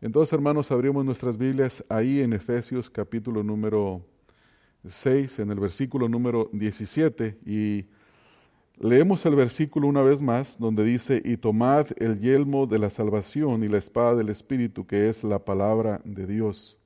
Entonces, 0.00 0.32
hermanos, 0.32 0.70
abrimos 0.70 1.04
nuestras 1.04 1.36
Biblias 1.36 1.84
ahí 1.88 2.20
en 2.20 2.32
Efesios 2.32 2.88
capítulo 2.88 3.42
número 3.42 4.00
6, 4.86 5.40
en 5.40 5.50
el 5.50 5.58
versículo 5.58 6.08
número 6.08 6.48
17, 6.52 7.40
y 7.44 7.84
leemos 8.78 9.26
el 9.26 9.34
versículo 9.34 9.88
una 9.88 10.02
vez 10.02 10.22
más, 10.22 10.56
donde 10.56 10.84
dice, 10.84 11.20
y 11.24 11.36
tomad 11.36 11.88
el 11.96 12.20
yelmo 12.20 12.68
de 12.68 12.78
la 12.78 12.90
salvación 12.90 13.64
y 13.64 13.68
la 13.68 13.78
espada 13.78 14.14
del 14.14 14.28
Espíritu, 14.28 14.86
que 14.86 15.08
es 15.08 15.24
la 15.24 15.44
palabra 15.44 16.00
de 16.04 16.28
Dios. 16.28 16.78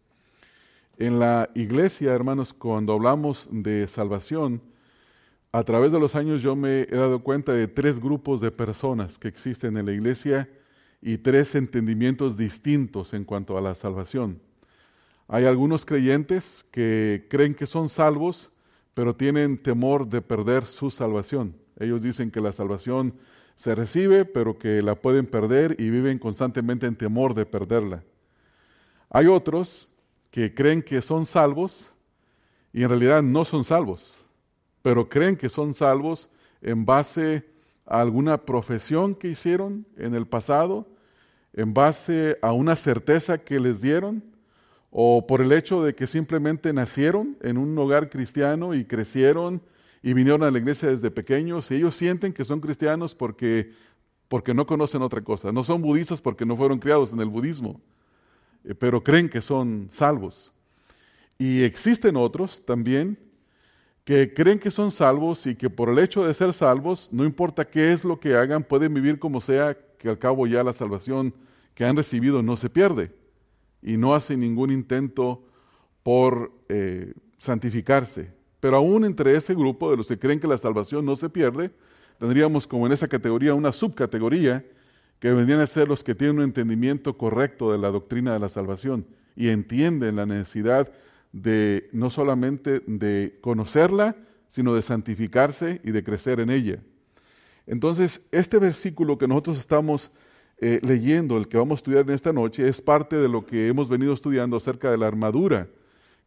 En 0.97 1.19
la 1.19 1.51
iglesia, 1.55 2.15
hermanos, 2.15 2.55
cuando 2.55 2.95
hablamos 2.95 3.47
de 3.53 3.89
salvación, 3.89 4.63
a 5.53 5.63
través 5.65 5.93
de 5.93 6.01
los 6.01 6.15
años 6.15 6.41
yo 6.41 6.57
me 6.57 6.83
he 6.85 6.97
dado 6.97 7.23
cuenta 7.23 7.53
de 7.53 7.69
tres 7.69 8.01
grupos 8.01 8.41
de 8.41 8.51
personas 8.51 9.19
que 9.19 9.29
existen 9.29 9.77
en 9.77 9.85
la 9.85 9.93
iglesia 9.93 10.49
y 11.03 11.19
tres 11.19 11.55
entendimientos 11.55 12.37
distintos 12.37 13.13
en 13.13 13.25
cuanto 13.25 13.59
a 13.59 13.61
la 13.61 13.75
salvación. 13.75 14.41
Hay 15.29 15.45
algunos 15.45 15.85
creyentes 15.85 16.65
que 16.71 17.27
creen 17.29 17.55
que 17.55 17.67
son 17.67 17.89
salvos, 17.89 18.51
pero 18.95 19.15
tienen 19.15 19.59
temor 19.59 20.07
de 20.07 20.23
perder 20.23 20.65
su 20.65 20.91
salvación. 20.91 21.55
Ellos 21.79 22.01
dicen 22.01 22.31
que 22.31 22.41
la 22.41 22.53
salvación 22.53 23.15
se 23.57 23.75
recibe, 23.75 24.25
pero 24.25 24.59
que 24.59 24.81
la 24.81 24.95
pueden 24.95 25.27
perder 25.27 25.77
y 25.79 25.91
viven 25.91 26.19
constantemente 26.19 26.87
en 26.87 26.97
temor 26.97 27.35
de 27.35 27.45
perderla. 27.45 28.03
Hay 29.11 29.27
otros 29.27 29.91
que 30.31 30.55
creen 30.55 30.81
que 30.81 31.03
son 31.03 31.27
salvos 31.27 31.93
y 32.73 32.83
en 32.83 32.89
realidad 32.89 33.23
no 33.23 33.45
son 33.45 33.65
salvos 33.65 34.23
pero 34.83 35.09
creen 35.09 35.37
que 35.37 35.49
son 35.49 35.73
salvos 35.73 36.29
en 36.61 36.85
base 36.85 37.49
a 37.87 38.01
alguna 38.01 38.45
profesión 38.45 39.15
que 39.15 39.29
hicieron 39.29 39.87
en 39.97 40.15
el 40.15 40.27
pasado, 40.27 40.87
en 41.55 41.75
base 41.75 42.39
a 42.43 42.53
una 42.53 42.77
certeza 42.77 43.39
que 43.39 43.61
les 43.61 43.81
dieron, 43.81 44.23
o 44.91 45.27
por 45.27 45.41
el 45.41 45.53
hecho 45.53 45.83
de 45.83 45.95
que 45.95 46.07
simplemente 46.07 46.73
nacieron 46.73 47.37
en 47.41 47.57
un 47.57 47.77
hogar 47.79 48.11
cristiano 48.11 48.75
y 48.75 48.85
crecieron 48.85 49.63
y 50.03 50.13
vinieron 50.13 50.43
a 50.43 50.51
la 50.51 50.59
iglesia 50.59 50.91
desde 50.91 51.11
pequeños, 51.11 51.71
y 51.71 51.77
ellos 51.77 51.95
sienten 51.95 52.33
que 52.33 52.45
son 52.45 52.61
cristianos 52.61 53.15
porque, 53.15 53.73
porque 54.29 54.53
no 54.53 54.67
conocen 54.67 55.01
otra 55.01 55.23
cosa. 55.23 55.53
No 55.53 55.63
son 55.63 55.81
budistas 55.81 56.21
porque 56.21 56.45
no 56.45 56.57
fueron 56.57 56.79
criados 56.79 57.13
en 57.13 57.21
el 57.21 57.29
budismo, 57.29 57.81
eh, 58.65 58.75
pero 58.75 59.03
creen 59.03 59.29
que 59.29 59.41
son 59.41 59.89
salvos. 59.91 60.53
Y 61.39 61.63
existen 61.63 62.17
otros 62.17 62.65
también 62.65 63.19
que 64.05 64.35
creen 64.35 64.59
que 64.59 64.71
son 64.71 64.91
salvos 64.91 65.47
y 65.47 65.55
que 65.55 65.71
por 65.71 65.89
el 65.89 65.99
hecho 65.99 66.27
de 66.27 66.35
ser 66.35 66.53
salvos, 66.53 67.09
no 67.13 67.25
importa 67.25 67.65
qué 67.65 67.93
es 67.93 68.05
lo 68.05 68.19
que 68.19 68.35
hagan, 68.35 68.65
pueden 68.65 68.93
vivir 68.93 69.19
como 69.19 69.41
sea, 69.41 69.77
que 70.03 70.09
al 70.09 70.19
cabo 70.19 70.49
ya 70.49 70.65
la 70.65 70.73
salvación 70.73 71.33
que 71.75 71.85
han 71.85 71.97
recibido 71.97 72.43
no 72.43 72.57
se 72.57 72.69
pierde 72.69 73.15
y 73.81 73.97
no 73.97 74.15
hacen 74.15 74.41
ningún 74.41 74.73
intento 74.73 75.45
por 76.03 76.53
eh, 76.69 77.15
santificarse. 77.39 78.33
Pero 78.59 78.77
aún 78.77 79.05
entre 79.05 79.37
ese 79.37 79.55
grupo 79.55 79.91
de 79.91 79.97
los 79.97 80.09
que 80.09 80.19
creen 80.19 80.41
que 80.41 80.49
la 80.49 80.59
salvación 80.59 81.07
no 81.07 81.15
se 81.15 81.31
pierde, 81.31 81.71
tendríamos 82.19 82.67
como 82.67 82.87
en 82.87 82.93
esa 82.93 83.07
categoría 83.07 83.55
una 83.55 83.71
subcategoría 83.71 84.67
que 85.21 85.33
vendrían 85.33 85.61
a 85.61 85.67
ser 85.69 85.87
los 85.87 86.03
que 86.03 86.17
tienen 86.17 86.39
un 86.39 86.45
entendimiento 86.45 87.17
correcto 87.17 87.71
de 87.71 87.79
la 87.79 87.91
doctrina 87.91 88.33
de 88.33 88.41
la 88.41 88.49
salvación 88.49 89.07
y 89.37 89.49
entienden 89.49 90.17
la 90.17 90.27
necesidad 90.27 90.93
de 91.31 91.89
no 91.93 92.11
solamente 92.11 92.83
de 92.87 93.39
conocerla, 93.41 94.17
sino 94.49 94.75
de 94.75 94.83
santificarse 94.83 95.81
y 95.85 95.93
de 95.93 96.03
crecer 96.03 96.41
en 96.41 96.51
ella. 96.51 96.83
Entonces, 97.67 98.27
este 98.31 98.59
versículo 98.59 99.19
que 99.19 99.29
nosotros 99.29 99.59
estamos 99.59 100.11
eh, 100.59 100.81
leyendo, 100.83 101.37
el 101.37 101.49
que 101.49 101.57
vamos 101.57 101.79
a 101.79 101.81
estudiar 101.81 102.05
en 102.05 102.15
esta 102.15 102.33
noche, 102.33 102.69
es 102.69 102.81
parte 102.81 103.17
de 103.17 103.29
lo 103.29 103.47
que 103.47 103.69
hemos 103.69 103.89
venido 103.89 104.13
estudiando 104.13 104.57
acerca 104.57 104.91
de 104.91 104.99
la 104.99 105.07
armadura 105.07 105.69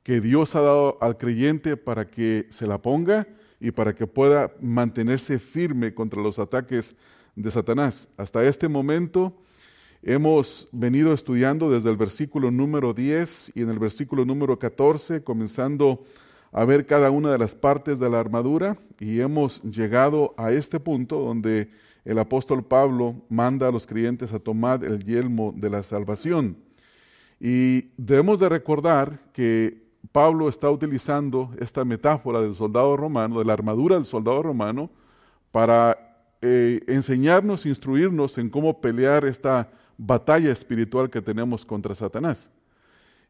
que 0.03 0.22
Dios 0.22 0.56
ha 0.56 0.61
dado 0.61 0.97
al 1.02 1.17
creyente 1.17 1.78
para 1.78 2.08
que 2.08 2.45
se 2.50 2.68
la 2.68 2.81
ponga 2.81 3.28
y 3.59 3.72
para 3.72 3.95
que 3.95 4.06
pueda 4.06 4.51
mantenerse 4.62 5.40
firme 5.40 5.94
contra 5.94 6.22
los 6.22 6.38
ataques 6.38 6.95
de 7.35 7.50
Satanás. 7.50 8.07
Hasta 8.18 8.44
este 8.45 8.68
momento 8.68 9.35
Hemos 10.07 10.68
venido 10.72 11.13
estudiando 11.13 11.72
desde 11.72 11.90
el 11.90 11.97
versículo 11.97 12.51
número 12.51 12.94
10 12.94 13.53
y 13.56 13.63
en 13.63 13.72
el 13.72 13.79
versículo 13.79 14.24
número 14.24 14.59
14, 14.59 15.24
comenzando 15.24 16.03
a 16.56 16.64
ver 16.64 16.86
cada 16.86 17.12
una 17.12 17.34
de 17.34 17.38
las 17.38 17.54
partes 17.54 18.00
de 18.00 18.10
la 18.10 18.18
armadura 18.18 18.78
y 18.98 19.20
hemos 19.20 19.62
llegado 19.64 20.34
a 20.38 20.54
este 20.54 20.80
punto 20.80 21.20
donde 21.20 21.70
el 22.06 22.18
apóstol 22.18 22.64
Pablo 22.64 23.14
manda 23.28 23.68
a 23.68 23.72
los 23.72 23.86
creyentes 23.86 24.32
a 24.32 24.40
tomar 24.40 24.86
el 24.86 25.04
yelmo 25.04 25.54
de 25.54 25.70
la 25.70 25.84
salvación. 25.84 26.56
Y 27.42 27.90
debemos 27.98 28.40
de 28.40 28.48
recordar 28.48 29.20
que 29.34 29.84
Pablo 30.14 30.48
está 30.48 30.72
utilizando 30.72 31.52
esta 31.60 31.84
metáfora 31.84 32.40
del 32.40 32.56
soldado 32.56 32.96
romano, 32.96 33.40
de 33.40 33.44
la 33.44 33.52
armadura 33.52 33.96
del 33.96 34.06
soldado 34.06 34.42
romano, 34.42 34.90
para 35.52 35.98
eh, 36.42 36.80
enseñarnos, 36.88 37.66
instruirnos 37.66 38.38
en 38.38 38.50
cómo 38.50 38.80
pelear 38.80 39.26
esta 39.26 39.70
batalla 39.98 40.54
espiritual 40.54 41.10
que 41.10 41.22
tenemos 41.22 41.66
contra 41.66 41.94
Satanás. 41.96 42.50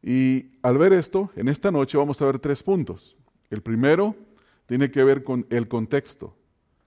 Y 0.06 0.52
al 0.62 0.78
ver 0.78 0.92
esto, 0.92 1.32
en 1.34 1.48
esta 1.48 1.72
noche 1.72 1.98
vamos 1.98 2.22
a 2.22 2.26
ver 2.26 2.38
tres 2.38 2.62
puntos. 2.62 3.16
El 3.50 3.60
primero 3.60 4.14
tiene 4.66 4.88
que 4.88 5.02
ver 5.02 5.24
con 5.24 5.44
el 5.50 5.66
contexto, 5.66 6.32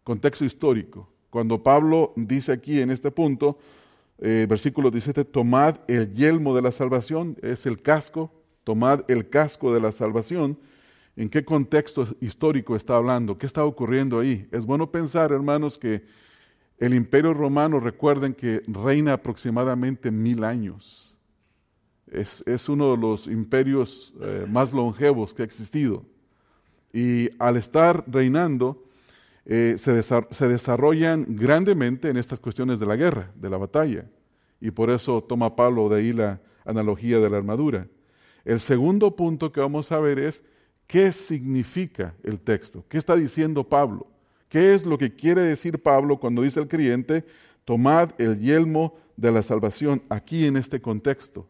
contexto 0.06 0.46
histórico. 0.46 1.12
Cuando 1.30 1.62
Pablo 1.62 2.14
dice 2.16 2.54
aquí 2.54 2.80
en 2.80 2.92
este 2.92 3.12
punto, 3.12 3.60
eh, 4.20 4.48
versículo 4.50 4.90
17, 4.90 5.26
tomad 5.26 5.82
el 5.90 6.14
yelmo 6.14 6.56
de 6.56 6.62
la 6.62 6.72
salvación, 6.72 7.36
es 7.42 7.66
el 7.66 7.82
casco, 7.82 8.32
tomad 8.64 9.02
el 9.10 9.28
casco 9.28 9.74
de 9.74 9.82
la 9.82 9.92
salvación. 9.92 10.58
¿En 11.18 11.28
qué 11.28 11.44
contexto 11.44 12.08
histórico 12.22 12.78
está 12.78 12.96
hablando? 12.96 13.38
¿Qué 13.38 13.48
está 13.48 13.66
ocurriendo 13.66 14.20
ahí? 14.20 14.48
Es 14.50 14.66
bueno 14.66 14.90
pensar, 14.90 15.34
hermanos, 15.34 15.78
que 15.78 16.06
el 16.78 16.94
imperio 16.94 17.34
romano, 17.34 17.82
recuerden 17.82 18.34
que 18.34 18.62
reina 18.66 19.12
aproximadamente 19.12 20.10
mil 20.10 20.46
años. 20.46 21.19
Es, 22.12 22.70
uno 22.70 22.92
de 22.92 22.98
los 22.98 23.28
imperios 23.28 24.14
eh, 24.22 24.46
más 24.48 24.74
longevos 24.74 25.34
que 25.34 25.44
ha 25.44 25.46
existido. 25.46 26.04
Y 26.92 27.30
al 27.38 27.58
estar 27.58 28.04
reinando, 28.08 28.84
eh, 29.46 29.76
se, 29.78 30.02
se, 30.02 30.48
desarrollan 30.48 31.26
grandemente 31.30 32.10
en 32.10 32.18
estas 32.18 32.40
cuestiones 32.40 32.80
de 32.80 32.86
la 32.86 32.96
guerra, 32.96 33.32
de 33.36 33.50
la 33.50 33.58
batalla. 33.58 34.06
Y 34.60 34.72
por 34.72 34.90
eso 34.90 35.24
toma 35.24 35.56
Pablo 35.56 35.88
de 35.90 36.00
ahí 36.00 36.14
la 36.14 36.42
analogía 36.66 37.20
de 37.20 37.30
la 37.30 37.38
armadura. 37.38 37.88
El 38.46 38.60
segundo 38.60 39.16
punto 39.16 39.52
que 39.52 39.60
vamos 39.60 39.92
a 39.92 40.00
ver 40.00 40.20
es 40.20 40.44
qué 40.88 41.12
significa 41.12 42.16
el 42.24 42.40
texto, 42.40 42.84
qué 42.88 42.98
está 42.98 43.16
diciendo 43.16 43.64
Pablo. 43.64 44.08
¿Qué 44.50 44.74
es 44.74 44.86
lo 44.86 44.98
que 44.98 45.16
quiere 45.16 45.42
decir 45.42 45.82
Pablo 45.82 46.18
cuando 46.18 46.42
dice 46.42 46.60
al 46.60 46.68
creyente, 46.68 47.24
tomad 47.64 48.10
el 48.18 48.40
yelmo 48.40 48.98
de 49.16 49.32
la 49.32 49.44
salvación 49.44 50.02
aquí 50.10 50.48
en 50.48 50.58
este 50.58 50.82
contexto? 50.82 51.48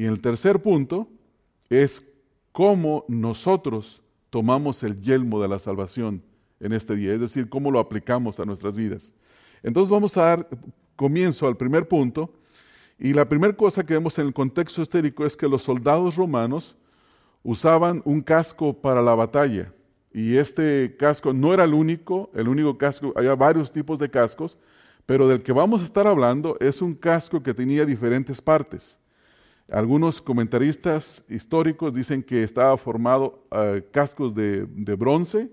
Y 0.00 0.06
el 0.06 0.18
tercer 0.22 0.62
punto 0.62 1.10
es 1.68 2.10
cómo 2.52 3.04
nosotros 3.06 4.00
tomamos 4.30 4.82
el 4.82 4.98
yelmo 4.98 5.42
de 5.42 5.48
la 5.48 5.58
salvación 5.58 6.22
en 6.58 6.72
este 6.72 6.96
día, 6.96 7.12
es 7.12 7.20
decir, 7.20 7.50
cómo 7.50 7.70
lo 7.70 7.78
aplicamos 7.78 8.40
a 8.40 8.46
nuestras 8.46 8.76
vidas. 8.76 9.12
Entonces 9.62 9.90
vamos 9.90 10.16
a 10.16 10.22
dar 10.22 10.48
comienzo 10.96 11.46
al 11.46 11.58
primer 11.58 11.86
punto. 11.86 12.32
Y 12.98 13.12
la 13.12 13.28
primera 13.28 13.54
cosa 13.54 13.84
que 13.84 13.92
vemos 13.92 14.18
en 14.18 14.28
el 14.28 14.32
contexto 14.32 14.80
histórico 14.80 15.26
es 15.26 15.36
que 15.36 15.46
los 15.46 15.64
soldados 15.64 16.16
romanos 16.16 16.78
usaban 17.42 18.00
un 18.06 18.22
casco 18.22 18.72
para 18.72 19.02
la 19.02 19.14
batalla. 19.14 19.70
Y 20.14 20.36
este 20.36 20.96
casco 20.98 21.34
no 21.34 21.52
era 21.52 21.64
el 21.64 21.74
único, 21.74 22.30
el 22.32 22.48
único 22.48 22.78
casco, 22.78 23.12
había 23.16 23.34
varios 23.34 23.70
tipos 23.70 23.98
de 23.98 24.08
cascos, 24.08 24.56
pero 25.04 25.28
del 25.28 25.42
que 25.42 25.52
vamos 25.52 25.82
a 25.82 25.84
estar 25.84 26.06
hablando 26.06 26.56
es 26.58 26.80
un 26.80 26.94
casco 26.94 27.42
que 27.42 27.52
tenía 27.52 27.84
diferentes 27.84 28.40
partes. 28.40 28.96
Algunos 29.70 30.20
comentaristas 30.20 31.24
históricos 31.28 31.94
dicen 31.94 32.22
que 32.22 32.42
estaba 32.42 32.76
formado 32.76 33.46
uh, 33.50 33.80
cascos 33.92 34.34
de, 34.34 34.64
bronce, 34.98 35.48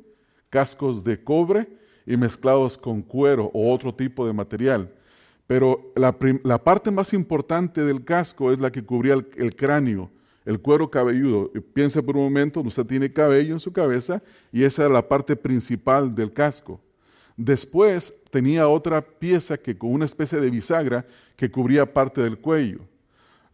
cascos 0.49 1.03
de 1.03 1.23
cobre 1.23 1.67
y 2.05 2.17
mezclados 2.17 2.77
con 2.77 3.01
cuero 3.01 3.51
o 3.53 3.71
otro 3.71 3.93
tipo 3.93 4.25
de 4.25 4.33
material. 4.33 4.91
Pero 5.45 5.93
la, 5.95 6.63
parte 6.63 6.91
más 6.91 7.13
importante 7.13 7.83
del 7.83 8.03
casco 8.03 8.51
es 8.51 8.59
la 8.59 8.71
que 8.71 8.83
cubría 8.83 9.13
el 9.13 9.55
cráneo 9.55 10.09
el 10.47 10.61
cuero 10.61 10.89
cabelludo. 10.89 11.51
Piensa 11.73 12.01
por 12.01 12.15
un 12.15 12.23
momento, 12.23 12.61
usted 12.61 12.85
tiene 12.85 13.11
cabello 13.11 13.53
en 13.53 13.59
su 13.59 13.73
cabeza 13.73 14.23
y 14.49 14.63
esa 14.63 14.85
era 14.85 14.93
la 14.93 15.07
parte 15.07 15.35
principal 15.35 16.15
del 16.15 16.31
casco. 16.31 16.79
Después 17.35 18.13
tenía 18.31 18.69
otra 18.69 19.01
pieza 19.01 19.57
que 19.57 19.77
con 19.77 19.91
una 19.91 20.05
especie 20.05 20.39
de 20.39 20.49
bisagra 20.49 21.05
que 21.35 21.51
cubría 21.51 21.93
parte 21.93 22.21
del 22.21 22.37
cuello. 22.37 22.79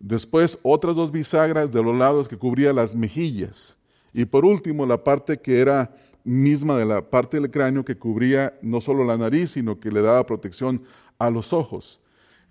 Después 0.04 0.60
otras 0.64 0.98
dos 0.98 1.14
bisagras 1.14 1.72
de 1.72 1.82
los 1.82 1.96
lados 1.96 2.28
que 2.28 2.36
cubría 2.36 2.74
las 2.74 2.94
mejillas. 2.94 3.78
Y 4.12 4.26
por 4.26 4.44
último 4.44 4.86
la 4.86 5.02
parte 5.02 5.38
que 5.38 5.62
era 5.62 5.96
misma 6.26 6.78
de 6.78 6.84
la 6.84 7.10
parte 7.10 7.40
del 7.40 7.50
cráneo 7.50 7.86
que 7.86 7.98
cubría 7.98 8.54
no 8.62 8.82
solo 8.82 9.06
la 9.06 9.18
nariz, 9.18 9.52
sino 9.52 9.80
que 9.80 9.90
le 9.90 10.02
daba 10.02 10.26
protección 10.26 10.84
a 11.18 11.30
los 11.30 11.54
ojos. 11.54 12.02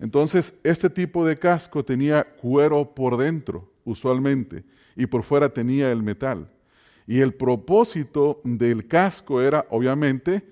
Entonces, 0.00 0.54
este 0.64 0.88
tipo 0.88 1.26
de 1.26 1.36
casco 1.36 1.84
tenía 1.84 2.24
cuero 2.24 2.94
por 2.94 3.18
dentro, 3.18 3.70
usualmente, 3.84 4.64
y 4.96 5.04
por 5.04 5.22
fuera 5.22 5.50
tenía 5.50 5.92
el 5.92 6.02
metal. 6.02 6.50
Y 7.06 7.20
el 7.20 7.34
propósito 7.34 8.40
del 8.44 8.88
casco 8.88 9.42
era, 9.42 9.66
obviamente, 9.68 10.42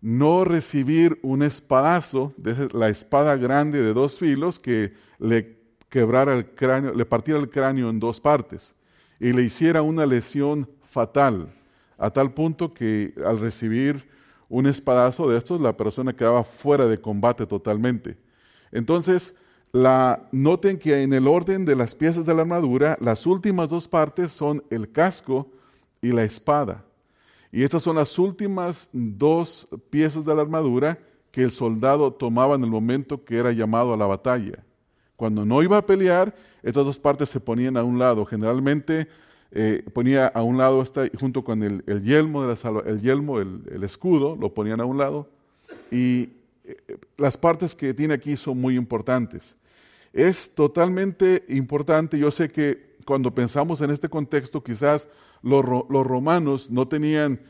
no 0.00 0.44
recibir 0.44 1.18
un 1.22 1.42
espadazo 1.42 2.32
la 2.72 2.90
espada 2.90 3.36
grande 3.36 3.82
de 3.82 3.92
dos 3.92 4.20
filos 4.20 4.60
que 4.60 4.92
le 5.18 5.63
quebrara 5.94 6.34
el 6.34 6.44
cráneo, 6.44 6.92
le 6.92 7.06
partiera 7.06 7.38
el 7.38 7.48
cráneo 7.48 7.88
en 7.88 8.00
dos 8.00 8.20
partes 8.20 8.74
y 9.20 9.32
le 9.32 9.42
hiciera 9.42 9.80
una 9.80 10.04
lesión 10.04 10.68
fatal, 10.82 11.54
a 11.96 12.10
tal 12.10 12.34
punto 12.34 12.74
que 12.74 13.14
al 13.24 13.38
recibir 13.38 14.04
un 14.48 14.66
espadazo 14.66 15.30
de 15.30 15.38
estos, 15.38 15.60
la 15.60 15.76
persona 15.76 16.12
quedaba 16.12 16.42
fuera 16.42 16.86
de 16.86 17.00
combate 17.00 17.46
totalmente. 17.46 18.16
Entonces, 18.72 19.36
la, 19.70 20.28
noten 20.32 20.80
que 20.80 21.00
en 21.00 21.12
el 21.12 21.28
orden 21.28 21.64
de 21.64 21.76
las 21.76 21.94
piezas 21.94 22.26
de 22.26 22.34
la 22.34 22.42
armadura, 22.42 22.98
las 23.00 23.24
últimas 23.24 23.68
dos 23.68 23.86
partes 23.86 24.32
son 24.32 24.64
el 24.70 24.90
casco 24.90 25.48
y 26.02 26.10
la 26.10 26.24
espada. 26.24 26.84
Y 27.52 27.62
estas 27.62 27.84
son 27.84 27.94
las 27.94 28.18
últimas 28.18 28.90
dos 28.92 29.68
piezas 29.90 30.24
de 30.24 30.34
la 30.34 30.42
armadura 30.42 30.98
que 31.30 31.44
el 31.44 31.52
soldado 31.52 32.12
tomaba 32.12 32.56
en 32.56 32.64
el 32.64 32.70
momento 32.70 33.24
que 33.24 33.38
era 33.38 33.52
llamado 33.52 33.94
a 33.94 33.96
la 33.96 34.06
batalla. 34.06 34.64
Cuando 35.16 35.44
no 35.44 35.62
iba 35.62 35.78
a 35.78 35.86
pelear, 35.86 36.34
estas 36.62 36.84
dos 36.84 36.98
partes 36.98 37.30
se 37.30 37.40
ponían 37.40 37.76
a 37.76 37.84
un 37.84 37.98
lado. 37.98 38.24
Generalmente 38.24 39.08
eh, 39.52 39.84
ponía 39.92 40.26
a 40.26 40.42
un 40.42 40.58
lado 40.58 40.82
esta, 40.82 41.06
junto 41.18 41.44
con 41.44 41.62
el, 41.62 41.82
yelmo, 42.02 42.42
de 42.42 42.54
la 42.54 42.80
el, 42.86 43.00
yelmo 43.00 43.38
el, 43.38 43.82
escudo, 43.82 44.36
lo 44.40 44.52
ponían 44.52 44.80
a 44.80 44.84
un 44.84 44.98
lado. 44.98 45.28
Y 45.90 46.30
eh, 46.64 46.76
las 47.16 47.36
partes 47.36 47.74
que 47.74 47.94
tiene 47.94 48.14
aquí 48.14 48.36
son 48.36 48.60
muy 48.60 48.76
importantes. 48.76 49.56
Es 50.12 50.52
totalmente 50.54 51.44
importante, 51.48 52.18
yo 52.18 52.30
sé 52.30 52.48
que 52.48 52.94
cuando 53.04 53.34
pensamos 53.34 53.80
en 53.80 53.90
este 53.90 54.08
contexto, 54.08 54.62
quizás 54.62 55.08
los, 55.42 55.64
romanos 55.64 56.70
no 56.70 56.88
tenían 56.88 57.40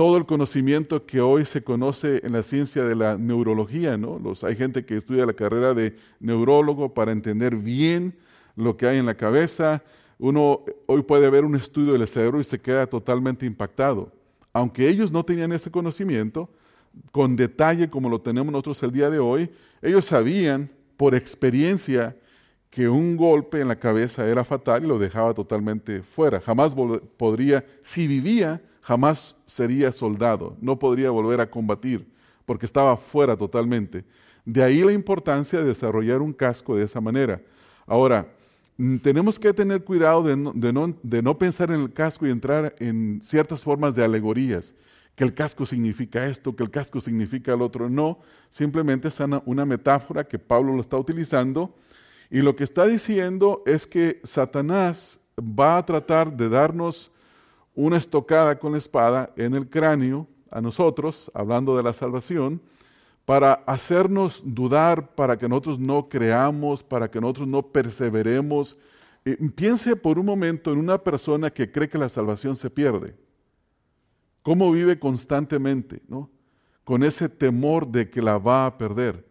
todo 0.00 0.16
el 0.16 0.24
conocimiento 0.24 1.04
que 1.04 1.20
hoy 1.20 1.44
se 1.44 1.62
conoce 1.62 2.24
en 2.24 2.32
la 2.32 2.42
ciencia 2.42 2.84
de 2.84 2.96
la 2.96 3.18
neurología, 3.18 3.98
¿no? 3.98 4.18
Los, 4.18 4.44
hay 4.44 4.56
gente 4.56 4.86
que 4.86 4.96
estudia 4.96 5.26
la 5.26 5.34
carrera 5.34 5.74
de 5.74 5.94
neurólogo 6.20 6.94
para 6.94 7.12
entender 7.12 7.54
bien 7.54 8.16
lo 8.56 8.78
que 8.78 8.86
hay 8.86 8.96
en 8.96 9.04
la 9.04 9.14
cabeza. 9.14 9.84
Uno 10.18 10.64
hoy 10.86 11.02
puede 11.02 11.28
ver 11.28 11.44
un 11.44 11.54
estudio 11.54 11.92
del 11.92 12.08
cerebro 12.08 12.40
y 12.40 12.44
se 12.44 12.58
queda 12.58 12.86
totalmente 12.86 13.44
impactado. 13.44 14.10
Aunque 14.54 14.88
ellos 14.88 15.12
no 15.12 15.22
tenían 15.22 15.52
ese 15.52 15.70
conocimiento, 15.70 16.48
con 17.12 17.36
detalle 17.36 17.90
como 17.90 18.08
lo 18.08 18.22
tenemos 18.22 18.50
nosotros 18.50 18.82
el 18.82 18.92
día 18.92 19.10
de 19.10 19.18
hoy, 19.18 19.50
ellos 19.82 20.06
sabían 20.06 20.70
por 20.96 21.14
experiencia 21.14 22.16
que 22.70 22.88
un 22.88 23.18
golpe 23.18 23.60
en 23.60 23.68
la 23.68 23.78
cabeza 23.78 24.26
era 24.26 24.44
fatal 24.44 24.82
y 24.82 24.88
lo 24.88 24.98
dejaba 24.98 25.34
totalmente 25.34 26.00
fuera. 26.00 26.40
Jamás 26.40 26.74
podría, 27.18 27.66
si 27.82 28.06
vivía, 28.06 28.62
jamás 28.90 29.36
sería 29.46 29.92
soldado, 29.92 30.56
no 30.60 30.76
podría 30.76 31.12
volver 31.12 31.40
a 31.40 31.48
combatir, 31.48 32.04
porque 32.44 32.66
estaba 32.66 32.96
fuera 32.96 33.36
totalmente. 33.36 34.04
De 34.44 34.64
ahí 34.64 34.82
la 34.82 34.90
importancia 34.90 35.60
de 35.60 35.66
desarrollar 35.66 36.20
un 36.20 36.32
casco 36.32 36.76
de 36.76 36.82
esa 36.82 37.00
manera. 37.00 37.40
Ahora, 37.86 38.26
mm, 38.78 38.96
tenemos 38.96 39.38
que 39.38 39.52
tener 39.52 39.84
cuidado 39.84 40.24
de 40.24 41.22
no, 41.22 41.38
pensar 41.38 41.70
en 41.70 41.82
el 41.82 41.92
casco 41.92 42.26
y 42.26 42.32
entrar 42.32 42.74
en 42.80 43.20
ciertas 43.22 43.62
formas 43.62 43.94
de 43.94 44.02
alegorías, 44.02 44.74
que 45.14 45.22
el 45.22 45.34
casco 45.34 45.64
significa 45.64 46.26
esto, 46.26 46.56
que 46.56 46.64
el 46.64 46.70
casco 46.72 46.98
significa 46.98 47.52
el 47.52 47.62
otro. 47.62 47.88
No, 47.88 48.18
simplemente 48.48 49.06
es 49.06 49.18
una 49.44 49.64
metáfora 49.64 50.24
que 50.24 50.40
Pablo 50.40 50.74
lo 50.74 50.80
está 50.80 50.96
utilizando 50.96 51.76
y 52.28 52.42
lo 52.42 52.56
que 52.56 52.64
está 52.64 52.86
diciendo 52.86 53.62
es 53.66 53.86
que 53.86 54.20
Satanás 54.24 55.20
va 55.38 55.78
a 55.78 55.86
tratar 55.86 56.36
de 56.36 56.48
darnos 56.48 57.12
una 57.80 57.96
estocada 57.96 58.58
con 58.58 58.72
la 58.72 58.78
espada 58.78 59.32
en 59.36 59.54
el 59.54 59.68
cráneo 59.68 60.26
a 60.50 60.60
nosotros, 60.60 61.30
hablando 61.34 61.76
de 61.76 61.82
la 61.82 61.92
salvación, 61.92 62.60
para 63.24 63.54
hacernos 63.66 64.42
dudar, 64.44 65.14
para 65.14 65.38
que 65.38 65.48
nosotros 65.48 65.78
no 65.78 66.08
creamos, 66.08 66.82
para 66.82 67.10
que 67.10 67.20
nosotros 67.20 67.48
no 67.48 67.62
perseveremos. 67.62 68.76
Piense 69.54 69.96
por 69.96 70.18
un 70.18 70.26
momento 70.26 70.72
en 70.72 70.78
una 70.78 70.98
persona 70.98 71.50
que 71.50 71.70
cree 71.70 71.88
que 71.88 71.98
la 71.98 72.08
salvación 72.08 72.54
se 72.56 72.68
pierde. 72.68 73.14
¿Cómo 74.42 74.72
vive 74.72 74.98
constantemente? 74.98 76.02
¿no? 76.08 76.30
Con 76.84 77.02
ese 77.02 77.28
temor 77.28 77.86
de 77.86 78.10
que 78.10 78.20
la 78.20 78.38
va 78.38 78.66
a 78.66 78.76
perder. 78.76 79.26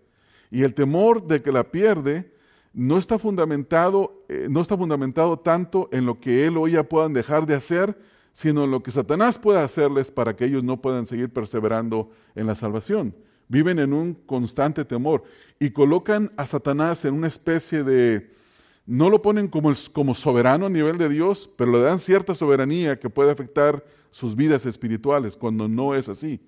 Y 0.50 0.64
el 0.64 0.74
temor 0.74 1.28
de 1.28 1.42
que 1.42 1.52
la 1.52 1.64
pierde 1.64 2.34
no 2.74 2.98
está 2.98 3.20
fundamentado, 3.20 4.24
eh, 4.30 4.48
no 4.50 4.62
está 4.62 4.78
fundamentado 4.78 5.38
tanto 5.38 5.90
en 5.92 6.06
lo 6.06 6.20
que 6.20 6.48
él 6.48 6.58
o 6.58 6.68
ella 6.68 6.88
puedan 6.88 7.14
dejar 7.14 7.46
de 7.46 7.56
hacer, 7.56 7.98
sino 8.32 8.68
lo 8.68 8.82
que 8.84 8.92
Satanás 8.92 9.38
pueda 9.40 9.64
hacerles 9.64 10.12
para 10.12 10.36
que 10.36 10.46
ellos 10.46 10.64
no 10.64 10.82
puedan 10.82 11.06
seguir 11.06 11.30
perseverando 11.30 12.12
en 12.36 12.48
la 12.48 12.56
salvación. 12.56 13.16
Viven 13.48 13.80
en 13.80 13.94
un 13.94 14.14
constante 14.14 14.86
temor 14.86 15.24
y 15.60 15.72
colocan 15.72 16.32
a 16.38 16.46
Satanás 16.46 17.04
en 17.06 17.16
una 17.16 17.28
especie 17.28 17.84
de, 17.84 18.32
no 18.86 19.10
lo 19.10 19.22
ponen 19.22 19.48
como, 19.48 19.72
como 19.92 20.14
soberano 20.14 20.68
a 20.68 20.70
nivel 20.70 20.98
de 20.98 21.10
Dios, 21.10 21.50
pero 21.56 21.72
le 21.72 21.82
dan 21.82 22.00
cierta 22.00 22.36
soberanía 22.36 23.00
que 23.00 23.10
puede 23.10 23.32
afectar 23.32 23.84
sus 24.12 24.36
vidas 24.36 24.66
espirituales, 24.66 25.36
cuando 25.36 25.68
no 25.68 25.96
es 25.96 26.10
así. 26.10 26.40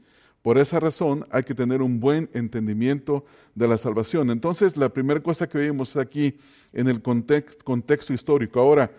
Por 0.42 0.58
esa 0.58 0.80
razón 0.80 1.26
hay 1.30 1.44
que 1.44 1.54
tener 1.54 1.82
un 1.82 2.00
buen 2.00 2.30
entendimiento 2.34 3.26
de 3.54 3.68
la 3.68 3.78
salvación. 3.78 4.32
Entonces, 4.32 4.76
la 4.76 4.90
primera 4.90 5.22
cosa 5.22 5.48
que 5.48 5.60
vemos 5.60 5.96
aquí 5.96 6.38
en 6.74 6.88
el 6.88 7.02
contexto 7.02 8.14
histórico. 8.14 8.60
Ahora, 8.60 8.92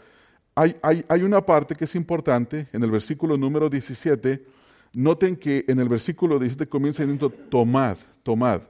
hay, 0.54 1.04
hay, 1.08 1.22
una 1.22 1.44
parte 1.44 1.74
que 1.74 1.84
es 1.84 1.94
importante 1.94 2.68
en 2.72 2.82
el 2.82 2.90
versículo 2.90 3.36
número 3.36 3.70
17. 3.70 4.44
Noten 4.92 5.36
que 5.36 5.64
en 5.66 5.80
el 5.80 5.88
versículo 5.88 6.38
17 6.38 6.68
comienza 6.68 7.02
diciendo 7.02 7.30
tomad, 7.30 7.96
tomad. 8.22 8.62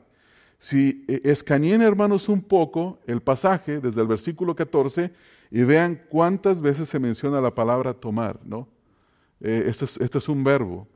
Si 0.58 1.04
eh, 1.08 1.20
escaneen, 1.24 1.82
hermanos, 1.82 2.28
un 2.28 2.40
poco 2.40 3.00
el 3.06 3.20
pasaje 3.20 3.80
desde 3.80 4.00
el 4.00 4.06
versículo 4.06 4.54
14 4.54 5.12
y 5.50 5.62
vean 5.62 6.00
cuántas 6.08 6.60
veces 6.60 6.88
se 6.88 7.00
menciona 7.00 7.40
la 7.40 7.52
palabra 7.52 7.92
tomar, 7.92 8.38
¿no? 8.44 8.68
Eh, 9.40 9.64
este, 9.66 9.84
este 9.84 10.18
es 10.18 10.28
un 10.28 10.44
verbo. 10.44 10.86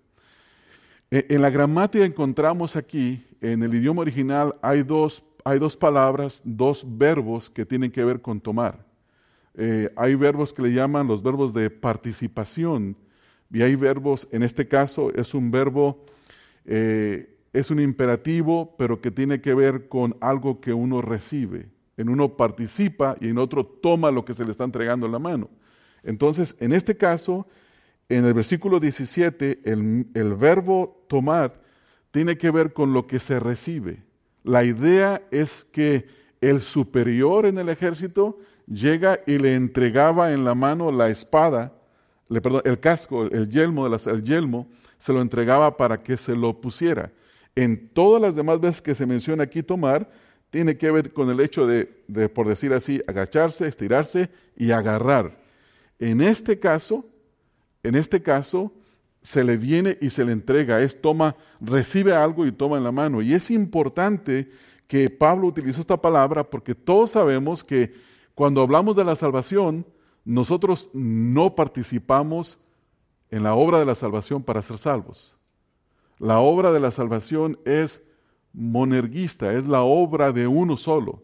Eh, 1.10 1.26
en 1.30 1.42
la 1.42 1.50
gramática 1.50 2.04
encontramos 2.04 2.76
aquí, 2.76 3.26
en 3.40 3.62
el 3.62 3.74
idioma 3.74 4.02
original, 4.02 4.54
hay 4.62 4.84
dos, 4.84 5.24
hay 5.44 5.58
dos 5.58 5.76
palabras, 5.76 6.40
dos 6.44 6.84
verbos 6.86 7.50
que 7.50 7.66
tienen 7.66 7.90
que 7.90 8.04
ver 8.04 8.20
con 8.22 8.40
tomar. 8.40 8.86
Eh, 9.56 9.90
hay 9.96 10.14
verbos 10.14 10.52
que 10.52 10.62
le 10.62 10.72
llaman 10.72 11.08
los 11.08 11.22
verbos 11.22 11.52
de 11.54 11.70
participación 11.70 12.96
y 13.50 13.62
hay 13.62 13.74
verbos, 13.74 14.28
en 14.30 14.42
este 14.42 14.68
caso 14.68 15.12
es 15.14 15.34
un 15.34 15.50
verbo, 15.50 16.04
eh, 16.64 17.36
es 17.52 17.70
un 17.70 17.80
imperativo, 17.80 18.74
pero 18.76 19.00
que 19.00 19.10
tiene 19.10 19.40
que 19.40 19.54
ver 19.54 19.88
con 19.88 20.16
algo 20.20 20.60
que 20.60 20.72
uno 20.72 21.00
recibe. 21.00 21.70
En 21.96 22.10
uno 22.10 22.36
participa 22.36 23.16
y 23.20 23.28
en 23.28 23.38
otro 23.38 23.64
toma 23.64 24.10
lo 24.10 24.24
que 24.24 24.34
se 24.34 24.44
le 24.44 24.50
está 24.50 24.64
entregando 24.64 25.06
en 25.06 25.12
la 25.12 25.18
mano. 25.18 25.48
Entonces, 26.02 26.54
en 26.60 26.72
este 26.72 26.96
caso, 26.96 27.46
en 28.08 28.24
el 28.24 28.34
versículo 28.34 28.78
17, 28.78 29.60
el, 29.64 30.34
verbo 30.38 31.04
tomar 31.08 31.60
tiene 32.10 32.36
que 32.36 32.50
ver 32.50 32.72
con 32.72 32.92
lo 32.92 33.06
que 33.06 33.18
se 33.18 33.40
recibe. 33.40 34.04
La 34.44 34.64
idea 34.64 35.22
es 35.30 35.66
que 35.72 36.06
el 36.40 36.60
superior 36.60 37.46
en 37.46 37.58
el 37.58 37.68
ejército 37.68 38.38
llega 38.66 39.20
y 39.26 39.38
le 39.38 39.54
entregaba 39.54 40.32
en 40.32 40.44
la 40.44 40.54
mano 40.54 40.90
la 40.90 41.08
espada, 41.08 41.72
perdón, 42.28 42.62
el 42.64 42.80
casco, 42.80 43.24
el 43.24 43.48
yelmo, 43.48 43.86
el 43.86 44.24
yelmo, 44.24 44.68
se 44.98 45.12
lo 45.12 45.20
entregaba 45.20 45.76
para 45.76 46.02
que 46.02 46.16
se 46.16 46.34
lo 46.34 46.60
pusiera. 46.60 47.12
En 47.54 47.88
todas 47.88 48.20
las 48.20 48.34
demás 48.34 48.60
veces 48.60 48.82
que 48.82 48.94
se 48.94 49.06
menciona 49.06 49.44
aquí 49.44 49.62
tomar, 49.62 50.10
tiene 50.50 50.76
que 50.76 50.90
ver 50.90 51.12
con 51.12 51.30
el 51.30 51.40
hecho 51.40 51.66
de, 51.66 52.02
de, 52.08 52.28
por 52.28 52.48
decir 52.48 52.72
así, 52.72 53.02
agacharse, 53.06 53.66
estirarse 53.66 54.30
y 54.56 54.70
agarrar. 54.70 55.38
En 55.98 56.20
este 56.20 56.58
caso, 56.58 57.06
en 57.82 57.94
este 57.94 58.22
caso, 58.22 58.72
se 59.22 59.42
le 59.42 59.56
viene 59.56 59.98
y 60.00 60.10
se 60.10 60.24
le 60.24 60.32
entrega, 60.32 60.80
es 60.80 61.00
toma, 61.00 61.36
recibe 61.60 62.14
algo 62.14 62.46
y 62.46 62.52
toma 62.52 62.78
en 62.78 62.84
la 62.84 62.92
mano. 62.92 63.22
Y 63.22 63.34
es 63.34 63.50
importante 63.50 64.48
que 64.86 65.10
Pablo 65.10 65.48
utilizó 65.48 65.80
esta 65.80 66.00
palabra 66.00 66.48
porque 66.48 66.74
todos 66.74 67.12
sabemos 67.12 67.64
que 67.64 67.92
cuando 68.36 68.60
hablamos 68.60 68.96
de 68.96 69.04
la 69.04 69.16
salvación, 69.16 69.86
nosotros 70.22 70.90
no 70.92 71.54
participamos 71.54 72.58
en 73.30 73.42
la 73.42 73.54
obra 73.54 73.78
de 73.78 73.86
la 73.86 73.94
salvación 73.94 74.42
para 74.42 74.60
ser 74.60 74.76
salvos. 74.76 75.38
La 76.18 76.38
obra 76.40 76.70
de 76.70 76.78
la 76.78 76.90
salvación 76.90 77.58
es 77.64 78.02
monerguista, 78.52 79.54
es 79.54 79.66
la 79.66 79.80
obra 79.80 80.32
de 80.32 80.46
uno 80.46 80.76
solo. 80.76 81.22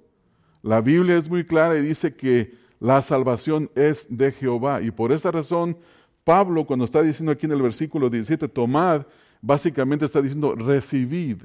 La 0.62 0.80
Biblia 0.80 1.18
es 1.18 1.28
muy 1.28 1.44
clara 1.44 1.78
y 1.78 1.82
dice 1.82 2.16
que 2.16 2.54
la 2.80 3.02
salvación 3.02 3.70
es 3.74 4.06
de 4.08 4.32
Jehová 4.32 4.80
y 4.80 4.90
por 4.90 5.12
esa 5.12 5.30
razón 5.30 5.76
Pablo, 6.24 6.64
cuando 6.64 6.86
está 6.86 7.02
diciendo 7.02 7.32
aquí 7.32 7.44
en 7.44 7.52
el 7.52 7.60
versículo 7.60 8.08
17, 8.08 8.48
tomad, 8.48 9.02
básicamente 9.42 10.06
está 10.06 10.22
diciendo 10.22 10.54
recibid, 10.54 11.42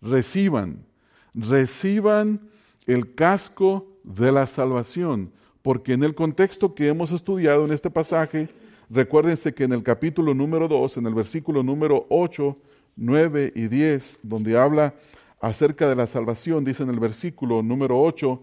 reciban, 0.00 0.86
reciban 1.34 2.48
el 2.86 3.14
casco 3.14 3.89
de 4.14 4.32
la 4.32 4.46
salvación, 4.46 5.32
porque 5.62 5.92
en 5.92 6.02
el 6.02 6.14
contexto 6.14 6.74
que 6.74 6.88
hemos 6.88 7.12
estudiado 7.12 7.64
en 7.64 7.72
este 7.72 7.90
pasaje, 7.90 8.48
recuérdense 8.88 9.54
que 9.54 9.64
en 9.64 9.72
el 9.72 9.82
capítulo 9.82 10.34
número 10.34 10.68
2, 10.68 10.98
en 10.98 11.06
el 11.06 11.14
versículo 11.14 11.62
número 11.62 12.06
8, 12.08 12.56
9 12.96 13.52
y 13.54 13.68
10, 13.68 14.20
donde 14.22 14.56
habla 14.56 14.94
acerca 15.40 15.88
de 15.88 15.96
la 15.96 16.06
salvación, 16.06 16.64
dice 16.64 16.82
en 16.82 16.90
el 16.90 17.00
versículo 17.00 17.62
número 17.62 18.00
8, 18.00 18.40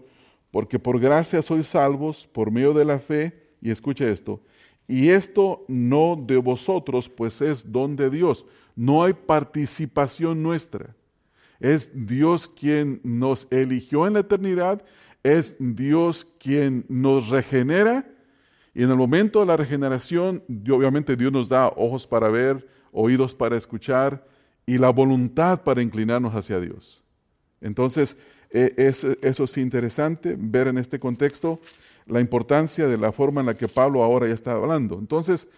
porque 0.50 0.78
por 0.78 0.98
gracia 0.98 1.42
sois 1.42 1.66
salvos 1.66 2.26
por 2.26 2.50
medio 2.50 2.72
de 2.72 2.84
la 2.84 2.98
fe, 2.98 3.48
y 3.60 3.70
escucha 3.70 4.08
esto, 4.08 4.40
y 4.86 5.10
esto 5.10 5.64
no 5.68 6.16
de 6.16 6.38
vosotros, 6.38 7.08
pues 7.08 7.42
es 7.42 7.70
don 7.70 7.94
de 7.94 8.08
Dios, 8.08 8.46
no 8.74 9.04
hay 9.04 9.12
participación 9.12 10.42
nuestra. 10.42 10.94
Es 11.60 11.90
Dios 12.06 12.46
quien 12.46 13.00
nos 13.02 13.48
eligió 13.50 14.06
en 14.06 14.14
la 14.14 14.20
eternidad, 14.20 14.84
es 15.22 15.56
Dios 15.58 16.26
quien 16.38 16.84
nos 16.88 17.28
regenera, 17.28 18.06
y 18.74 18.84
en 18.84 18.90
el 18.90 18.96
momento 18.96 19.40
de 19.40 19.46
la 19.46 19.56
regeneración, 19.56 20.42
obviamente 20.70 21.16
Dios 21.16 21.32
nos 21.32 21.48
da 21.48 21.68
ojos 21.68 22.06
para 22.06 22.28
ver, 22.28 22.68
oídos 22.92 23.34
para 23.34 23.56
escuchar, 23.56 24.26
y 24.66 24.78
la 24.78 24.90
voluntad 24.90 25.62
para 25.62 25.82
inclinarnos 25.82 26.34
hacia 26.34 26.60
Dios. 26.60 27.02
Entonces, 27.60 28.16
e, 28.50 28.74
eso 28.76 29.44
es 29.44 29.56
interesante 29.58 30.36
ver 30.38 30.68
en 30.68 30.78
este 30.78 30.98
contexto 30.98 31.60
la 32.06 32.20
importancia 32.20 32.86
de 32.86 32.98
la 32.98 33.12
forma 33.12 33.40
en 33.40 33.46
la 33.46 33.54
que 33.54 33.68
Pablo 33.68 34.02
ahora 34.02 34.28
ya 34.28 34.34
está 34.34 34.52
hablando. 34.52 34.98
Entonces, 34.98 35.48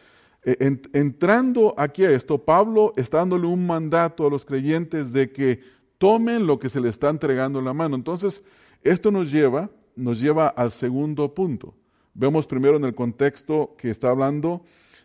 e, 0.44 0.56
entrando 0.92 1.74
aquí 1.76 2.04
a 2.04 2.10
esto, 2.10 2.38
Pablo 2.38 2.94
está 2.96 3.18
dándole 3.18 3.46
un 3.46 3.66
mandato 3.66 4.26
a 4.26 4.30
los 4.30 4.44
creyentes 4.44 5.12
de 5.12 5.30
que 5.30 5.60
tomen 5.98 6.46
lo 6.46 6.58
que 6.58 6.68
se 6.68 6.80
les 6.80 6.90
está 6.90 7.10
entregando 7.10 7.58
en 7.58 7.66
la 7.66 7.74
mano. 7.74 7.94
Entonces, 7.94 8.42
esto 8.82 9.10
nos 9.10 9.30
lleva, 9.30 9.70
nos 9.96 10.20
lleva 10.20 10.48
al 10.48 10.70
segundo 10.70 11.34
punto. 11.34 11.74
Vemos 12.14 12.46
primero 12.46 12.76
en 12.76 12.84
el 12.84 12.94
contexto 12.94 13.74
que 13.78 13.90
está 13.90 14.10
hablando 14.10 14.62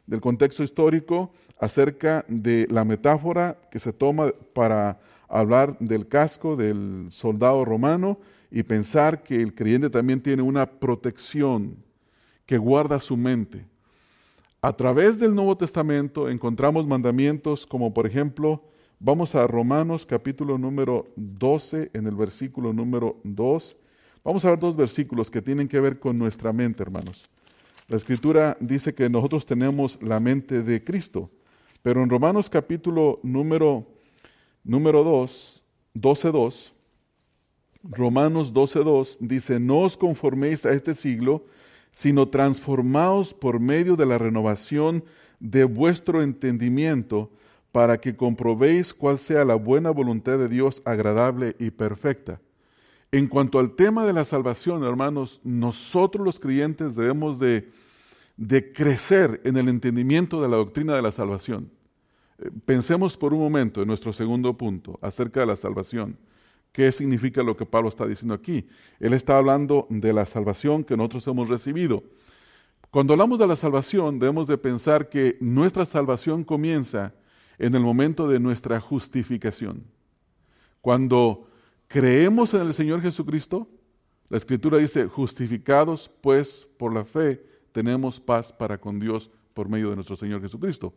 del 0.07 0.21
contexto 0.21 0.63
histórico 0.63 1.31
acerca 1.59 2.25
de 2.27 2.67
la 2.69 2.83
metáfora 2.83 3.59
que 3.71 3.79
se 3.79 3.93
toma 3.93 4.31
para 4.53 4.99
hablar 5.27 5.77
del 5.79 6.07
casco 6.07 6.55
del 6.55 7.07
soldado 7.09 7.65
romano 7.65 8.19
y 8.51 8.63
pensar 8.63 9.23
que 9.23 9.41
el 9.41 9.53
creyente 9.53 9.89
también 9.89 10.21
tiene 10.21 10.41
una 10.41 10.65
protección 10.65 11.77
que 12.45 12.57
guarda 12.57 12.99
su 12.99 13.17
mente. 13.17 13.65
A 14.61 14.73
través 14.73 15.19
del 15.19 15.35
Nuevo 15.35 15.57
Testamento 15.57 16.29
encontramos 16.29 16.87
mandamientos 16.87 17.65
como 17.65 17.93
por 17.93 18.07
ejemplo, 18.07 18.63
vamos 18.99 19.35
a 19.35 19.47
Romanos 19.47 20.05
capítulo 20.05 20.57
número 20.57 21.07
12 21.15 21.91
en 21.93 22.07
el 22.07 22.15
versículo 22.15 22.73
número 22.73 23.19
2. 23.23 23.77
Vamos 24.23 24.45
a 24.45 24.49
ver 24.49 24.59
dos 24.59 24.75
versículos 24.75 25.29
que 25.29 25.41
tienen 25.41 25.67
que 25.67 25.79
ver 25.79 25.99
con 25.99 26.17
nuestra 26.17 26.51
mente, 26.51 26.83
hermanos. 26.83 27.29
La 27.87 27.97
escritura 27.97 28.57
dice 28.59 28.95
que 28.95 29.09
nosotros 29.09 29.45
tenemos 29.45 30.01
la 30.01 30.19
mente 30.19 30.63
de 30.63 30.83
Cristo, 30.83 31.29
pero 31.81 32.01
en 32.01 32.09
Romanos 32.09 32.49
capítulo 32.49 33.19
número, 33.21 33.85
número 34.63 35.03
2, 35.03 35.63
12.2, 35.95 36.73
Romanos 37.83 38.53
12.2 38.53 39.19
dice, 39.19 39.59
no 39.59 39.81
os 39.81 39.95
conforméis 39.95 40.65
a 40.65 40.71
este 40.71 40.95
siglo, 40.95 41.45
sino 41.91 42.27
transformaos 42.27 43.33
por 43.33 43.59
medio 43.59 43.95
de 43.95 44.05
la 44.05 44.17
renovación 44.17 45.03
de 45.39 45.63
vuestro 45.63 46.23
entendimiento, 46.23 47.31
para 47.75 47.99
que 47.99 48.15
comprobéis 48.15 48.93
cuál 48.93 49.17
sea 49.17 49.43
la 49.43 49.55
buena 49.55 49.91
voluntad 49.91 50.37
de 50.37 50.47
Dios 50.47 50.81
agradable 50.85 51.57
y 51.59 51.71
perfecta. 51.71 52.39
En 53.11 53.27
cuanto 53.27 53.59
al 53.59 53.75
tema 53.75 54.05
de 54.05 54.13
la 54.13 54.23
salvación, 54.23 54.85
hermanos, 54.85 55.41
nosotros 55.43 56.25
los 56.25 56.39
creyentes 56.39 56.95
debemos 56.95 57.37
de, 57.37 57.69
crecer 58.73 59.41
en 59.43 59.57
el 59.57 59.67
entendimiento 59.67 60.41
de 60.41 60.47
la 60.47 60.55
doctrina 60.55 60.95
de 60.95 61.01
la 61.01 61.11
salvación. 61.11 61.69
Eh, 62.39 62.49
pensemos 62.63 63.17
por 63.17 63.33
un 63.33 63.41
momento 63.41 63.81
en 63.81 63.89
nuestro 63.89 64.13
segundo 64.13 64.57
punto 64.57 64.97
acerca 65.01 65.41
de 65.41 65.47
la 65.47 65.57
salvación. 65.57 66.17
¿Qué 66.71 66.93
significa 66.93 67.43
lo 67.43 67.57
que 67.57 67.65
Pablo 67.65 67.89
está 67.89 68.07
diciendo 68.07 68.35
aquí? 68.35 68.65
Él 69.01 69.11
está 69.11 69.37
hablando 69.37 69.85
de 69.89 70.13
la 70.13 70.25
salvación 70.25 70.85
que 70.85 70.95
nosotros 70.95 71.27
hemos 71.27 71.49
recibido. 71.49 72.05
Cuando 72.89 73.11
hablamos 73.11 73.37
de 73.37 73.47
la 73.47 73.57
salvación, 73.57 74.17
debemos 74.17 74.47
de 74.47 74.57
pensar 74.57 75.09
que 75.09 75.35
nuestra 75.41 75.85
salvación 75.85 76.45
comienza 76.45 77.13
en 77.57 77.75
el 77.75 77.81
momento 77.81 78.27
de 78.27 78.39
nuestra 78.39 78.79
justificación. 78.79 79.83
Cuando 80.81 81.49
creemos 81.87 82.53
en 82.53 82.61
el 82.61 82.73
Señor 82.73 83.01
Jesucristo, 83.01 83.67
la 84.29 84.37
Escritura 84.37 84.77
dice, 84.77 85.07
justificados 85.07 86.11
pues 86.21 86.67
por 86.77 86.93
la 86.93 87.05
fe, 87.05 87.43
tenemos 87.71 88.19
paz 88.19 88.51
para 88.51 88.77
con 88.79 88.99
Dios 88.99 89.29
por 89.53 89.69
medio 89.69 89.89
de 89.89 89.95
nuestro 89.95 90.15
Señor 90.15 90.41
Jesucristo. 90.41 90.93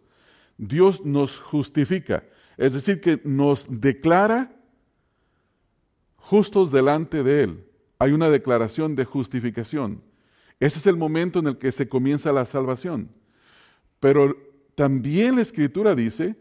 Dios 0.56 1.04
nos 1.04 1.38
justifica, 1.38 2.24
es 2.56 2.72
decir, 2.72 3.00
que 3.00 3.20
nos 3.24 3.66
declara 3.68 4.54
justos 6.16 6.72
delante 6.72 7.22
de 7.22 7.44
Él. 7.44 7.64
Hay 7.98 8.12
una 8.12 8.28
declaración 8.28 8.96
de 8.96 9.04
justificación. 9.04 10.02
Ese 10.60 10.78
es 10.78 10.86
el 10.86 10.96
momento 10.96 11.38
en 11.38 11.46
el 11.46 11.58
que 11.58 11.72
se 11.72 11.88
comienza 11.88 12.32
la 12.32 12.44
salvación. 12.44 13.10
Pero 14.00 14.36
también 14.74 15.36
la 15.36 15.42
Escritura 15.42 15.94
dice 15.94 16.36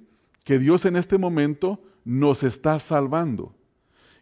que 0.48 0.60
Dios 0.60 0.86
en 0.86 0.96
este 0.96 1.18
momento 1.18 1.78
nos 2.06 2.42
está 2.42 2.80
salvando. 2.80 3.54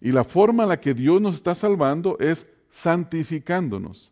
Y 0.02 0.12
la 0.12 0.24
forma 0.24 0.64
en 0.64 0.70
la 0.70 0.82
que 0.82 0.96
Dios 0.96 1.22
nos 1.22 1.36
está 1.36 1.54
salvando 1.54 2.18
es 2.18 2.50
santificándonos. 2.68 4.12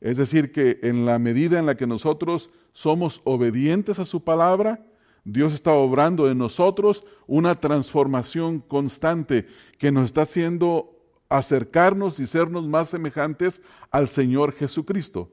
Es 0.00 0.16
decir, 0.16 0.50
que 0.50 0.80
en 0.82 1.04
la 1.04 1.18
medida 1.18 1.58
en 1.58 1.66
la 1.66 1.76
que 1.76 1.86
nosotros 1.86 2.48
somos 2.72 3.20
obedientes 3.24 3.98
a 3.98 4.06
su 4.06 4.24
palabra, 4.24 4.86
Dios 5.24 5.52
está 5.52 5.72
obrando 5.72 6.30
en 6.30 6.38
nosotros 6.38 7.04
una 7.26 7.60
transformación 7.60 8.60
constante 8.60 9.46
que 9.76 9.92
nos 9.92 10.06
está 10.06 10.22
haciendo 10.22 11.04
acercarnos 11.28 12.18
y 12.18 12.26
sernos 12.26 12.66
más 12.66 12.88
semejantes 12.88 13.60
al 13.90 14.08
Señor 14.08 14.54
Jesucristo. 14.54 15.30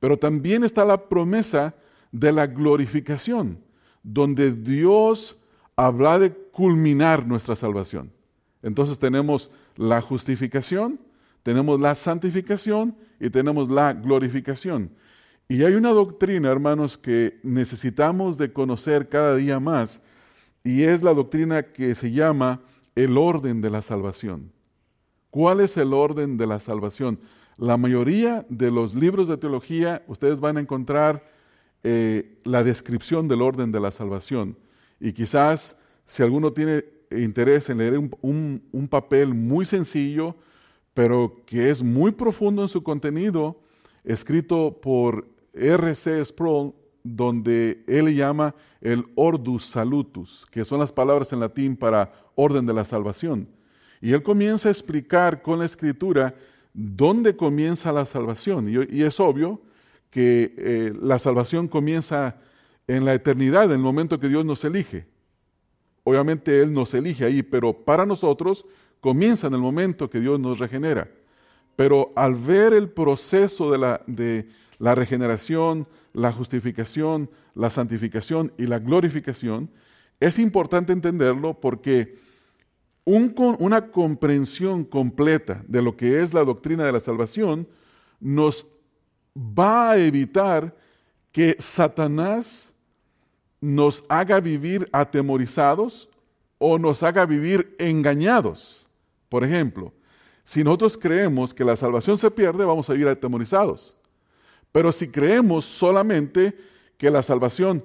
Pero 0.00 0.18
también 0.18 0.64
está 0.64 0.86
la 0.86 1.10
promesa 1.10 1.74
de 2.10 2.32
la 2.32 2.46
glorificación, 2.46 3.62
donde 4.02 4.52
Dios 4.52 5.36
habla 5.76 6.18
de 6.18 6.32
culminar 6.32 7.26
nuestra 7.26 7.56
salvación. 7.56 8.12
Entonces 8.62 8.98
tenemos 8.98 9.50
la 9.76 10.00
justificación, 10.00 11.00
tenemos 11.42 11.80
la 11.80 11.94
santificación 11.94 12.96
y 13.18 13.30
tenemos 13.30 13.70
la 13.70 13.92
glorificación. 13.92 14.90
Y 15.48 15.64
hay 15.64 15.74
una 15.74 15.90
doctrina, 15.90 16.50
hermanos, 16.50 16.96
que 16.96 17.40
necesitamos 17.42 18.38
de 18.38 18.52
conocer 18.52 19.08
cada 19.08 19.36
día 19.36 19.60
más, 19.60 20.00
y 20.64 20.84
es 20.84 21.02
la 21.02 21.12
doctrina 21.12 21.64
que 21.64 21.94
se 21.94 22.12
llama 22.12 22.60
el 22.94 23.18
orden 23.18 23.60
de 23.60 23.70
la 23.70 23.82
salvación. 23.82 24.52
¿Cuál 25.30 25.60
es 25.60 25.76
el 25.76 25.92
orden 25.92 26.36
de 26.36 26.46
la 26.46 26.60
salvación? 26.60 27.18
La 27.56 27.76
mayoría 27.76 28.46
de 28.48 28.70
los 28.70 28.94
libros 28.94 29.28
de 29.28 29.36
teología, 29.36 30.04
ustedes 30.06 30.40
van 30.40 30.56
a 30.56 30.60
encontrar 30.60 31.24
eh, 31.82 32.38
la 32.44 32.62
descripción 32.62 33.28
del 33.28 33.42
orden 33.42 33.72
de 33.72 33.80
la 33.80 33.90
salvación. 33.90 34.56
Y 35.04 35.12
quizás 35.12 35.76
si 36.06 36.22
alguno 36.22 36.52
tiene 36.52 36.84
interés 37.10 37.68
en 37.68 37.78
leer 37.78 37.98
un, 37.98 38.88
papel 38.88 39.34
muy 39.34 39.64
sencillo, 39.64 40.36
pero 40.94 41.42
que 41.44 41.70
es 41.70 41.82
muy 41.82 42.12
profundo 42.12 42.62
en 42.62 42.68
su 42.68 42.84
contenido, 42.84 43.60
escrito 44.04 44.78
por 44.80 45.26
R.C. 45.54 46.24
Sproul, 46.24 46.72
donde 47.02 47.82
él 47.88 48.14
llama 48.14 48.54
el 48.80 49.04
ordus 49.16 49.66
salutus, 49.66 50.46
que 50.52 50.64
son 50.64 50.78
las 50.78 50.92
palabras 50.92 51.32
en 51.32 51.40
latín 51.40 51.76
para 51.76 52.12
orden 52.36 52.64
de 52.64 52.72
la 52.72 52.84
salvación. 52.84 53.48
Y 54.00 54.12
él 54.12 54.22
comienza 54.22 54.68
a 54.68 54.72
explicar 54.72 55.42
con 55.42 55.58
la 55.58 55.64
escritura 55.64 56.32
dónde 56.72 57.34
comienza 57.34 57.90
la 57.90 58.06
salvación. 58.06 58.68
Y, 58.68 59.02
es 59.02 59.18
obvio 59.18 59.62
que 60.10 60.54
eh, 60.56 60.92
la 61.00 61.18
salvación 61.18 61.66
comienza 61.66 62.36
en 62.86 63.04
la 63.04 63.14
eternidad, 63.14 63.64
en 63.64 63.72
el 63.72 63.78
momento 63.78 64.18
que 64.18 64.28
Dios 64.28 64.44
nos 64.44 64.64
elige. 64.64 65.06
Obviamente 66.04 66.60
Él 66.60 66.72
nos 66.72 66.94
elige 66.94 67.24
ahí, 67.24 67.42
pero 67.42 67.72
para 67.72 68.04
nosotros 68.04 68.64
comienza 69.00 69.46
en 69.46 69.54
el 69.54 69.60
momento 69.60 70.10
que 70.10 70.20
Dios 70.20 70.38
nos 70.40 70.58
regenera. 70.58 71.10
Pero 71.76 72.12
al 72.16 72.34
ver 72.34 72.74
el 72.74 72.90
proceso 72.90 73.70
de 73.70 73.78
la, 73.78 74.02
de 74.06 74.48
la 74.78 74.94
regeneración, 74.94 75.86
la 76.12 76.32
justificación, 76.32 77.30
la 77.54 77.70
santificación 77.70 78.52
y 78.58 78.66
la 78.66 78.78
glorificación, 78.78 79.70
es 80.20 80.38
importante 80.38 80.92
entenderlo 80.92 81.54
porque 81.60 82.18
una 83.04 83.90
comprensión 83.90 84.84
completa 84.84 85.64
de 85.66 85.82
lo 85.82 85.96
que 85.96 86.20
es 86.20 86.32
la 86.32 86.44
doctrina 86.44 86.84
de 86.84 86.92
la 86.92 87.00
salvación 87.00 87.66
nos 88.20 88.66
va 89.36 89.92
a 89.92 89.98
evitar 89.98 90.76
que 91.32 91.56
Satanás 91.58 92.71
nos 93.62 94.04
haga 94.08 94.40
vivir 94.40 94.88
atemorizados 94.92 96.10
o 96.58 96.78
nos 96.78 97.02
haga 97.02 97.24
vivir 97.24 97.74
engañados. 97.78 98.88
Por 99.28 99.44
ejemplo, 99.44 99.94
Si 100.44 100.64
nosotros 100.64 100.98
creemos 100.98 101.54
que 101.54 101.64
la 101.64 101.76
salvación 101.76 102.18
se 102.18 102.28
pierde, 102.28 102.64
vamos 102.64 102.90
a 102.90 102.96
ir 102.96 103.06
atemorizados. 103.06 103.96
Pero 104.72 104.90
si 104.90 105.06
creemos 105.06 105.64
solamente 105.64 106.58
que 106.98 107.10
la 107.10 107.22
salvación, 107.22 107.84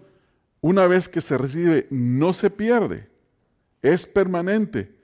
una 0.60 0.88
vez 0.88 1.08
que 1.08 1.22
se 1.22 1.38
recibe, 1.38 1.86
no 1.92 2.34
se 2.34 2.50
pierde, 2.50 3.08
es 3.84 4.08
permanente, 4.08 4.96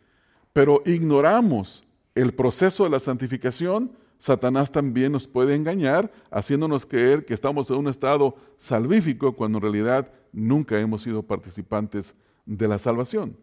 pero 0.51 0.81
ignoramos 0.87 1.85
el 2.15 2.33
proceso 2.33 2.85
de 2.85 2.89
la 2.89 2.99
santificación, 2.99 3.91
Satanás 4.23 4.71
también 4.71 5.11
nos 5.11 5.27
puede 5.27 5.53
engañar, 5.53 6.09
haciéndonos 6.31 6.85
creer 6.85 7.25
que 7.25 7.33
estamos 7.33 7.69
en 7.69 7.75
un 7.75 7.89
estado 7.89 8.37
salvífico 8.55 9.35
cuando 9.35 9.57
en 9.57 9.63
realidad 9.63 10.13
nunca 10.31 10.79
hemos 10.79 11.01
sido 11.01 11.23
participantes 11.23 12.15
de 12.45 12.69
la 12.69 12.79
salvación. 12.79 13.35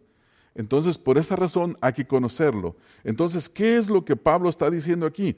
Entonces, 0.55 0.97
por 0.97 1.19
esa 1.19 1.35
razón 1.35 1.77
hay 1.81 1.93
que 1.93 2.07
conocerlo. 2.07 2.75
Entonces, 3.03 3.47
¿qué 3.47 3.77
es 3.77 3.91
lo 3.91 4.03
que 4.03 4.15
Pablo 4.15 4.49
está 4.49 4.71
diciendo 4.71 5.05
aquí? 5.05 5.35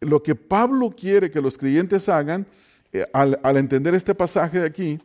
Lo 0.00 0.22
que 0.22 0.34
Pablo 0.34 0.90
quiere 0.98 1.30
que 1.30 1.42
los 1.42 1.58
creyentes 1.58 2.08
hagan 2.08 2.46
eh, 2.90 3.04
al, 3.12 3.38
al 3.42 3.58
entender 3.58 3.94
este 3.94 4.14
pasaje 4.14 4.60
de 4.60 4.66
aquí 4.66 4.98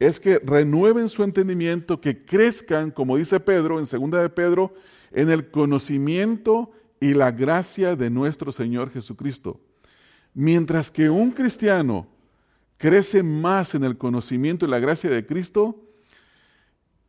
es 0.00 0.18
que 0.18 0.40
renueven 0.40 1.08
su 1.08 1.22
entendimiento, 1.22 2.00
que 2.00 2.24
crezcan, 2.24 2.90
como 2.90 3.16
dice 3.16 3.38
Pedro 3.38 3.78
en 3.78 3.86
segunda 3.86 4.20
de 4.20 4.30
Pedro, 4.30 4.74
en 5.12 5.30
el 5.30 5.48
conocimiento 5.48 6.72
y 7.02 7.14
la 7.14 7.32
gracia 7.32 7.96
de 7.96 8.10
nuestro 8.10 8.52
Señor 8.52 8.92
Jesucristo. 8.92 9.60
Mientras 10.34 10.88
que 10.88 11.10
un 11.10 11.32
cristiano 11.32 12.06
crece 12.78 13.24
más 13.24 13.74
en 13.74 13.82
el 13.82 13.98
conocimiento 13.98 14.64
y 14.64 14.68
la 14.68 14.78
gracia 14.78 15.10
de 15.10 15.26
Cristo, 15.26 15.82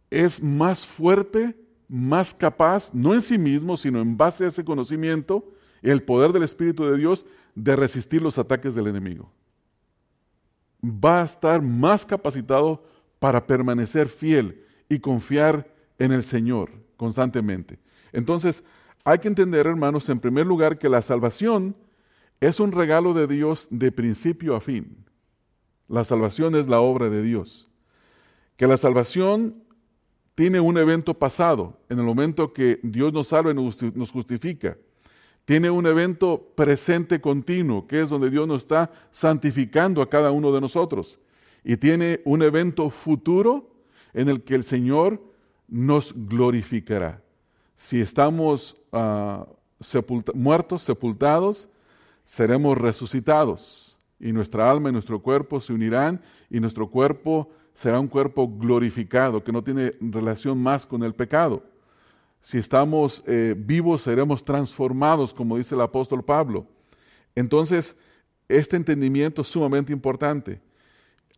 es 0.10 0.42
más 0.42 0.88
fuerte, 0.88 1.56
más 1.88 2.34
capaz, 2.34 2.92
no 2.92 3.14
en 3.14 3.22
sí 3.22 3.38
mismo, 3.38 3.78
sino 3.78 4.02
en 4.02 4.18
base 4.18 4.46
a 4.46 4.48
ese 4.48 4.66
conocimiento, 4.66 5.54
el 5.84 6.02
poder 6.02 6.32
del 6.32 6.42
Espíritu 6.42 6.86
de 6.86 6.98
Dios, 6.98 7.28
de 7.54 7.76
resistir 7.76 8.24
los 8.24 8.40
ataques 8.40 8.74
del 8.74 8.88
enemigo. 8.88 9.32
Va 10.84 11.22
a 11.22 11.26
estar 11.26 11.62
más 11.62 12.04
capacitado 12.04 12.84
para 13.20 13.46
permanecer 13.46 14.10
fiel 14.10 14.66
y 14.90 14.98
confiar 14.98 15.72
en 16.00 16.12
el 16.12 16.24
Señor 16.24 16.72
constantemente. 16.98 17.78
Entonces, 18.12 18.64
hay 19.04 19.20
que 19.20 19.28
entender, 19.28 19.68
hermanos, 19.68 20.08
en 20.10 20.20
primer 20.20 20.46
lugar, 20.46 20.78
que 20.78 20.90
la 20.90 21.02
salvación 21.02 21.76
es 22.40 22.60
un 22.60 22.72
regalo 22.72 23.14
de 23.14 23.28
Dios 23.28 23.68
de 23.70 23.92
principio 23.92 24.56
a 24.56 24.62
fin. 24.62 25.06
La 25.88 26.04
salvación 26.04 26.56
es 26.56 26.68
la 26.68 26.80
obra 26.80 27.10
de 27.10 27.22
Dios. 27.22 27.70
Que 28.56 28.68
la 28.68 28.78
salvación 28.78 29.64
tiene 30.36 30.60
un 30.60 30.78
evento 30.78 31.14
pasado, 31.14 31.80
en 31.90 32.00
el 32.00 32.06
momento 32.06 32.54
que 32.54 32.80
Dios 32.84 33.14
nos 33.14 33.28
salva 33.28 33.52
y 33.52 33.54
nos 33.54 34.12
justifica. 34.12 34.78
Tiene 35.46 35.70
un 35.70 35.86
evento 35.86 36.54
presente 36.56 37.20
continuo, 37.20 37.86
que 37.88 38.02
es 38.02 38.10
donde 38.10 38.30
Dios 38.30 38.48
nos 38.48 38.64
está 38.64 38.92
santificando 39.12 40.02
a 40.02 40.10
cada 40.10 40.32
uno 40.32 40.52
de 40.52 40.62
nosotros. 40.62 41.20
Y 41.64 41.78
tiene 41.78 42.22
un 42.24 42.42
evento 42.42 42.90
futuro 42.90 43.70
en 44.14 44.30
el 44.30 44.44
que 44.44 44.56
el 44.56 44.64
Señor 44.64 45.22
nos 45.68 46.14
glorificará. 46.16 47.23
Si 47.84 48.00
estamos 48.00 48.78
uh, 48.94 49.44
muertos, 50.34 50.84
sepultados, 50.84 51.68
seremos 52.24 52.78
resucitados 52.78 53.98
y 54.22 54.32
nuestra 54.32 54.72
alma 54.72 54.88
y 54.88 54.94
nuestro 54.94 55.22
cuerpo 55.22 55.60
se 55.60 55.74
unirán 55.74 56.22
y 56.50 56.62
nuestro 56.62 56.90
cuerpo 56.90 57.52
será 57.74 58.00
un 58.00 58.08
cuerpo 58.08 58.48
glorificado, 58.48 59.44
que 59.44 59.52
no 59.52 59.62
tiene 59.62 59.92
relación 60.00 60.60
más 60.60 60.86
con 60.86 61.04
el 61.04 61.14
pecado. 61.14 61.62
Si 62.40 62.58
estamos 62.58 63.22
eh, 63.28 63.54
vivos, 63.58 64.04
seremos 64.04 64.46
transformados, 64.46 65.34
como 65.34 65.58
dice 65.58 65.76
el 65.76 65.82
apóstol 65.82 66.24
Pablo. 66.24 66.66
Entonces, 67.36 67.98
este 68.48 68.78
entendimiento 68.78 69.42
es 69.42 69.50
sumamente 69.50 69.92
importante. 69.92 70.62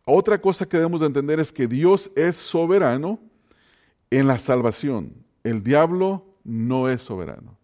Otra 0.04 0.40
cosa 0.40 0.64
que 0.64 0.76
debemos 0.76 1.00
de 1.00 1.08
entender 1.08 1.40
es 1.40 1.50
que 1.50 1.66
Dios 1.66 2.08
es 2.14 2.36
soberano 2.36 3.18
en 4.10 4.28
la 4.28 4.38
salvación. 4.38 5.12
El 5.42 5.64
diablo 5.64 6.25
no 6.46 6.88
es 6.88 7.02
soberano. 7.02 7.58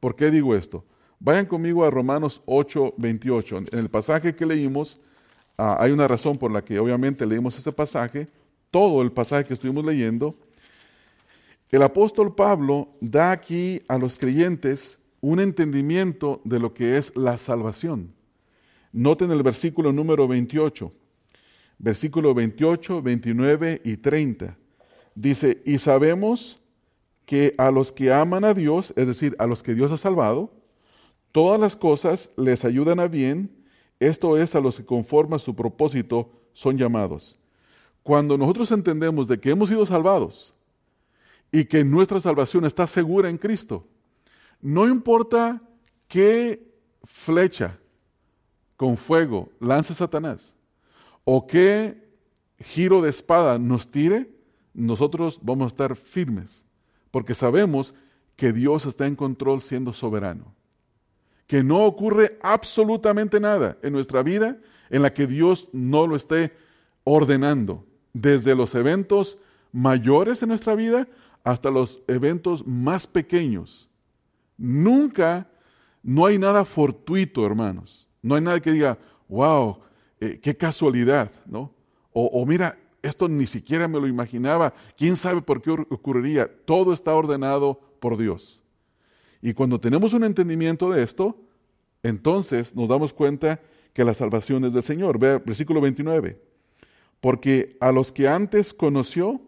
¿Por 0.00 0.16
qué 0.16 0.30
digo 0.30 0.56
esto? 0.56 0.84
Vayan 1.20 1.46
conmigo 1.46 1.84
a 1.84 1.90
Romanos 1.90 2.42
8, 2.46 2.94
28. 2.96 3.58
En 3.58 3.78
el 3.78 3.88
pasaje 3.88 4.34
que 4.34 4.46
leímos, 4.46 5.00
Ah, 5.56 5.76
hay 5.78 5.92
una 5.92 6.08
razón 6.08 6.36
por 6.36 6.50
la 6.50 6.64
que 6.64 6.78
obviamente 6.78 7.24
leímos 7.26 7.56
ese 7.56 7.70
pasaje, 7.70 8.28
todo 8.70 9.02
el 9.02 9.12
pasaje 9.12 9.44
que 9.44 9.54
estuvimos 9.54 9.84
leyendo. 9.84 10.34
El 11.70 11.82
apóstol 11.82 12.34
Pablo 12.34 12.88
da 13.00 13.30
aquí 13.30 13.80
a 13.88 13.96
los 13.96 14.16
creyentes 14.16 14.98
un 15.20 15.40
entendimiento 15.40 16.40
de 16.44 16.58
lo 16.58 16.74
que 16.74 16.96
es 16.96 17.16
la 17.16 17.38
salvación. 17.38 18.12
Noten 18.92 19.30
el 19.30 19.42
versículo 19.42 19.92
número 19.92 20.26
28, 20.26 20.92
versículo 21.78 22.34
28, 22.34 23.02
29 23.02 23.80
y 23.84 23.96
30. 23.96 24.56
Dice, 25.14 25.62
y 25.64 25.78
sabemos 25.78 26.60
que 27.26 27.54
a 27.58 27.70
los 27.70 27.92
que 27.92 28.12
aman 28.12 28.44
a 28.44 28.54
Dios, 28.54 28.92
es 28.96 29.06
decir, 29.06 29.34
a 29.38 29.46
los 29.46 29.62
que 29.62 29.74
Dios 29.74 29.92
ha 29.92 29.96
salvado, 29.96 30.52
todas 31.32 31.60
las 31.60 31.76
cosas 31.76 32.30
les 32.36 32.64
ayudan 32.64 33.00
a 33.00 33.08
bien, 33.08 33.50
esto 34.00 34.36
es 34.36 34.54
a 34.54 34.60
los 34.60 34.78
que 34.78 34.84
conforme 34.84 35.36
a 35.36 35.38
su 35.38 35.54
propósito 35.54 36.30
son 36.52 36.76
llamados. 36.76 37.38
Cuando 38.02 38.36
nosotros 38.36 38.70
entendemos 38.70 39.28
de 39.28 39.40
que 39.40 39.50
hemos 39.50 39.70
sido 39.70 39.86
salvados 39.86 40.54
y 41.50 41.64
que 41.64 41.84
nuestra 41.84 42.20
salvación 42.20 42.64
está 42.64 42.86
segura 42.86 43.30
en 43.30 43.38
Cristo, 43.38 43.86
no 44.60 44.86
importa 44.88 45.62
qué 46.08 46.74
flecha 47.04 47.78
con 48.76 48.96
fuego 48.96 49.48
lance 49.60 49.94
Satanás 49.94 50.54
o 51.24 51.46
qué 51.46 52.04
giro 52.60 53.00
de 53.00 53.10
espada 53.10 53.58
nos 53.58 53.90
tire, 53.90 54.30
nosotros 54.72 55.38
vamos 55.42 55.64
a 55.64 55.68
estar 55.68 55.96
firmes, 55.96 56.62
porque 57.14 57.32
sabemos 57.32 57.94
que 58.34 58.52
Dios 58.52 58.86
está 58.86 59.06
en 59.06 59.14
control 59.14 59.60
siendo 59.60 59.92
soberano 59.92 60.52
que 61.46 61.62
no 61.62 61.84
ocurre 61.84 62.40
absolutamente 62.42 63.38
nada 63.38 63.78
en 63.82 63.92
nuestra 63.92 64.24
vida 64.24 64.58
en 64.90 65.00
la 65.00 65.14
que 65.14 65.28
Dios 65.28 65.68
no 65.72 66.08
lo 66.08 66.16
esté 66.16 66.56
ordenando, 67.04 67.86
desde 68.12 68.56
los 68.56 68.74
eventos 68.74 69.38
mayores 69.70 70.42
en 70.42 70.48
nuestra 70.48 70.74
vida 70.74 71.06
hasta 71.44 71.70
los 71.70 72.02
eventos 72.08 72.66
más 72.66 73.06
pequeños. 73.06 73.88
Nunca, 74.56 75.46
no 76.02 76.26
hay 76.26 76.36
nada 76.36 76.64
fortuito, 76.64 77.46
hermanos. 77.46 78.08
No 78.22 78.34
hay 78.34 78.42
nada 78.42 78.58
que 78.58 78.72
diga, 78.72 78.98
wow, 79.28 79.78
eh, 80.18 80.40
qué 80.42 80.56
casualidad, 80.56 81.30
¿no? 81.46 81.72
O, 82.12 82.26
o 82.26 82.44
mira, 82.44 82.76
esto 83.04 83.28
ni 83.28 83.46
siquiera 83.46 83.86
me 83.86 84.00
lo 84.00 84.06
imaginaba, 84.06 84.74
quién 84.96 85.16
sabe 85.16 85.42
por 85.42 85.62
qué 85.62 85.70
ocurriría. 85.70 86.50
Todo 86.64 86.92
está 86.92 87.14
ordenado 87.14 87.80
por 88.00 88.16
Dios. 88.16 88.62
Y 89.42 89.52
cuando 89.52 89.78
tenemos 89.78 90.14
un 90.14 90.24
entendimiento 90.24 90.90
de 90.90 91.02
esto, 91.02 91.38
entonces 92.02 92.74
nos 92.74 92.88
damos 92.88 93.12
cuenta 93.12 93.60
que 93.92 94.04
la 94.04 94.14
salvación 94.14 94.64
es 94.64 94.72
del 94.72 94.82
Señor. 94.82 95.18
Ve 95.18 95.38
versículo 95.38 95.80
29. 95.80 96.40
Porque 97.20 97.76
a 97.80 97.92
los 97.92 98.10
que 98.10 98.26
antes 98.26 98.74
conoció, 98.74 99.40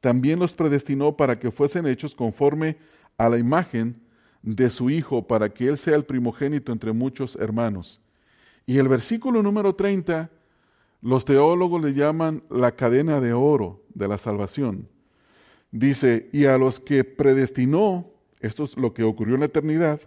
también 0.00 0.38
los 0.38 0.54
predestinó 0.54 1.16
para 1.16 1.38
que 1.38 1.50
fuesen 1.50 1.86
hechos 1.86 2.14
conforme 2.14 2.76
a 3.16 3.28
la 3.28 3.38
imagen 3.38 4.00
de 4.42 4.70
su 4.70 4.90
Hijo, 4.90 5.26
para 5.26 5.48
que 5.48 5.66
Él 5.66 5.76
sea 5.76 5.96
el 5.96 6.04
primogénito 6.04 6.72
entre 6.72 6.92
muchos 6.92 7.36
hermanos. 7.36 8.00
Y 8.66 8.78
el 8.78 8.88
versículo 8.88 9.42
número 9.42 9.74
30, 9.74 10.30
los 11.00 11.24
teólogos 11.24 11.82
le 11.82 11.94
llaman 11.94 12.42
la 12.50 12.74
cadena 12.74 13.20
de 13.20 13.32
oro 13.32 13.84
de 13.94 14.08
la 14.08 14.18
salvación. 14.18 14.88
Dice, 15.70 16.28
y 16.32 16.46
a 16.46 16.58
los 16.58 16.80
que 16.80 17.04
predestinó, 17.04 18.10
esto 18.40 18.64
es 18.64 18.76
lo 18.76 18.94
que 18.94 19.04
ocurrió 19.04 19.34
en 19.34 19.40
la 19.40 19.46
eternidad. 19.46 20.00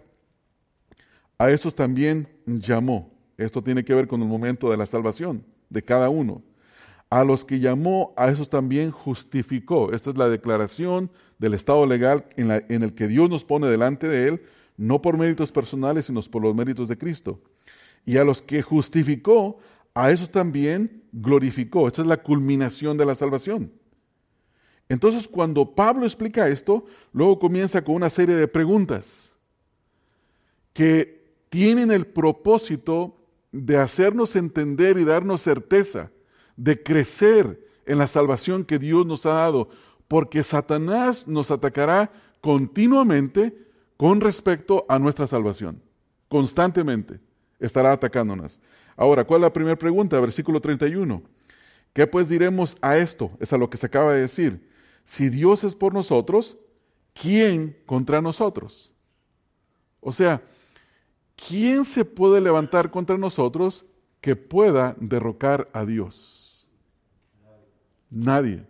A 1.38 1.50
esos 1.50 1.74
también 1.74 2.28
llamó. 2.46 3.10
Esto 3.36 3.62
tiene 3.62 3.84
que 3.84 3.94
ver 3.94 4.06
con 4.06 4.20
el 4.22 4.28
momento 4.28 4.70
de 4.70 4.76
la 4.76 4.86
salvación 4.86 5.44
de 5.70 5.82
cada 5.82 6.08
uno. 6.08 6.42
A 7.10 7.24
los 7.24 7.44
que 7.44 7.60
llamó, 7.60 8.12
a 8.16 8.28
esos 8.28 8.48
también 8.48 8.90
justificó. 8.90 9.92
Esta 9.92 10.10
es 10.10 10.16
la 10.16 10.28
declaración 10.28 11.10
del 11.38 11.54
estado 11.54 11.86
legal 11.86 12.26
en, 12.36 12.50
en 12.50 12.82
el 12.82 12.94
que 12.94 13.08
Dios 13.08 13.28
nos 13.28 13.44
pone 13.44 13.66
delante 13.66 14.08
de 14.08 14.28
Él, 14.28 14.42
no 14.76 15.02
por 15.02 15.18
méritos 15.18 15.52
personales, 15.52 16.06
sino 16.06 16.20
por 16.22 16.42
los 16.42 16.54
méritos 16.54 16.88
de 16.88 16.98
Cristo. 16.98 17.40
Y 18.04 18.16
a 18.16 18.24
los 18.24 18.42
que 18.42 18.62
justificó, 18.62 19.58
a 19.94 20.10
esos 20.10 20.30
también 20.30 21.04
glorificó. 21.12 21.86
Esta 21.86 22.02
es 22.02 22.08
la 22.08 22.22
culminación 22.22 22.96
de 22.96 23.06
la 23.06 23.14
salvación. 23.14 23.72
Entonces, 24.88 25.28
cuando 25.28 25.74
Pablo 25.74 26.04
explica 26.04 26.48
esto, 26.48 26.84
luego 27.12 27.38
comienza 27.38 27.82
con 27.82 27.94
una 27.94 28.10
serie 28.10 28.34
de 28.34 28.48
preguntas 28.48 29.34
que 30.72 31.22
tienen 31.48 31.90
el 31.90 32.06
propósito 32.06 33.16
de 33.52 33.76
hacernos 33.76 34.36
entender 34.36 34.98
y 34.98 35.04
darnos 35.04 35.42
certeza 35.42 36.10
de 36.56 36.82
crecer 36.82 37.66
en 37.86 37.98
la 37.98 38.06
salvación 38.06 38.64
que 38.64 38.78
Dios 38.78 39.06
nos 39.06 39.26
ha 39.26 39.34
dado, 39.34 39.68
porque 40.08 40.42
Satanás 40.42 41.28
nos 41.28 41.50
atacará 41.50 42.12
continuamente 42.40 43.56
con 43.96 44.20
respecto 44.20 44.84
a 44.88 44.98
nuestra 44.98 45.26
salvación. 45.26 45.82
Constantemente 46.28 47.20
estará 47.62 47.92
atacándonos. 47.92 48.60
Ahora, 48.96 49.24
¿cuál 49.24 49.40
es 49.40 49.42
la 49.42 49.52
primera 49.52 49.76
pregunta? 49.76 50.20
Versículo 50.20 50.60
31. 50.60 51.22
¿Qué 51.92 52.06
pues 52.06 52.28
diremos 52.28 52.76
a 52.80 52.96
esto? 52.96 53.30
Es 53.40 53.52
a 53.52 53.58
lo 53.58 53.68
que 53.68 53.76
se 53.76 53.86
acaba 53.86 54.12
de 54.12 54.22
decir. 54.22 54.68
Si 55.04 55.28
Dios 55.28 55.64
es 55.64 55.74
por 55.74 55.92
nosotros, 55.92 56.56
¿quién 57.12 57.76
contra 57.86 58.20
nosotros? 58.20 58.92
O 60.00 60.12
sea, 60.12 60.42
¿quién 61.36 61.84
se 61.84 62.04
puede 62.04 62.40
levantar 62.40 62.90
contra 62.90 63.18
nosotros 63.18 63.84
que 64.20 64.36
pueda 64.36 64.96
derrocar 64.98 65.68
a 65.72 65.84
Dios? 65.84 66.68
Nadie. 68.10 68.64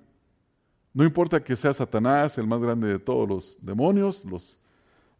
No 0.94 1.04
importa 1.04 1.42
que 1.42 1.56
sea 1.56 1.72
Satanás, 1.72 2.36
el 2.38 2.46
más 2.46 2.60
grande 2.60 2.88
de 2.88 2.98
todos 2.98 3.28
los 3.28 3.58
demonios, 3.60 4.24
los 4.24 4.58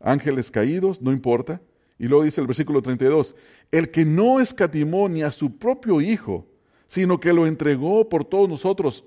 ángeles 0.00 0.50
caídos, 0.50 1.00
no 1.00 1.12
importa. 1.12 1.60
Y 2.02 2.08
luego 2.08 2.24
dice 2.24 2.40
el 2.40 2.48
versículo 2.48 2.82
32, 2.82 3.36
el 3.70 3.92
que 3.92 4.04
no 4.04 4.40
escatimó 4.40 5.08
ni 5.08 5.22
a 5.22 5.30
su 5.30 5.56
propio 5.56 6.00
Hijo, 6.00 6.48
sino 6.88 7.20
que 7.20 7.32
lo 7.32 7.46
entregó 7.46 8.08
por 8.08 8.24
todos 8.24 8.48
nosotros, 8.48 9.04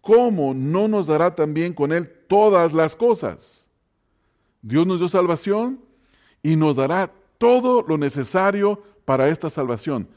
¿cómo 0.00 0.52
no 0.52 0.88
nos 0.88 1.06
dará 1.06 1.36
también 1.36 1.72
con 1.72 1.92
él 1.92 2.10
todas 2.26 2.72
las 2.72 2.96
cosas? 2.96 3.68
Dios 4.62 4.84
nos 4.84 4.98
dio 4.98 5.06
salvación 5.06 5.78
y 6.42 6.56
nos 6.56 6.74
dará 6.74 7.12
todo 7.38 7.82
lo 7.86 7.96
necesario 7.96 8.82
para 9.04 9.28
esta 9.28 9.48
salvación. 9.48 10.08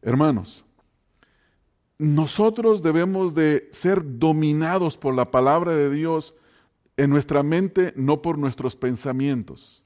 Hermanos, 0.00 0.64
nosotros 1.98 2.82
debemos 2.82 3.34
de 3.34 3.68
ser 3.70 4.18
dominados 4.18 4.96
por 4.96 5.14
la 5.14 5.30
palabra 5.30 5.72
de 5.72 5.90
Dios 5.90 6.34
en 6.96 7.10
nuestra 7.10 7.42
mente, 7.42 7.92
no 7.96 8.22
por 8.22 8.38
nuestros 8.38 8.76
pensamientos. 8.76 9.83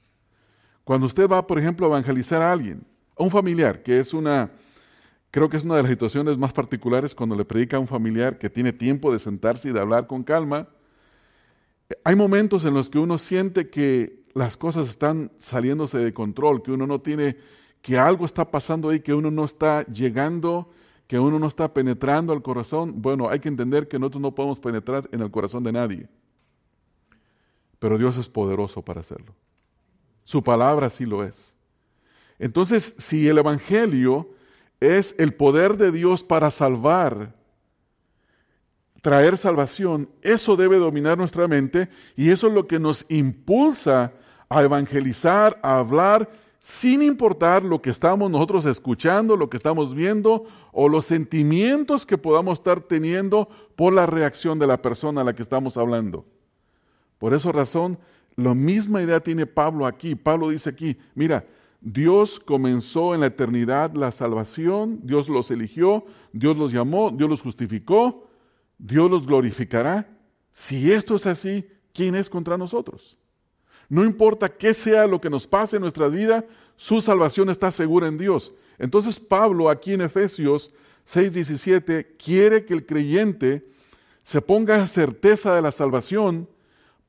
Cuando 0.89 1.05
usted 1.05 1.29
va, 1.29 1.45
por 1.45 1.59
ejemplo, 1.59 1.85
a 1.85 1.89
evangelizar 1.89 2.41
a 2.41 2.51
alguien, 2.51 2.83
a 3.15 3.21
un 3.21 3.29
familiar, 3.29 3.83
que 3.83 3.99
es 3.99 4.11
una, 4.11 4.49
creo 5.29 5.47
que 5.47 5.57
es 5.57 5.63
una 5.63 5.75
de 5.75 5.83
las 5.83 5.91
situaciones 5.91 6.35
más 6.39 6.51
particulares 6.51 7.13
cuando 7.13 7.35
le 7.35 7.45
predica 7.45 7.77
a 7.77 7.79
un 7.79 7.85
familiar 7.85 8.39
que 8.39 8.49
tiene 8.49 8.73
tiempo 8.73 9.13
de 9.13 9.19
sentarse 9.19 9.69
y 9.69 9.71
de 9.71 9.79
hablar 9.79 10.07
con 10.07 10.23
calma, 10.23 10.67
hay 12.03 12.15
momentos 12.15 12.65
en 12.65 12.73
los 12.73 12.89
que 12.89 12.97
uno 12.97 13.19
siente 13.19 13.69
que 13.69 14.23
las 14.33 14.57
cosas 14.57 14.89
están 14.89 15.31
saliéndose 15.37 15.99
de 15.99 16.11
control, 16.11 16.63
que 16.63 16.71
uno 16.71 16.87
no 16.87 16.99
tiene, 16.99 17.37
que 17.83 17.99
algo 17.99 18.25
está 18.25 18.49
pasando 18.49 18.89
ahí, 18.89 18.99
que 19.01 19.13
uno 19.13 19.29
no 19.29 19.45
está 19.45 19.85
llegando, 19.85 20.71
que 21.05 21.19
uno 21.19 21.37
no 21.37 21.45
está 21.45 21.71
penetrando 21.71 22.33
al 22.33 22.41
corazón. 22.41 22.99
Bueno, 22.99 23.29
hay 23.29 23.39
que 23.39 23.49
entender 23.49 23.87
que 23.87 23.99
nosotros 23.99 24.23
no 24.23 24.33
podemos 24.33 24.59
penetrar 24.59 25.07
en 25.11 25.21
el 25.21 25.29
corazón 25.29 25.63
de 25.63 25.71
nadie 25.71 26.09
pero 27.79 27.97
Dios 27.97 28.17
es 28.17 28.27
poderoso 28.27 28.81
para 28.81 28.99
hacerlo. 28.99 29.33
Su 30.29 30.43
palabra 30.43 30.91
sí 30.91 31.07
lo 31.07 31.23
es. 31.23 31.55
Entonces, 32.37 32.93
si 32.99 33.27
el 33.27 33.39
Evangelio 33.39 34.29
es 34.79 35.15
el 35.17 35.33
poder 35.33 35.75
de 35.75 35.91
Dios 35.91 36.23
para 36.23 36.51
salvar, 36.51 37.33
traer 39.01 39.39
salvación, 39.39 40.07
eso 40.21 40.55
debe 40.55 40.77
dominar 40.77 41.17
nuestra 41.17 41.47
mente 41.47 41.89
y 42.15 42.29
eso 42.29 42.45
es 42.45 42.53
lo 42.53 42.67
que 42.67 42.77
nos 42.77 43.07
impulsa 43.09 44.13
a 44.49 44.61
evangelizar, 44.61 45.59
a 45.63 45.79
hablar, 45.79 46.29
sin 46.59 47.01
importar 47.01 47.63
lo 47.63 47.81
que 47.81 47.89
estamos 47.89 48.29
nosotros 48.29 48.67
escuchando, 48.67 49.35
lo 49.35 49.49
que 49.49 49.57
estamos 49.57 49.95
viendo 49.95 50.45
o 50.71 50.89
los 50.89 51.07
sentimientos 51.07 52.05
que 52.05 52.19
podamos 52.19 52.59
estar 52.59 52.81
teniendo 52.81 53.49
por 53.75 53.93
la 53.93 54.05
reacción 54.05 54.59
de 54.59 54.67
la 54.67 54.79
persona 54.79 55.21
a 55.21 55.23
la 55.23 55.33
que 55.33 55.41
estamos 55.41 55.75
hablando. 55.75 56.23
Por 57.17 57.33
esa 57.33 57.51
razón, 57.51 57.97
la 58.39 58.53
misma 58.53 59.01
idea 59.01 59.19
tiene 59.19 59.45
Pablo 59.45 59.85
aquí. 59.85 60.15
Pablo 60.15 60.49
dice 60.49 60.69
aquí, 60.69 60.97
mira, 61.15 61.45
Dios 61.81 62.39
comenzó 62.39 63.13
en 63.13 63.21
la 63.21 63.27
eternidad 63.27 63.93
la 63.93 64.11
salvación, 64.11 64.99
Dios 65.03 65.29
los 65.29 65.51
eligió, 65.51 66.05
Dios 66.33 66.57
los 66.57 66.71
llamó, 66.71 67.11
Dios 67.11 67.29
los 67.29 67.41
justificó, 67.41 68.29
Dios 68.77 69.09
los 69.09 69.25
glorificará. 69.25 70.07
Si 70.51 70.91
esto 70.91 71.15
es 71.15 71.25
así, 71.25 71.65
¿quién 71.93 72.15
es 72.15 72.29
contra 72.29 72.57
nosotros? 72.57 73.17
No 73.87 74.03
importa 74.03 74.49
qué 74.49 74.73
sea 74.73 75.07
lo 75.07 75.19
que 75.19 75.29
nos 75.29 75.47
pase 75.47 75.77
en 75.77 75.81
nuestra 75.81 76.07
vida, 76.09 76.45
su 76.75 77.01
salvación 77.01 77.49
está 77.49 77.71
segura 77.71 78.07
en 78.07 78.17
Dios. 78.17 78.53
Entonces 78.77 79.19
Pablo 79.19 79.69
aquí 79.69 79.93
en 79.93 80.01
Efesios 80.01 80.71
6:17 81.05 82.15
quiere 82.17 82.65
que 82.65 82.73
el 82.73 82.85
creyente 82.85 83.67
se 84.21 84.41
ponga 84.41 84.85
certeza 84.85 85.55
de 85.55 85.61
la 85.61 85.71
salvación 85.71 86.47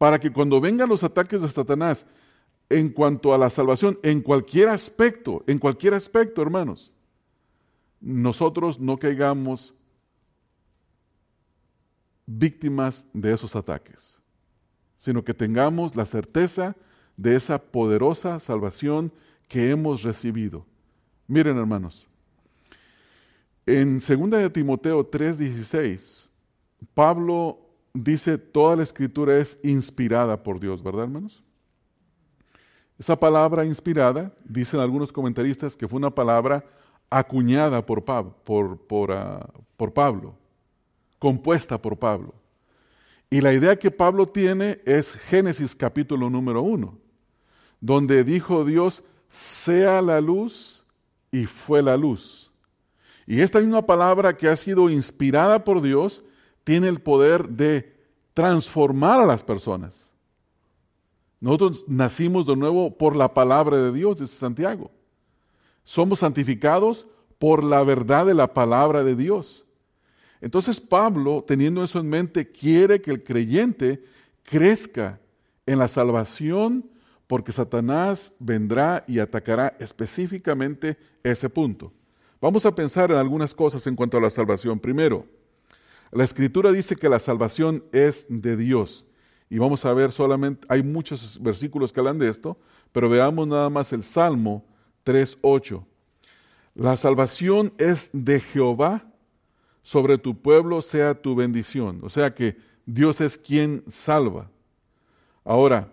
para 0.01 0.19
que 0.19 0.33
cuando 0.33 0.63
vengan 0.63 0.89
los 0.89 1.05
ataques 1.05 1.43
de 1.43 1.49
Satanás 1.51 2.07
en 2.71 2.89
cuanto 2.89 3.35
a 3.35 3.39
la 3.39 3.51
salvación, 3.51 3.99
en 4.03 4.23
cualquier 4.23 4.71
aspecto, 4.71 5.45
en 5.47 5.59
cualquier 5.59 5.93
aspecto, 5.93 6.41
hermanos, 6.41 6.95
nosotros 8.01 8.81
no 8.81 8.97
caigamos 8.97 9.75
víctimas 12.25 13.07
de 13.13 13.35
esos 13.35 13.55
ataques, 13.55 14.19
sino 14.97 15.23
que 15.23 15.35
tengamos 15.35 15.95
la 15.95 16.07
certeza 16.07 16.75
de 17.19 17.37
esa 17.37 17.59
poderosa 17.61 18.39
salvación 18.39 19.13
que 19.49 19.69
hemos 19.69 20.03
recibido. 20.03 20.65
Miren, 21.27 21.59
hermanos, 21.59 22.09
en 23.67 23.99
2 23.99 24.31
de 24.31 24.49
Timoteo 24.49 25.05
3:16, 25.05 26.31
Pablo 26.95 27.70
dice 27.93 28.39
toda 28.39 28.77
la 28.77 28.83
escritura 28.83 29.39
es 29.39 29.59
inspirada 29.63 30.43
por 30.43 30.61
Dios, 30.61 30.83
¿verdad, 30.83 31.05
hermanos? 31.05 31.43
Esa 32.99 33.19
palabra 33.19 33.65
inspirada, 33.65 34.33
dicen 34.45 34.79
algunos 34.79 35.13
comentaristas 35.13 35.77
que 35.77 35.89
fue 35.89 35.97
una 35.97 36.15
palabra 36.15 36.65
acuñada 37.09 37.85
por, 37.85 38.05
por, 38.05 39.13
ah, 39.13 39.49
por 39.77 39.93
Pablo, 39.93 40.35
compuesta 41.19 41.81
por 41.81 41.99
Pablo. 41.99 42.35
Y 43.31 43.41
la 43.41 43.53
idea 43.53 43.79
que 43.79 43.91
Pablo 43.91 44.27
tiene 44.27 44.81
es 44.85 45.13
Génesis 45.13 45.75
capítulo 45.75 46.29
número 46.29 46.63
uno, 46.63 46.99
donde 47.81 48.25
dijo 48.25 48.65
Dios, 48.65 49.03
sea 49.29 50.03
la 50.03 50.21
luz 50.21 50.85
y 51.31 51.47
fue 51.47 51.83
la 51.83 51.97
luz. 51.97 52.51
Y 53.27 53.41
esta 53.41 53.61
misma 53.61 53.87
palabra 53.87 54.37
que 54.37 54.49
ha 54.49 54.57
sido 54.57 54.91
inspirada 54.91 55.65
por 55.65 55.81
Dios 55.81 56.25
tiene 56.71 56.87
el 56.87 57.01
poder 57.01 57.49
de 57.49 57.97
transformar 58.33 59.21
a 59.21 59.27
las 59.27 59.43
personas. 59.43 60.13
Nosotros 61.41 61.85
nacimos 61.89 62.47
de 62.47 62.55
nuevo 62.55 62.97
por 62.97 63.17
la 63.17 63.35
palabra 63.35 63.77
de 63.77 63.91
Dios, 63.91 64.21
dice 64.21 64.37
Santiago. 64.37 64.93
Somos 65.83 66.21
santificados 66.21 67.09
por 67.41 67.65
la 67.65 67.83
verdad 67.83 68.25
de 68.25 68.35
la 68.35 68.55
palabra 68.55 69.03
de 69.03 69.17
Dios. 69.17 69.67
Entonces 70.41 70.81
Pablo, 70.81 71.45
teniendo 71.45 71.83
eso 71.83 71.99
en 71.99 72.09
mente, 72.09 72.49
quiere 72.53 73.03
que 73.03 73.11
el 73.11 73.25
creyente 73.25 74.05
crezca 74.45 75.19
en 75.67 75.77
la 75.81 75.89
salvación 75.89 76.89
porque 77.27 77.51
Satanás 77.51 78.33
vendrá 78.39 79.03
y 79.09 79.19
atacará 79.19 79.77
específicamente 79.81 80.97
ese 81.25 81.51
punto. 81.51 81.93
Vamos 82.41 82.65
a 82.65 82.73
pensar 82.73 83.11
en 83.11 83.17
algunas 83.17 83.57
cosas 83.57 83.85
en 83.89 83.97
cuanto 83.97 84.19
a 84.19 84.21
la 84.21 84.31
salvación. 84.31 84.79
Primero, 84.79 85.27
la 86.13 86.25
escritura 86.25 86.73
dice 86.73 86.97
que 86.97 87.09
la 87.09 87.19
salvación 87.19 87.85
es 87.93 88.27
de 88.29 88.57
Dios. 88.57 89.05
Y 89.49 89.59
vamos 89.59 89.85
a 89.85 89.93
ver 89.93 90.13
solamente, 90.13 90.67
hay 90.69 90.83
muchos 90.83 91.41
versículos 91.43 91.93
que 91.93 92.01
hablan 92.01 92.19
de 92.19 92.29
esto, 92.29 92.57
pero 92.93 93.09
veamos 93.09 93.47
nada 93.47 93.71
más 93.71 93.93
el 93.93 94.03
Salmo 94.03 94.65
3.8. 95.05 95.85
La 96.75 96.97
salvación 96.97 97.73
es 97.79 98.11
de 98.13 98.41
Jehová, 98.41 99.05
sobre 99.83 100.19
tu 100.19 100.41
pueblo 100.41 100.83
sea 100.83 101.21
tu 101.21 101.35
bendición. 101.35 102.01
O 102.03 102.09
sea 102.09 102.35
que 102.35 102.57
Dios 102.87 103.21
es 103.21 103.39
quien 103.39 103.83
salva. 103.89 104.51
Ahora, 105.45 105.93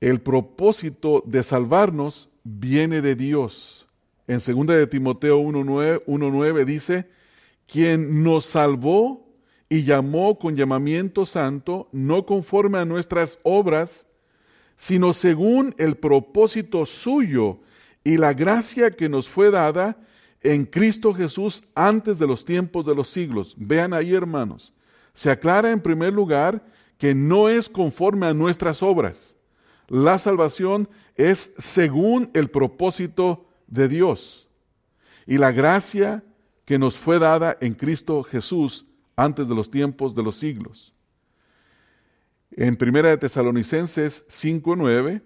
el 0.00 0.20
propósito 0.20 1.22
de 1.26 1.42
salvarnos 1.42 2.28
viene 2.42 3.00
de 3.00 3.14
Dios. 3.14 3.88
En 4.26 4.36
2 4.38 4.66
de 4.66 4.86
Timoteo 4.86 5.40
1.9 5.40 6.64
dice, 6.64 7.08
quien 7.66 8.22
nos 8.22 8.44
salvó 8.44 9.24
y 9.68 9.84
llamó 9.84 10.38
con 10.38 10.56
llamamiento 10.56 11.24
santo, 11.24 11.88
no 11.92 12.26
conforme 12.26 12.78
a 12.78 12.84
nuestras 12.84 13.38
obras, 13.42 14.06
sino 14.76 15.12
según 15.12 15.74
el 15.78 15.96
propósito 15.96 16.84
suyo 16.86 17.60
y 18.02 18.16
la 18.16 18.32
gracia 18.32 18.90
que 18.90 19.08
nos 19.08 19.28
fue 19.28 19.50
dada 19.50 19.96
en 20.42 20.66
Cristo 20.66 21.14
Jesús 21.14 21.64
antes 21.74 22.18
de 22.18 22.26
los 22.26 22.44
tiempos 22.44 22.84
de 22.84 22.94
los 22.94 23.08
siglos. 23.08 23.54
Vean 23.56 23.94
ahí, 23.94 24.14
hermanos, 24.14 24.74
se 25.12 25.30
aclara 25.30 25.70
en 25.70 25.80
primer 25.80 26.12
lugar 26.12 26.64
que 26.98 27.14
no 27.14 27.48
es 27.48 27.68
conforme 27.68 28.26
a 28.26 28.34
nuestras 28.34 28.82
obras. 28.82 29.36
La 29.88 30.18
salvación 30.18 30.88
es 31.16 31.54
según 31.58 32.30
el 32.34 32.50
propósito 32.50 33.46
de 33.66 33.88
Dios. 33.88 34.48
Y 35.26 35.38
la 35.38 35.52
gracia 35.52 36.22
que 36.64 36.78
nos 36.78 36.98
fue 36.98 37.18
dada 37.18 37.56
en 37.60 37.74
Cristo 37.74 38.22
Jesús 38.22 38.86
antes 39.16 39.48
de 39.48 39.54
los 39.54 39.70
tiempos 39.70 40.14
de 40.14 40.22
los 40.22 40.36
siglos. 40.36 40.94
En 42.50 42.76
Primera 42.76 43.10
de 43.10 43.18
Tesalonicenses 43.18 44.24
5:9 44.28 45.22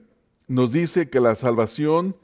nos 0.47 0.73
dice 0.73 1.11
que 1.11 1.21
la 1.21 1.35
salvación 1.35 2.17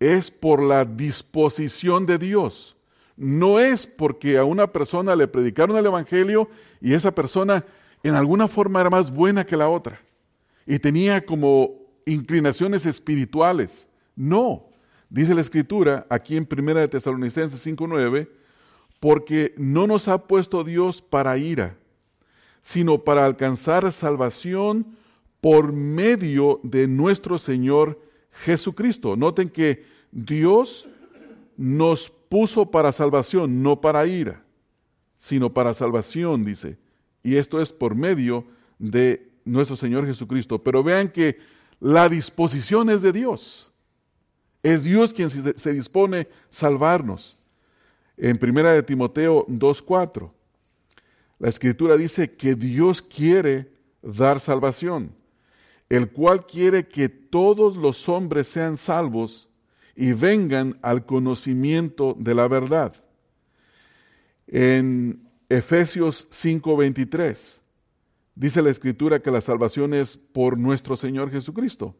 es 0.00 0.30
por 0.30 0.62
la 0.62 0.84
disposición 0.84 2.06
de 2.06 2.18
Dios. 2.18 2.76
No 3.16 3.58
es 3.58 3.86
porque 3.86 4.38
a 4.38 4.44
una 4.44 4.72
persona 4.72 5.16
le 5.16 5.26
predicaron 5.26 5.76
el 5.76 5.86
Evangelio 5.86 6.48
y 6.80 6.92
esa 6.92 7.14
persona 7.14 7.64
en 8.02 8.14
alguna 8.14 8.46
forma 8.46 8.80
era 8.80 8.90
más 8.90 9.10
buena 9.10 9.44
que 9.44 9.56
la 9.56 9.68
otra 9.68 10.00
y 10.66 10.78
tenía 10.78 11.24
como 11.24 11.80
inclinaciones 12.04 12.84
espirituales. 12.86 13.88
No, 14.14 14.68
dice 15.08 15.34
la 15.34 15.40
Escritura 15.40 16.06
aquí 16.10 16.36
en 16.36 16.46
1 16.50 16.74
de 16.74 16.88
Tesalonicenses 16.88 17.66
5.9, 17.66 18.28
porque 19.00 19.54
no 19.56 19.86
nos 19.86 20.08
ha 20.08 20.26
puesto 20.26 20.64
Dios 20.64 21.02
para 21.02 21.38
ira, 21.38 21.76
sino 22.60 23.04
para 23.04 23.24
alcanzar 23.24 23.90
salvación 23.92 24.96
por 25.40 25.72
medio 25.72 26.60
de 26.62 26.88
nuestro 26.88 27.38
Señor 27.38 28.00
Jesucristo. 28.44 29.16
Noten 29.16 29.48
que 29.48 29.84
Dios 30.10 30.88
nos 31.56 32.10
puso 32.28 32.70
para 32.70 32.92
salvación, 32.92 33.62
no 33.62 33.80
para 33.80 34.06
ira, 34.06 34.42
sino 35.16 35.52
para 35.52 35.74
salvación, 35.74 36.44
dice. 36.44 36.78
Y 37.22 37.36
esto 37.36 37.60
es 37.60 37.72
por 37.72 37.94
medio 37.94 38.44
de 38.78 39.30
nuestro 39.44 39.76
Señor 39.76 40.06
Jesucristo. 40.06 40.62
Pero 40.62 40.82
vean 40.82 41.08
que 41.10 41.38
la 41.80 42.08
disposición 42.08 42.90
es 42.90 43.02
de 43.02 43.12
Dios. 43.12 43.70
Es 44.62 44.82
Dios 44.82 45.12
quien 45.12 45.30
se 45.30 45.72
dispone 45.72 46.20
a 46.20 46.26
salvarnos. 46.48 47.37
En 48.18 48.36
primera 48.36 48.72
de 48.72 48.82
Timoteo 48.82 49.46
2.4, 49.46 50.30
la 51.38 51.48
escritura 51.48 51.96
dice 51.96 52.34
que 52.34 52.54
Dios 52.54 53.00
quiere 53.00 53.70
dar 54.02 54.40
salvación 54.40 55.16
el 55.88 56.10
cual 56.10 56.46
quiere 56.46 56.88
que 56.88 57.08
todos 57.08 57.76
los 57.76 58.08
hombres 58.08 58.48
sean 58.48 58.76
salvos 58.76 59.48
y 59.96 60.12
vengan 60.12 60.78
al 60.82 61.06
conocimiento 61.06 62.14
de 62.18 62.34
la 62.34 62.46
verdad. 62.46 62.94
En 64.46 65.28
Efesios 65.48 66.28
5:23 66.30 67.62
dice 68.34 68.62
la 68.62 68.70
escritura 68.70 69.20
que 69.20 69.30
la 69.30 69.40
salvación 69.40 69.94
es 69.94 70.16
por 70.16 70.58
nuestro 70.58 70.96
Señor 70.96 71.30
Jesucristo, 71.30 71.96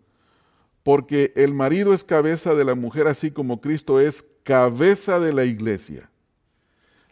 porque 0.89 1.35
el 1.37 1.53
marido 1.53 1.93
es 1.93 2.03
cabeza 2.03 2.55
de 2.55 2.65
la 2.65 2.75
mujer 2.75 3.09
así 3.09 3.31
como 3.31 3.61
Cristo 3.61 4.01
es 4.01 4.25
cabeza 4.43 5.21
de 5.21 5.35
la 5.35 5.45
iglesia, 5.45 6.11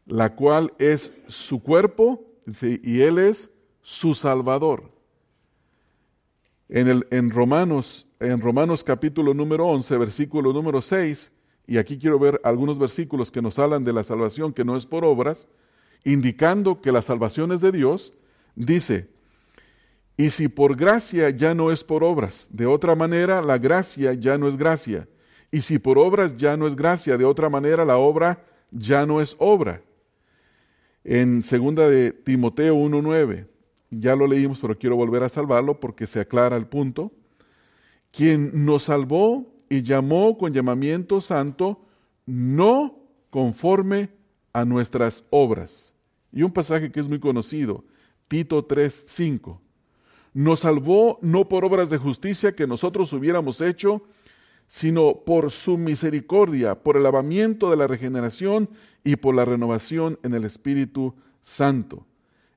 la 0.06 0.34
cual 0.34 0.72
es 0.78 1.12
su 1.26 1.62
cuerpo 1.62 2.24
y 2.62 3.02
él 3.02 3.18
es 3.18 3.50
su 3.82 4.14
salvador. 4.14 4.90
En, 6.70 6.88
el, 6.88 7.06
en, 7.10 7.28
Romanos, 7.28 8.06
en 8.18 8.40
Romanos 8.40 8.82
capítulo 8.82 9.34
número 9.34 9.66
11, 9.66 9.98
versículo 9.98 10.54
número 10.54 10.80
6, 10.80 11.30
y 11.66 11.76
aquí 11.76 11.98
quiero 11.98 12.18
ver 12.18 12.40
algunos 12.44 12.78
versículos 12.78 13.30
que 13.30 13.42
nos 13.42 13.58
hablan 13.58 13.84
de 13.84 13.92
la 13.92 14.04
salvación 14.04 14.54
que 14.54 14.64
no 14.64 14.78
es 14.78 14.86
por 14.86 15.04
obras, 15.04 15.48
indicando 16.02 16.80
que 16.80 16.92
la 16.92 17.02
salvación 17.02 17.52
es 17.52 17.60
de 17.60 17.72
Dios, 17.72 18.14
dice, 18.54 19.10
y 20.16 20.30
si 20.30 20.48
por 20.48 20.76
gracia 20.76 21.30
ya 21.30 21.54
no 21.54 21.70
es 21.70 21.84
por 21.84 22.02
obras, 22.02 22.48
de 22.50 22.66
otra 22.66 22.94
manera 22.94 23.42
la 23.42 23.58
gracia 23.58 24.14
ya 24.14 24.38
no 24.38 24.48
es 24.48 24.56
gracia, 24.56 25.08
y 25.50 25.60
si 25.60 25.78
por 25.78 25.98
obras 25.98 26.36
ya 26.36 26.56
no 26.56 26.66
es 26.66 26.74
gracia, 26.74 27.16
de 27.16 27.24
otra 27.24 27.48
manera 27.48 27.84
la 27.84 27.98
obra 27.98 28.44
ya 28.70 29.06
no 29.06 29.20
es 29.20 29.36
obra. 29.38 29.82
En 31.04 31.42
segunda 31.42 31.88
de 31.88 32.10
Timoteo 32.12 32.74
1.9, 32.76 33.46
ya 33.90 34.16
lo 34.16 34.26
leímos, 34.26 34.60
pero 34.60 34.76
quiero 34.76 34.96
volver 34.96 35.22
a 35.22 35.28
salvarlo 35.28 35.78
porque 35.78 36.06
se 36.06 36.20
aclara 36.20 36.56
el 36.56 36.66
punto, 36.66 37.12
quien 38.10 38.64
nos 38.64 38.84
salvó 38.84 39.46
y 39.68 39.82
llamó 39.82 40.36
con 40.36 40.52
llamamiento 40.52 41.20
santo, 41.20 41.86
no 42.24 42.98
conforme 43.30 44.10
a 44.52 44.64
nuestras 44.64 45.24
obras. 45.30 45.94
Y 46.32 46.42
un 46.42 46.52
pasaje 46.52 46.90
que 46.90 47.00
es 47.00 47.08
muy 47.08 47.20
conocido, 47.20 47.84
Tito 48.28 48.64
3, 48.64 49.04
5. 49.06 49.62
Nos 50.36 50.60
salvó 50.60 51.18
no 51.22 51.48
por 51.48 51.64
obras 51.64 51.88
de 51.88 51.96
justicia 51.96 52.54
que 52.54 52.66
nosotros 52.66 53.10
hubiéramos 53.14 53.62
hecho, 53.62 54.02
sino 54.66 55.24
por 55.24 55.50
su 55.50 55.78
misericordia, 55.78 56.74
por 56.74 56.98
el 56.98 57.04
lavamiento 57.04 57.70
de 57.70 57.78
la 57.78 57.86
regeneración 57.86 58.68
y 59.02 59.16
por 59.16 59.34
la 59.34 59.46
renovación 59.46 60.18
en 60.22 60.34
el 60.34 60.44
Espíritu 60.44 61.14
Santo. 61.40 62.04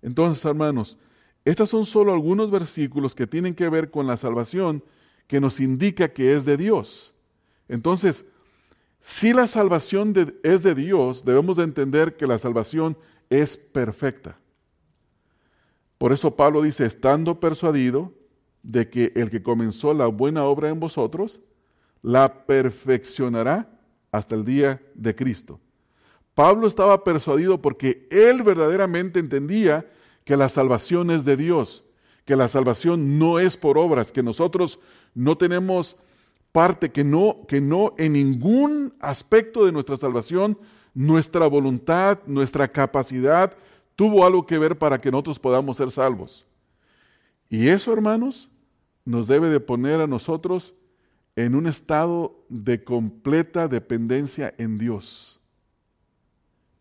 Entonces, 0.02 0.44
hermanos, 0.44 0.98
estos 1.46 1.70
son 1.70 1.86
solo 1.86 2.13
algunos 2.13 2.52
versículos 2.52 3.15
que 3.15 3.28
tienen 3.28 3.56
que 3.56 3.70
ver 3.70 3.92
con 3.92 4.08
la 4.08 4.18
salvación 4.18 4.84
que 5.28 5.39
nos 5.39 5.62
indica 5.62 6.10
que 6.10 6.36
es 6.36 6.44
de 6.44 6.58
Dios. 6.58 7.13
Entonces, 7.70 8.26
si 9.00 9.32
la 9.32 9.48
salvación 9.48 10.13
es 10.44 10.63
de 10.63 10.76
Dios, 10.76 11.24
debemos 11.24 11.56
de 11.56 11.63
entender 11.63 12.18
que 12.18 12.28
la 12.28 12.39
salvación 12.39 12.98
es 13.30 13.56
perfecta. 13.56 14.38
Por 15.99 16.13
eso 16.13 16.35
Pablo 16.35 16.62
dice, 16.62 16.85
estando 16.85 17.39
persuadido 17.41 18.13
de 18.63 18.89
que 18.89 19.12
el 19.15 19.29
que 19.29 19.43
comenzó 19.43 19.93
la 19.93 20.07
buena 20.07 20.45
obra 20.45 20.69
en 20.69 20.79
vosotros, 20.79 21.41
la 22.01 22.45
perfeccionará 22.45 23.69
hasta 24.09 24.33
el 24.33 24.45
día 24.45 24.81
de 24.95 25.13
Cristo. 25.13 25.59
Pablo 26.33 26.67
estaba 26.67 27.03
persuadido 27.03 27.62
porque 27.62 28.07
él 28.09 28.43
verdaderamente 28.43 29.19
entendía 29.19 29.85
que 30.23 30.38
la 30.38 30.47
salvación 30.47 31.12
es 31.12 31.25
de 31.25 31.35
Dios, 31.35 31.83
que 32.23 32.38
la 32.38 32.47
salvación 32.47 33.19
no 33.19 33.38
es 33.38 33.57
por 33.57 33.77
obras, 33.77 34.13
que 34.13 34.23
nosotros 34.23 34.79
no 35.13 35.38
tenemos 35.38 35.97
parte, 36.53 36.91
que 36.91 37.03
no, 37.03 37.45
que 37.45 37.59
no 37.59 37.93
en 37.97 38.13
ningún 38.13 38.93
aspecto 39.01 39.65
de 39.65 39.73
nuestra 39.73 39.97
salvación, 39.97 40.57
nuestra 40.93 41.45
voluntad, 41.47 42.19
nuestra 42.25 42.69
capacidad 42.69 43.57
tuvo 43.99 44.25
algo 44.25 44.45
que 44.45 44.57
ver 44.57 44.77
para 44.77 45.01
que 45.01 45.12
nosotros 45.12 45.38
podamos 45.38 45.75
ser 45.75 45.91
salvos. 45.91 46.45
Y 47.49 47.67
eso, 47.67 47.91
hermanos, 47.91 48.49
nos 49.03 49.27
debe 49.27 49.49
de 49.49 49.59
poner 49.59 49.99
a 49.99 50.07
nosotros 50.07 50.73
en 51.35 51.53
un 51.53 51.67
estado 51.67 52.33
de 52.47 52.81
completa 52.81 53.67
dependencia 53.67 54.55
en 54.57 54.77
Dios. 54.77 55.41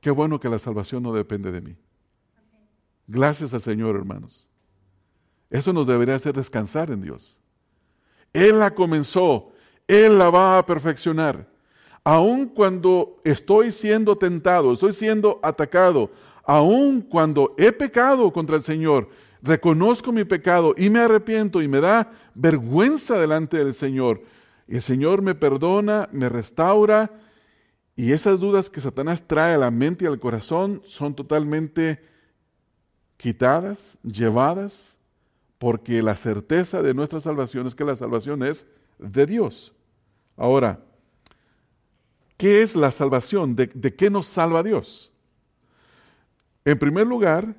Qué 0.00 0.12
bueno 0.12 0.38
que 0.38 0.48
la 0.48 0.61
salvación 0.61 1.02
no 1.02 1.12
depende 1.12 1.50
de 1.50 1.61
mí. 1.61 1.76
Gracias 3.09 3.52
al 3.52 3.62
Señor, 3.62 3.96
hermanos. 3.96 4.46
Eso 5.50 5.72
nos 5.72 5.88
debería 5.88 6.14
hacer 6.14 6.37
descansar 6.37 6.92
en 6.92 7.00
Dios. 7.00 7.40
Él 8.33 8.61
la 8.61 8.72
comenzó, 8.72 9.50
Él 9.88 10.18
la 10.18 10.31
va 10.31 10.59
a 10.59 10.64
perfeccionar. 10.64 11.48
Aun 12.04 12.46
cuando 12.46 13.20
estoy 13.24 13.72
siendo 13.72 14.16
tentado, 14.16 14.72
estoy 14.72 14.92
siendo 14.92 15.40
atacado, 15.42 16.12
aun 16.49 17.03
cuando 17.03 17.55
he 17.59 17.73
pecado 17.73 18.33
contra 18.33 18.57
el 18.57 18.63
Señor, 18.63 19.11
reconozco 19.43 20.13
mi 20.13 20.25
pecado 20.25 20.75
y 20.79 20.89
me 20.89 21.01
arrepiento 21.01 21.61
y 21.61 21.69
me 21.69 21.81
da 21.81 22.11
vergüenza 22.35 23.21
delante 23.21 23.59
del 23.59 23.75
Señor. 23.75 24.23
Y 24.67 24.77
el 24.77 24.83
Señor 24.83 25.21
me 25.21 25.35
perdona, 25.35 26.09
me 26.11 26.31
restaura 26.31 27.13
y 27.95 28.13
esas 28.13 28.41
dudas 28.41 28.71
que 28.71 28.81
Satanás 28.81 29.25
trae 29.27 29.57
a 29.57 29.59
la 29.59 29.71
mente 29.71 30.07
y 30.07 30.09
al 30.09 30.19
corazón 30.19 30.81
son 30.87 31.15
totalmente 31.15 32.03
quitadas, 33.19 33.99
llevadas, 34.03 34.97
porque 35.59 36.03
la 36.03 36.17
certeza 36.17 36.81
de 36.81 36.95
nuestra 36.95 37.21
salvación 37.21 37.67
es 37.67 37.75
que 37.75 37.85
la 37.85 37.97
salvación 37.97 38.43
es 38.43 38.67
de 38.99 39.27
Dios. 39.27 39.75
Ahora, 40.35 40.81
¿qué 42.39 42.63
es 42.63 42.75
la 42.75 42.91
salvación? 42.91 43.55
¿De, 43.55 43.69
qué 43.69 44.09
nos 44.09 44.25
salva 44.25 44.63
Dios? 44.63 45.13
En 46.64 46.79
primer 46.79 47.07
lugar, 47.07 47.57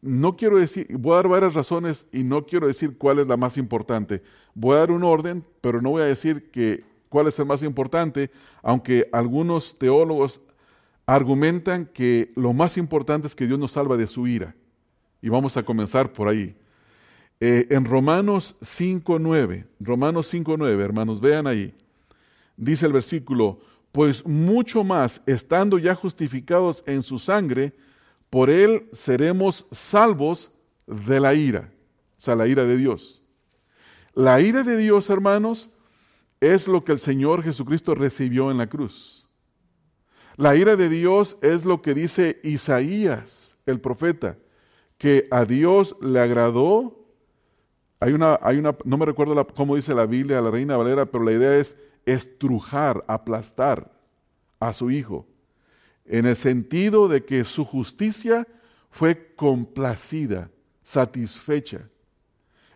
no 0.00 0.36
quiero 0.36 0.58
decir, 0.58 0.86
voy 0.96 1.12
a 1.12 1.16
dar 1.16 1.28
varias 1.28 1.54
razones 1.54 2.06
y 2.12 2.22
no 2.22 2.46
quiero 2.46 2.66
decir 2.66 2.96
cuál 2.96 3.18
es 3.18 3.26
la 3.26 3.36
más 3.36 3.56
importante. 3.56 4.22
Voy 4.54 4.76
a 4.76 4.80
dar 4.80 4.90
un 4.90 5.04
orden, 5.04 5.44
pero 5.60 5.82
no 5.82 5.90
voy 5.90 6.02
a 6.02 6.06
decir 6.06 6.50
que 6.50 6.84
cuál 7.08 7.26
es 7.26 7.38
el 7.38 7.46
más 7.46 7.62
importante, 7.62 8.30
aunque 8.62 9.08
algunos 9.12 9.78
teólogos 9.78 10.40
argumentan 11.06 11.86
que 11.86 12.32
lo 12.36 12.52
más 12.52 12.76
importante 12.76 13.26
es 13.26 13.34
que 13.34 13.46
Dios 13.46 13.58
nos 13.58 13.72
salva 13.72 13.96
de 13.96 14.06
su 14.06 14.26
ira. 14.26 14.54
Y 15.20 15.28
vamos 15.28 15.56
a 15.56 15.62
comenzar 15.62 16.12
por 16.12 16.28
ahí. 16.28 16.54
Eh, 17.40 17.66
en 17.70 17.84
Romanos 17.84 18.56
5.9, 18.60 19.66
Romanos 19.80 20.32
5.9, 20.32 20.80
hermanos, 20.80 21.20
vean 21.20 21.46
ahí, 21.46 21.72
dice 22.56 22.84
el 22.86 22.92
versículo, 22.92 23.60
pues 23.92 24.26
mucho 24.26 24.82
más, 24.82 25.22
estando 25.24 25.78
ya 25.78 25.94
justificados 25.94 26.82
en 26.84 27.02
su 27.02 27.18
sangre, 27.18 27.72
por 28.30 28.50
él 28.50 28.88
seremos 28.92 29.66
salvos 29.70 30.50
de 30.86 31.20
la 31.20 31.34
ira, 31.34 31.72
o 32.18 32.20
sea, 32.20 32.34
la 32.34 32.46
ira 32.46 32.64
de 32.64 32.76
Dios. 32.76 33.22
La 34.14 34.40
ira 34.40 34.62
de 34.62 34.76
Dios, 34.76 35.10
hermanos, 35.10 35.70
es 36.40 36.68
lo 36.68 36.84
que 36.84 36.92
el 36.92 36.98
Señor 36.98 37.42
Jesucristo 37.42 37.94
recibió 37.94 38.50
en 38.50 38.58
la 38.58 38.68
cruz. 38.68 39.28
La 40.36 40.56
ira 40.56 40.76
de 40.76 40.88
Dios 40.88 41.36
es 41.42 41.64
lo 41.64 41.82
que 41.82 41.94
dice 41.94 42.40
Isaías, 42.42 43.56
el 43.66 43.80
profeta, 43.80 44.38
que 44.96 45.28
a 45.30 45.44
Dios 45.44 45.96
le 46.00 46.20
agradó 46.20 46.94
Hay 48.00 48.12
una, 48.12 48.38
hay 48.42 48.58
una, 48.58 48.76
no 48.84 48.96
me 48.96 49.06
recuerdo 49.06 49.44
cómo 49.48 49.74
dice 49.74 49.92
la 49.94 50.06
Biblia, 50.06 50.40
la 50.40 50.50
Reina 50.50 50.76
Valera, 50.76 51.06
pero 51.06 51.24
la 51.24 51.32
idea 51.32 51.56
es 51.56 51.76
estrujar, 52.06 53.04
aplastar 53.08 53.90
a 54.60 54.72
su 54.72 54.90
hijo, 54.90 55.26
en 56.08 56.26
el 56.26 56.36
sentido 56.36 57.06
de 57.06 57.24
que 57.24 57.44
su 57.44 57.64
justicia 57.64 58.46
fue 58.90 59.34
complacida, 59.36 60.50
satisfecha. 60.82 61.88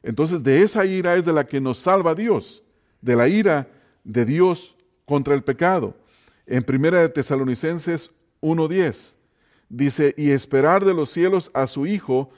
Entonces 0.03 0.43
de 0.43 0.63
esa 0.63 0.85
ira 0.85 1.17
es 1.17 1.25
de 1.25 1.33
la 1.33 1.47
que 1.47 1.61
nos 1.61 1.79
salva 1.79 2.15
Dios, 2.15 2.63
de 3.01 3.17
la 3.17 3.29
ira 3.29 3.69
de 4.05 4.25
Dios 4.25 4.77
contra 5.07 5.35
el 5.35 5.43
pecado. 5.43 5.97
En 6.47 6.63
Primera 6.63 7.01
de 7.01 7.09
Tesalonicenses 7.09 8.13
1.10 8.43 9.15
dice, 9.69 10.15
y 10.19 10.31
esperar 10.31 10.85
de 10.85 10.93
los 10.93 11.11
cielos 11.11 11.51
a 11.55 11.67
su 11.67 11.87
Hijo, 11.87 12.31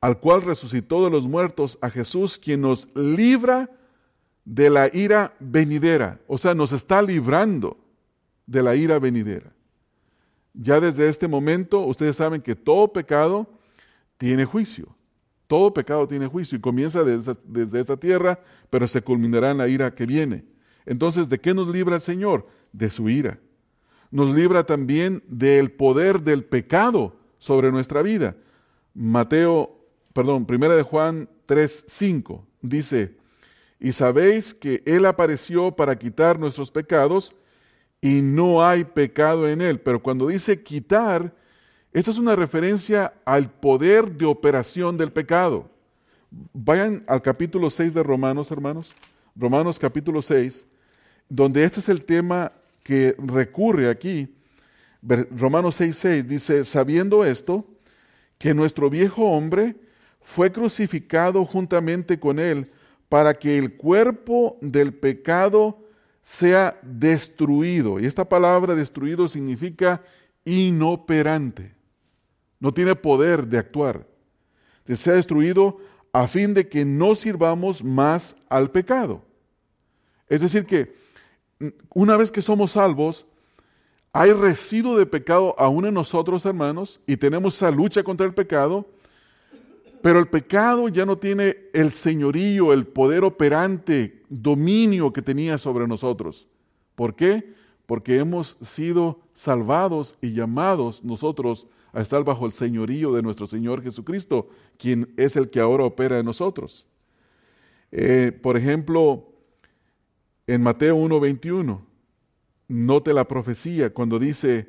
al 0.00 0.20
cual 0.20 0.42
resucitó 0.42 1.04
de 1.04 1.10
los 1.10 1.26
muertos, 1.26 1.76
a 1.82 1.90
Jesús, 1.90 2.38
quien 2.38 2.62
nos 2.62 2.88
libra 2.94 3.68
de 4.44 4.70
la 4.70 4.88
ira 4.94 5.34
venidera. 5.40 6.20
O 6.26 6.38
sea, 6.38 6.54
nos 6.54 6.72
está 6.72 7.02
librando 7.02 7.76
de 8.46 8.62
la 8.62 8.74
ira 8.76 8.98
venidera. 8.98 9.52
Ya 10.54 10.80
desde 10.80 11.08
este 11.08 11.28
momento, 11.28 11.80
ustedes 11.80 12.16
saben 12.16 12.40
que 12.40 12.56
todo 12.56 12.92
pecado 12.92 13.48
tiene 14.16 14.44
juicio. 14.44 14.94
Todo 15.46 15.72
pecado 15.72 16.06
tiene 16.06 16.26
juicio 16.26 16.58
y 16.58 16.60
comienza 16.60 17.04
desde, 17.04 17.34
desde, 17.44 17.80
esta 17.80 17.96
tierra, 17.96 18.40
pero 18.68 18.86
se 18.86 19.00
culminará 19.00 19.50
en 19.50 19.58
la 19.58 19.68
ira 19.68 19.94
que 19.94 20.04
viene. 20.04 20.44
Entonces, 20.84 21.28
¿de 21.28 21.38
qué 21.38 21.54
nos 21.54 21.68
libra 21.68 21.94
el 21.94 22.00
Señor? 22.00 22.46
De 22.72 22.90
su 22.90 23.08
ira. 23.08 23.38
Nos 24.10 24.34
libra 24.34 24.64
también 24.64 25.22
del 25.26 25.70
poder 25.70 26.22
del 26.22 26.44
pecado 26.44 27.16
sobre 27.38 27.70
nuestra 27.70 28.02
vida. 28.02 28.36
Mateo 28.94 29.78
perdón, 30.18 30.46
primera 30.46 30.74
de 30.74 30.82
Juan 30.82 31.28
3, 31.46 31.84
5, 31.86 32.44
dice, 32.60 33.16
y 33.78 33.92
sabéis 33.92 34.52
que 34.52 34.82
Él 34.84 35.06
apareció 35.06 35.76
para 35.76 35.96
quitar 35.96 36.40
nuestros 36.40 36.72
pecados 36.72 37.36
y 38.00 38.22
no 38.22 38.64
hay 38.64 38.84
pecado 38.84 39.48
en 39.48 39.60
Él. 39.60 39.80
Pero 39.80 40.02
cuando 40.02 40.28
dice 40.28 40.62
quitar, 40.62 41.34
esta 41.92 42.10
es 42.10 42.18
una 42.18 42.36
referencia 42.36 43.14
al 43.24 43.50
poder 43.50 44.12
de 44.12 44.26
operación 44.26 44.96
del 44.96 45.12
pecado. 45.12 45.70
Vayan 46.52 47.02
al 47.06 47.22
capítulo 47.22 47.70
6 47.70 47.94
de 47.94 48.02
Romanos, 48.02 48.50
hermanos. 48.50 48.94
Romanos 49.34 49.78
capítulo 49.78 50.20
6, 50.20 50.66
donde 51.28 51.64
este 51.64 51.80
es 51.80 51.88
el 51.88 52.04
tema 52.04 52.52
que 52.82 53.14
recurre 53.18 53.88
aquí. 53.88 54.34
Romanos 55.00 55.76
6, 55.76 55.96
6 55.96 56.26
dice, 56.26 56.64
sabiendo 56.64 57.24
esto, 57.24 57.64
que 58.36 58.54
nuestro 58.54 58.90
viejo 58.90 59.24
hombre, 59.30 59.76
fue 60.20 60.52
crucificado 60.52 61.44
juntamente 61.44 62.18
con 62.18 62.38
él 62.38 62.70
para 63.08 63.34
que 63.34 63.56
el 63.56 63.76
cuerpo 63.76 64.58
del 64.60 64.92
pecado 64.92 65.78
sea 66.28 66.78
destruido. 66.82 67.98
Y 67.98 68.04
esta 68.04 68.28
palabra 68.28 68.74
destruido 68.74 69.28
significa 69.28 70.02
inoperante. 70.44 71.74
No 72.60 72.74
tiene 72.74 72.94
poder 72.94 73.46
de 73.46 73.56
actuar. 73.56 74.06
Que 74.84 74.94
sea 74.94 75.14
destruido 75.14 75.78
a 76.12 76.28
fin 76.28 76.52
de 76.52 76.68
que 76.68 76.84
no 76.84 77.14
sirvamos 77.14 77.82
más 77.82 78.36
al 78.50 78.70
pecado. 78.70 79.24
Es 80.28 80.42
decir, 80.42 80.66
que 80.66 80.94
una 81.94 82.18
vez 82.18 82.30
que 82.30 82.42
somos 82.42 82.72
salvos, 82.72 83.26
hay 84.12 84.32
residuo 84.32 84.98
de 84.98 85.06
pecado 85.06 85.54
aún 85.56 85.86
en 85.86 85.94
nosotros, 85.94 86.44
hermanos, 86.44 87.00
y 87.06 87.16
tenemos 87.16 87.56
esa 87.56 87.70
lucha 87.70 88.02
contra 88.02 88.26
el 88.26 88.34
pecado, 88.34 88.86
pero 90.02 90.18
el 90.18 90.28
pecado 90.28 90.88
ya 90.88 91.04
no 91.04 91.18
tiene 91.18 91.56
el 91.72 91.92
señorío, 91.92 92.72
el 92.72 92.86
poder 92.86 93.24
operante, 93.24 94.22
dominio 94.28 95.12
que 95.12 95.22
tenía 95.22 95.58
sobre 95.58 95.86
nosotros. 95.86 96.48
¿Por 96.94 97.14
qué? 97.14 97.54
Porque 97.86 98.18
hemos 98.18 98.56
sido 98.60 99.20
salvados 99.32 100.16
y 100.20 100.32
llamados 100.32 101.04
nosotros 101.04 101.66
a 101.92 102.00
estar 102.00 102.22
bajo 102.24 102.46
el 102.46 102.52
señorío 102.52 103.12
de 103.12 103.22
nuestro 103.22 103.46
Señor 103.46 103.82
Jesucristo, 103.82 104.48
quien 104.76 105.12
es 105.16 105.36
el 105.36 105.50
que 105.50 105.60
ahora 105.60 105.84
opera 105.84 106.18
en 106.18 106.26
nosotros. 106.26 106.86
Eh, 107.90 108.38
por 108.42 108.56
ejemplo, 108.56 109.32
en 110.46 110.62
Mateo 110.62 110.96
1:21, 110.96 111.80
note 112.68 113.12
la 113.12 113.26
profecía 113.26 113.92
cuando 113.92 114.18
dice, 114.18 114.68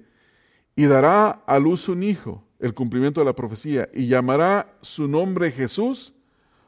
y 0.75 0.85
dará 0.85 1.29
a 1.29 1.59
luz 1.59 1.89
un 1.89 2.03
hijo 2.03 2.43
el 2.59 2.73
cumplimiento 2.73 3.21
de 3.21 3.25
la 3.25 3.35
profecía, 3.35 3.89
y 3.93 4.07
llamará 4.07 4.77
su 4.81 5.07
nombre 5.07 5.51
Jesús, 5.51 6.13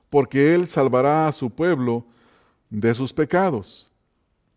porque 0.09 0.55
él 0.55 0.67
salvará 0.67 1.27
a 1.27 1.31
su 1.31 1.49
pueblo 1.49 2.05
de 2.69 2.93
sus 2.93 3.13
pecados. 3.13 3.91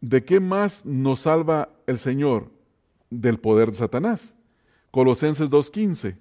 ¿De 0.00 0.24
qué 0.24 0.40
más 0.40 0.84
nos 0.84 1.20
salva 1.20 1.70
el 1.86 1.98
Señor? 1.98 2.50
Del 3.10 3.38
poder 3.38 3.70
de 3.70 3.76
Satanás. 3.76 4.34
Colosenses 4.90 5.50
2.15. 5.50 6.16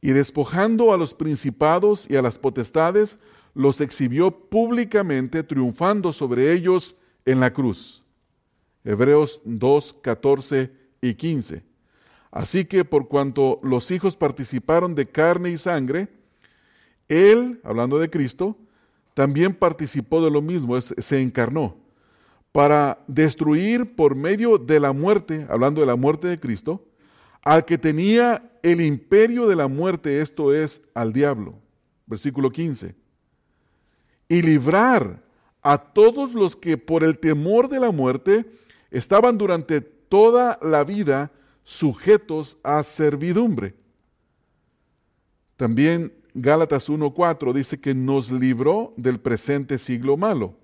Y 0.00 0.10
despojando 0.12 0.92
a 0.92 0.96
los 0.96 1.14
principados 1.14 2.06
y 2.08 2.16
a 2.16 2.22
las 2.22 2.38
potestades, 2.38 3.18
los 3.54 3.80
exhibió 3.80 4.30
públicamente, 4.30 5.42
triunfando 5.42 6.12
sobre 6.12 6.52
ellos 6.52 6.96
en 7.24 7.40
la 7.40 7.52
cruz. 7.52 8.04
Hebreos 8.84 9.42
2, 9.44 9.94
14 10.02 10.72
y 11.02 11.14
15. 11.14 11.69
Así 12.30 12.64
que 12.64 12.84
por 12.84 13.08
cuanto 13.08 13.58
los 13.62 13.90
hijos 13.90 14.16
participaron 14.16 14.94
de 14.94 15.06
carne 15.08 15.50
y 15.50 15.58
sangre, 15.58 16.08
Él, 17.08 17.60
hablando 17.64 17.98
de 17.98 18.10
Cristo, 18.10 18.56
también 19.14 19.54
participó 19.54 20.24
de 20.24 20.30
lo 20.30 20.40
mismo, 20.40 20.80
se 20.80 21.20
encarnó, 21.20 21.76
para 22.52 23.02
destruir 23.06 23.94
por 23.94 24.14
medio 24.14 24.58
de 24.58 24.80
la 24.80 24.92
muerte, 24.92 25.46
hablando 25.48 25.80
de 25.80 25.86
la 25.86 25.96
muerte 25.96 26.28
de 26.28 26.40
Cristo, 26.40 26.84
al 27.42 27.64
que 27.64 27.78
tenía 27.78 28.50
el 28.62 28.80
imperio 28.80 29.46
de 29.46 29.56
la 29.56 29.68
muerte, 29.68 30.20
esto 30.20 30.54
es, 30.54 30.82
al 30.94 31.12
diablo. 31.12 31.54
Versículo 32.06 32.50
15. 32.50 32.94
Y 34.28 34.42
librar 34.42 35.22
a 35.62 35.78
todos 35.78 36.34
los 36.34 36.56
que 36.56 36.76
por 36.76 37.04
el 37.04 37.18
temor 37.18 37.68
de 37.68 37.80
la 37.80 37.90
muerte 37.90 38.46
estaban 38.90 39.38
durante 39.38 39.80
toda 39.80 40.58
la 40.62 40.84
vida 40.84 41.30
sujetos 41.70 42.58
a 42.64 42.82
servidumbre. 42.82 43.76
También 45.56 46.12
Gálatas 46.34 46.90
1.4 46.90 47.52
dice 47.52 47.80
que 47.80 47.94
nos 47.94 48.32
libró 48.32 48.92
del 48.96 49.20
presente 49.20 49.78
siglo 49.78 50.16
malo, 50.16 50.56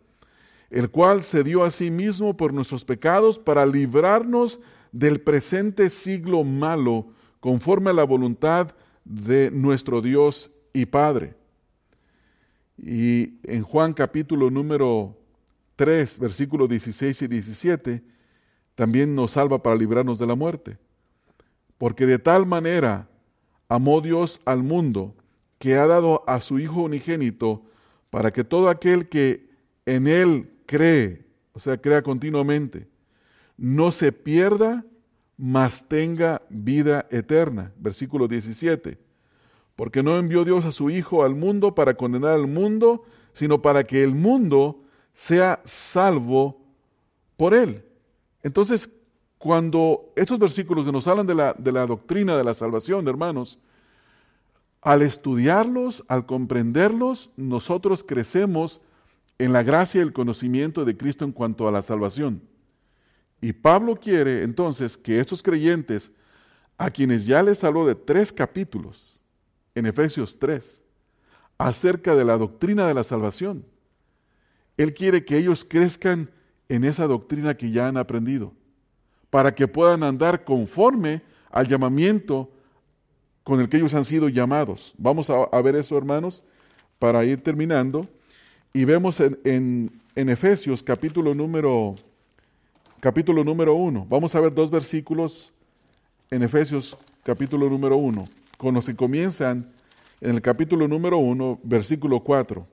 el 0.69 0.91
cual 0.91 1.23
se 1.23 1.45
dio 1.45 1.63
a 1.63 1.71
sí 1.71 1.93
mismo 1.93 2.37
por 2.37 2.53
nuestros 2.53 2.85
pecados 2.85 3.39
para 3.39 3.65
librarnos 3.65 4.59
del 4.91 5.21
presente 5.21 5.91
siglo 5.91 6.43
malo 6.43 7.07
conforme 7.39 7.91
a 7.91 7.95
la 7.95 8.05
voluntad 8.05 8.75
de 9.05 9.53
nuestro 9.53 10.03
Dios 10.03 10.51
y 10.73 10.87
Padre. 10.87 11.37
Y 12.77 13.35
en 13.45 13.63
Juan 13.63 13.95
capítulo 13.95 14.51
número 14.51 15.17
3, 15.77 16.19
versículos 16.19 16.69
16 16.69 17.23
y 17.23 17.27
17, 17.29 18.03
también 18.75 19.15
nos 19.15 19.31
salva 19.31 19.63
para 19.63 19.77
librarnos 19.77 20.19
de 20.19 20.27
la 20.27 20.35
muerte. 20.35 20.79
Porque 21.79 22.07
de 22.07 22.19
tal 22.19 22.47
manera 22.47 23.09
amó 23.69 24.01
Dios 24.01 24.41
al 24.45 24.63
mundo 24.63 25.15
que 25.59 25.77
ha 25.77 25.87
dado 25.87 26.25
a 26.27 26.41
su 26.41 26.59
Hijo 26.59 26.83
unigénito 26.83 27.63
para 28.11 28.33
que 28.33 28.45
todo 28.45 28.69
aquel 28.69 29.09
que 29.09 29.49
en 29.85 30.07
Él 30.07 30.51
cree, 30.67 31.25
o 31.53 31.59
sea, 31.59 31.81
crea 31.81 32.03
continuamente, 32.03 32.89
no 33.57 33.91
se 33.91 34.13
pierda, 34.13 34.85
mas 35.37 35.87
tenga 35.87 36.43
vida 36.49 37.07
eterna. 37.11 37.73
Versículo 37.79 38.29
17. 38.29 38.99
Porque 39.75 40.03
no 40.03 40.19
envió 40.19 40.45
Dios 40.45 40.65
a 40.65 40.73
su 40.73 40.91
Hijo 40.91 41.25
al 41.25 41.35
mundo 41.35 41.75
para 41.75 41.95
condenar 41.95 42.33
al 42.33 42.47
mundo, 42.47 43.05
sino 43.33 43.61
para 43.61 43.85
que 43.85 44.03
el 44.03 44.15
mundo 44.15 44.83
sea 45.13 45.61
salvo 45.65 46.63
por 47.37 47.55
Él. 47.55 47.85
Entonces, 48.43 48.91
cuando 49.47 50.13
estos 50.17 50.41
versículos 50.41 50.85
que 50.85 50.91
nos 50.91 51.07
hablan 51.07 51.25
de 51.25 51.37
la, 51.37 51.55
de 51.57 51.71
la 51.71 51.87
doctrina 51.87 52.37
de 52.37 52.43
la 52.43 52.53
salvación, 52.53 53.07
hermanos, 53.07 53.61
al 54.83 55.03
estudiarlos, 55.03 56.03
al 56.09 56.27
comprenderlos, 56.27 57.31
nosotros 57.37 58.03
crecemos 58.03 58.81
en 59.39 59.53
la 59.53 59.63
gracia 59.63 60.01
y 60.01 60.03
el 60.03 60.13
conocimiento 60.13 60.85
de 60.85 60.97
Cristo 60.97 61.25
en 61.25 61.31
cuanto 61.31 61.69
a 61.69 61.71
la 61.71 61.81
salvación. 61.81 62.43
Y 63.41 63.53
Pablo 63.53 63.95
quiere 63.95 64.43
entonces 64.43 64.99
que 64.99 65.21
estos 65.21 65.45
creyentes, 65.45 66.11
a 66.77 66.91
quienes 66.91 67.25
ya 67.25 67.41
les 67.41 67.63
habló 67.63 67.87
de 67.87 67.95
tres 67.95 68.33
capítulos, 68.33 69.23
en 69.77 69.87
Efesios 69.87 70.41
3, 70.41 70.83
acerca 71.57 72.17
de 72.17 72.25
la 72.25 72.37
doctrina 72.37 72.85
de 72.89 72.95
la 72.95 73.05
salvación, 73.05 73.65
Él 74.77 74.93
quiere 74.93 75.25
que 75.25 75.39
ellos 75.39 75.65
crezcan 75.65 76.33
en 76.69 76.83
esa 76.83 77.07
doctrina 77.07 77.57
que 77.57 77.71
ya 77.71 77.87
han 77.87 77.97
aprendido 77.97 78.53
para 79.31 79.55
que 79.55 79.69
puedan 79.69 80.03
andar 80.03 80.45
conforme 80.45 81.23
al 81.51 81.67
llamamiento 81.67 82.51
con 83.45 83.61
el 83.61 83.69
que 83.69 83.77
ellos 83.77 83.95
han 83.95 84.05
sido 84.05 84.29
llamados. 84.29 84.95
Vamos 84.99 85.31
a, 85.31 85.63
ver 85.63 85.77
eso, 85.77 85.97
hermanos, 85.97 86.43
para 86.99 87.25
ir 87.25 87.43
terminando. 87.43 88.07
Y 88.73 88.85
vemos 88.85 89.21
en, 89.21 90.01
Efesios 90.15 90.83
capítulo 90.83 91.35
número, 91.35 91.95
capítulo 93.01 93.45
número 93.45 93.75
1. 93.75 94.07
Vamos 94.09 94.35
a 94.35 94.41
ver 94.41 94.53
dos 94.53 94.71
versículos 94.71 95.53
en 96.31 96.43
Efesios 96.43 96.99
capítulo 97.23 97.71
número 97.71 97.97
1, 97.97 98.29
con 98.57 98.75
los 98.75 98.87
que 98.87 98.97
comienzan 98.97 99.71
en 100.21 100.35
el 100.35 100.43
capítulo 100.43 100.89
número 100.89 101.19
1, 101.19 101.61
versículo 101.63 102.21
4. 102.21 102.67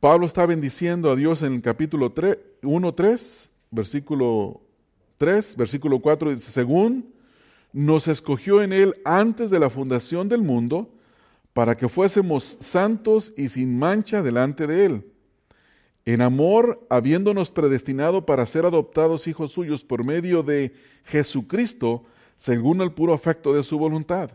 Pablo 0.00 0.26
está 0.26 0.46
bendiciendo 0.46 1.12
a 1.12 1.16
Dios 1.16 1.42
en 1.42 1.54
el 1.54 1.62
capítulo 1.62 2.12
1, 2.62 2.94
3, 2.94 3.52
versículo 3.72 4.60
3, 5.16 5.56
versículo 5.56 5.98
4, 5.98 6.30
dice, 6.30 6.52
según 6.52 7.12
nos 7.72 8.06
escogió 8.06 8.62
en 8.62 8.72
él 8.72 8.94
antes 9.04 9.50
de 9.50 9.58
la 9.58 9.70
fundación 9.70 10.28
del 10.28 10.42
mundo, 10.42 10.90
para 11.52 11.74
que 11.74 11.88
fuésemos 11.88 12.56
santos 12.60 13.32
y 13.36 13.48
sin 13.48 13.78
mancha 13.78 14.22
delante 14.22 14.66
de 14.66 14.86
él. 14.86 15.12
En 16.04 16.20
amor, 16.20 16.84
habiéndonos 16.90 17.50
predestinado 17.50 18.26
para 18.26 18.46
ser 18.46 18.64
adoptados 18.64 19.26
hijos 19.26 19.52
suyos 19.52 19.84
por 19.84 20.04
medio 20.04 20.42
de 20.42 20.74
Jesucristo, 21.04 22.04
según 22.36 22.80
el 22.80 22.92
puro 22.92 23.14
afecto 23.14 23.54
de 23.54 23.62
su 23.62 23.78
voluntad, 23.78 24.30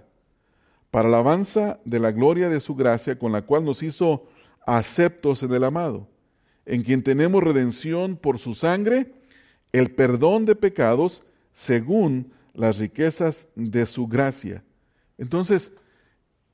para 0.92 1.10
alabanza 1.10 1.80
de 1.84 2.00
la 2.00 2.12
gloria 2.12 2.50
de 2.50 2.62
su 2.62 2.76
gracia, 2.76 3.20
con 3.20 3.32
la 3.32 3.42
cual 3.42 3.66
nos 3.66 3.84
hizo 3.84 4.28
aceptos 4.66 5.44
en 5.44 5.54
el 5.54 5.64
amado, 5.64 6.08
en 6.66 6.84
quien 6.84 7.04
tenemos 7.04 7.44
redención 7.44 8.16
por 8.16 8.40
su 8.40 8.56
sangre, 8.56 9.17
el 9.78 9.92
perdón 9.92 10.46
de 10.46 10.56
pecados, 10.56 11.24
según 11.52 12.32
las 12.54 12.78
riquezas 12.78 13.48
de 13.56 13.86
su 13.86 14.08
gracia. 14.08 14.64
Entonces, 15.18 15.72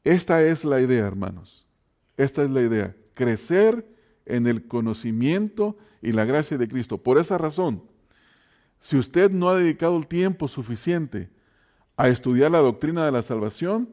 esta 0.04 0.42
es 0.44 0.66
la 0.66 0.82
idea, 0.82 1.06
hermanos. 1.06 1.66
Esta 2.18 2.44
es 2.44 2.50
la 2.50 2.62
idea. 2.62 2.96
Crecer 3.14 3.88
en 4.26 4.48
el 4.48 4.68
conocimiento 4.68 5.78
y 6.02 6.12
la 6.12 6.26
gracia 6.26 6.58
de 6.58 6.68
Cristo. 6.68 6.98
Por 6.98 7.18
esa 7.18 7.38
razón, 7.38 7.84
si 8.80 8.98
usted 8.98 9.32
no 9.32 9.50
ha 9.50 9.58
dedicado 9.58 9.98
el 9.98 10.08
tiempo 10.08 10.48
suficiente 10.48 11.30
a 11.96 12.10
estudiar 12.10 12.52
la 12.52 12.60
doctrina 12.60 13.06
de 13.06 13.12
la 13.12 13.22
salvación, 13.22 13.90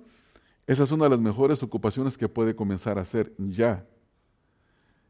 esa 0.67 0.85
es 0.85 0.93
una 0.93 1.05
de 1.05 1.11
las 1.11 1.21
mejores 1.21 1.63
ocupaciones 1.63 2.19
que 2.19 2.29
puede 2.29 2.57
comenzar 2.57 2.99
a 2.99 3.03
hacer 3.03 3.33
ya. 3.39 3.87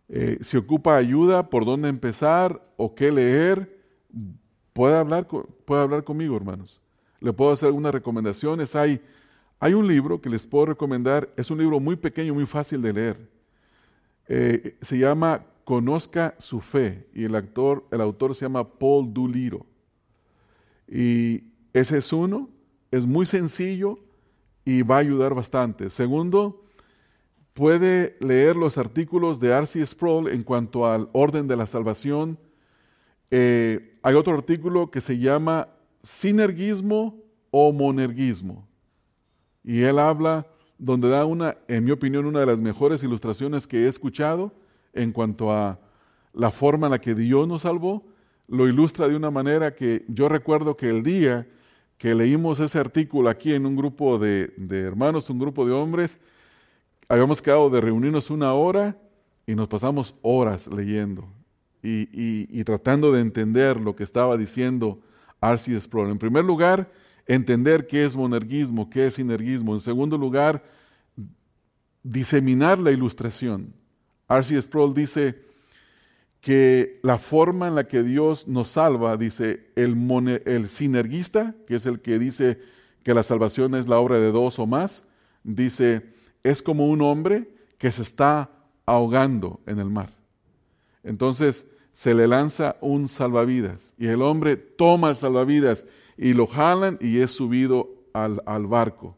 Eh, 0.09 0.39
si 0.41 0.57
ocupa 0.57 0.97
ayuda 0.97 1.49
por 1.49 1.65
dónde 1.65 1.89
empezar 1.89 2.63
o 2.77 2.95
qué 2.95 3.13
leer, 3.13 3.80
puede 4.73 4.97
hablar, 4.97 5.27
puede 5.27 5.83
hablar 5.83 6.05
conmigo, 6.05 6.37
hermanos. 6.37 6.81
Le 7.21 7.33
puedo 7.33 7.53
hacer 7.53 7.67
algunas 7.67 7.93
recomendaciones. 7.93 8.75
Hay 8.75 9.01
hay 9.63 9.75
un 9.75 9.87
libro 9.87 10.23
que 10.23 10.31
les 10.31 10.47
puedo 10.47 10.67
recomendar, 10.67 11.29
es 11.37 11.51
un 11.51 11.59
libro 11.59 11.79
muy 11.79 11.95
pequeño, 11.95 12.33
muy 12.33 12.47
fácil 12.47 12.81
de 12.81 12.93
leer. 12.95 13.31
Eh, 14.27 14.79
se 14.81 14.97
llama 14.97 15.45
Conozca 15.65 16.35
su 16.39 16.63
fe 16.63 17.07
y 17.15 17.25
el, 17.25 17.35
actor, 17.35 17.87
el 17.91 18.01
autor 18.01 18.35
se 18.35 18.47
llama 18.47 18.67
Paul 18.67 19.13
Duliro. 19.13 19.67
Y 20.89 21.45
ese 21.75 21.99
es 21.99 22.11
uno, 22.11 22.49
es 22.91 23.05
muy 23.05 23.27
sencillo 23.27 23.99
y 24.65 24.81
va 24.81 24.97
a 24.97 25.01
ayudar 25.01 25.35
bastante. 25.35 25.91
Segundo, 25.91 26.65
puede 27.53 28.17
leer 28.21 28.57
los 28.57 28.79
artículos 28.79 29.41
de 29.41 29.49
R.C. 29.49 29.85
Sproul 29.85 30.29
en 30.29 30.43
cuanto 30.43 30.87
al 30.87 31.11
orden 31.13 31.47
de 31.47 31.57
la 31.57 31.67
salvación. 31.67 32.39
Eh, 33.31 33.99
hay 34.03 34.15
otro 34.15 34.35
artículo 34.35 34.91
que 34.91 35.01
se 35.01 35.19
llama 35.19 35.69
Sinergismo 36.03 37.23
o 37.51 37.73
Monergismo. 37.73 38.67
Y 39.63 39.83
él 39.83 39.99
habla 39.99 40.47
donde 40.79 41.09
da 41.09 41.27
una, 41.27 41.59
en 41.69 41.85
mi 41.85 41.91
opinión, 41.91 42.25
una 42.27 42.41
de 42.41 42.47
las 42.47 42.61
mejores 42.61 43.03
ilustraciones 43.03 43.67
que 43.67 43.85
he 43.85 43.89
escuchado 43.89 44.53
en 44.93 45.13
cuanto 45.13 45.53
a 45.53 45.79
la 46.33 46.51
forma 46.51 46.87
en 46.87 46.93
la 46.93 47.01
que 47.01 47.15
Dios 47.15 47.47
nos 47.47 47.63
salvó. 47.63 48.05
Lo 48.49 48.67
ilustra 48.67 49.07
de 49.07 49.15
una 49.15 49.31
manera 49.31 49.75
que 49.75 50.05
yo 50.09 50.29
recuerdo 50.29 50.77
que 50.77 50.89
el 50.89 51.03
día 51.03 51.47
que 51.99 52.15
leímos 52.15 52.59
ese 52.61 52.79
artículo 52.79 53.29
aquí 53.29 53.53
en 53.53 53.67
un 53.67 53.77
grupo 53.77 54.19
de, 54.19 54.51
hermanos, 54.71 55.29
un 55.29 55.39
grupo 55.39 55.67
de 55.67 55.73
hombres, 55.73 56.19
habíamos 57.09 57.43
quedado 57.43 57.69
de 57.69 57.81
reunirnos 57.81 58.31
una 58.31 58.55
hora 58.55 58.97
y 59.47 59.55
nos 59.55 59.69
pasamos 59.69 60.15
horas 60.23 60.67
leyendo 60.67 61.29
y, 61.83 62.65
tratando 62.65 63.13
de 63.13 63.21
entender 63.21 63.81
lo 63.81 63.97
que 63.97 64.05
estaba 64.05 64.37
diciendo 64.37 65.01
R.C. 65.41 65.81
Sproul. 65.81 66.11
En 66.11 66.19
primer 66.19 66.45
lugar, 66.45 66.91
entender 67.27 67.87
qué 67.87 68.05
es 68.05 68.17
monergismo, 68.17 68.91
qué 68.91 69.07
es 69.07 69.15
sinergismo. 69.15 69.75
En 69.75 69.81
segundo 69.81 70.19
lugar, 70.19 70.65
diseminar 72.03 72.79
la 72.79 72.91
ilustración. 72.91 73.73
R.C. 74.29 74.61
Sproul 74.63 74.95
dice 74.95 75.43
que 76.41 77.01
la 77.03 77.19
forma 77.19 77.69
en 77.69 77.75
la 77.75 77.87
que 77.87 78.03
Dios 78.03 78.49
nos 78.49 78.69
salva, 78.69 79.17
dice 79.17 79.71
el, 79.77 79.97
el 80.47 80.69
sinergista, 80.69 81.55
que 81.67 81.77
es 81.77 81.87
el 81.87 82.01
que 82.01 82.19
dice 82.19 82.59
que 83.03 83.15
la 83.15 83.23
salvación 83.23 83.75
es 83.75 83.89
la 83.89 83.99
obra 83.99 84.17
de 84.17 84.33
dos 84.33 84.59
o 84.59 84.67
más, 84.67 85.05
dice, 85.43 86.13
es 86.43 86.63
como 86.63 86.89
un 86.89 87.03
hombre 87.03 87.49
que 87.79 87.91
se 87.91 88.03
está 88.03 88.51
ahogando 88.87 89.61
en 89.67 89.79
el 89.79 89.91
mar. 89.91 90.20
Entonces 91.03 91.67
se 91.93 92.15
le 92.15 92.27
lanza 92.27 92.77
un 92.81 93.09
salvavidas 93.09 93.95
y 93.99 94.07
el 94.07 94.23
hombre 94.23 94.57
toma 94.57 95.11
el 95.11 95.17
salvavidas 95.17 95.87
y 96.17 96.35
lo 96.35 96.47
jalan 96.47 96.99
y 97.01 97.19
es 97.19 97.31
subido 97.31 97.89
al, 98.13 98.67
barco. 98.67 99.17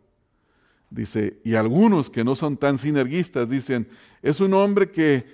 Dice, 0.90 1.40
y 1.44 1.54
algunos 1.54 2.10
que 2.10 2.24
no 2.24 2.34
son 2.34 2.56
tan 2.56 2.78
sinergistas 2.78 3.48
dicen, 3.48 3.88
es 4.20 4.40
un 4.40 4.54
hombre 4.54 4.90
que, 4.90 5.26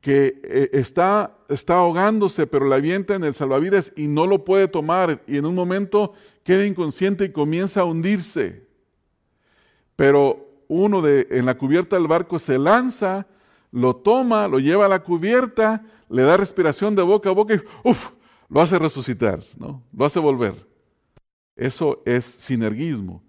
que 0.00 0.40
eh, 0.42 0.70
está, 0.72 1.36
está 1.48 1.74
ahogándose, 1.74 2.46
pero 2.46 2.66
la 2.66 2.76
avienta 2.76 3.14
en 3.14 3.24
el 3.24 3.34
salvavidas 3.34 3.92
y 3.96 4.08
no 4.08 4.26
lo 4.26 4.44
puede 4.44 4.66
tomar 4.66 5.22
y 5.26 5.36
en 5.36 5.46
un 5.46 5.54
momento 5.54 6.14
queda 6.42 6.66
inconsciente 6.66 7.26
y 7.26 7.32
comienza 7.32 7.82
a 7.82 7.84
hundirse. 7.84 8.66
Pero 9.96 10.64
uno 10.68 11.02
de, 11.02 11.26
en 11.30 11.46
la 11.46 11.56
cubierta 11.56 11.96
del 11.96 12.08
barco 12.08 12.38
se 12.38 12.58
lanza, 12.58 13.26
lo 13.74 13.96
toma, 13.96 14.46
lo 14.46 14.60
lleva 14.60 14.86
a 14.86 14.88
la 14.88 15.02
cubierta, 15.02 15.84
le 16.08 16.22
da 16.22 16.36
respiración 16.36 16.94
de 16.94 17.02
boca 17.02 17.30
a 17.30 17.32
boca 17.32 17.54
y 17.56 17.60
uf, 17.82 18.12
lo 18.48 18.60
hace 18.60 18.78
resucitar, 18.78 19.42
¿no? 19.58 19.82
lo 19.92 20.04
hace 20.04 20.20
volver. 20.20 20.64
Eso 21.56 22.00
es 22.06 22.24
sinergismo. 22.24 23.20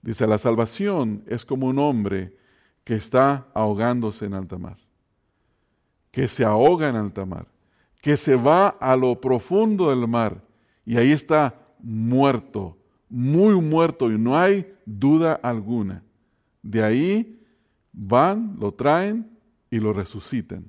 Dice, 0.00 0.28
la 0.28 0.38
salvación 0.38 1.24
es 1.26 1.44
como 1.44 1.66
un 1.66 1.80
hombre 1.80 2.36
que 2.84 2.94
está 2.94 3.48
ahogándose 3.52 4.26
en 4.26 4.34
alta 4.34 4.58
mar, 4.58 4.76
que 6.12 6.28
se 6.28 6.44
ahoga 6.44 6.88
en 6.88 6.94
alta 6.94 7.26
mar, 7.26 7.48
que 8.00 8.16
se 8.16 8.36
va 8.36 8.68
a 8.68 8.94
lo 8.94 9.20
profundo 9.20 9.90
del 9.90 10.06
mar 10.06 10.40
y 10.86 10.98
ahí 10.98 11.10
está 11.10 11.52
muerto, 11.80 12.78
muy 13.08 13.56
muerto 13.56 14.08
y 14.08 14.16
no 14.16 14.38
hay 14.38 14.72
duda 14.86 15.34
alguna. 15.42 16.04
De 16.62 16.80
ahí 16.80 17.42
van, 17.92 18.54
lo 18.56 18.70
traen 18.70 19.39
y 19.70 19.78
lo 19.78 19.92
resucitan. 19.92 20.64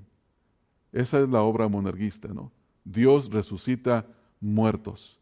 Esa 0.91 1.21
es 1.21 1.29
la 1.29 1.41
obra 1.41 1.67
monerguista, 1.67 2.27
¿no? 2.29 2.51
Dios 2.83 3.29
resucita 3.29 4.05
muertos. 4.39 5.19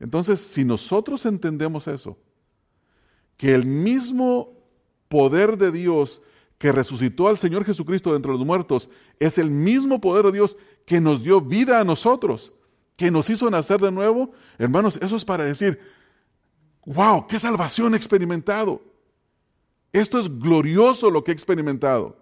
Entonces, 0.00 0.40
si 0.40 0.64
nosotros 0.64 1.26
entendemos 1.26 1.88
eso, 1.88 2.18
que 3.36 3.54
el 3.54 3.66
mismo 3.66 4.52
poder 5.08 5.56
de 5.56 5.72
Dios 5.72 6.20
que 6.58 6.72
resucitó 6.72 7.28
al 7.28 7.38
Señor 7.38 7.64
Jesucristo 7.64 8.10
de 8.10 8.16
entre 8.16 8.32
los 8.32 8.44
muertos 8.44 8.90
es 9.20 9.38
el 9.38 9.50
mismo 9.50 10.00
poder 10.00 10.26
de 10.26 10.32
Dios 10.32 10.56
que 10.84 11.00
nos 11.00 11.22
dio 11.22 11.40
vida 11.40 11.80
a 11.80 11.84
nosotros, 11.84 12.52
que 12.96 13.10
nos 13.10 13.30
hizo 13.30 13.48
nacer 13.48 13.80
de 13.80 13.92
nuevo, 13.92 14.32
hermanos, 14.58 14.98
eso 15.00 15.14
es 15.14 15.24
para 15.24 15.44
decir, 15.44 15.78
wow, 16.84 17.26
qué 17.28 17.38
salvación 17.38 17.94
he 17.94 17.96
experimentado. 17.96 18.82
Esto 19.92 20.18
es 20.18 20.38
glorioso 20.38 21.10
lo 21.10 21.22
que 21.22 21.30
he 21.30 21.34
experimentado. 21.34 22.16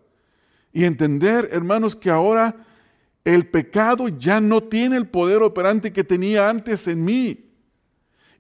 Y 0.77 0.85
entender, 0.85 1.49
hermanos, 1.53 1.97
que 1.97 2.11
ahora 2.11 2.55
el 3.24 3.49
pecado 3.49 4.09
ya 4.09 4.43
no 4.43 4.62
tiene 4.62 4.99
el 4.99 5.09
poder 5.09 5.43
operante 5.43 5.91
que 5.91 6.05
tenía 6.05 6.51
antes 6.51 6.87
en 6.87 7.03
mí 7.03 7.49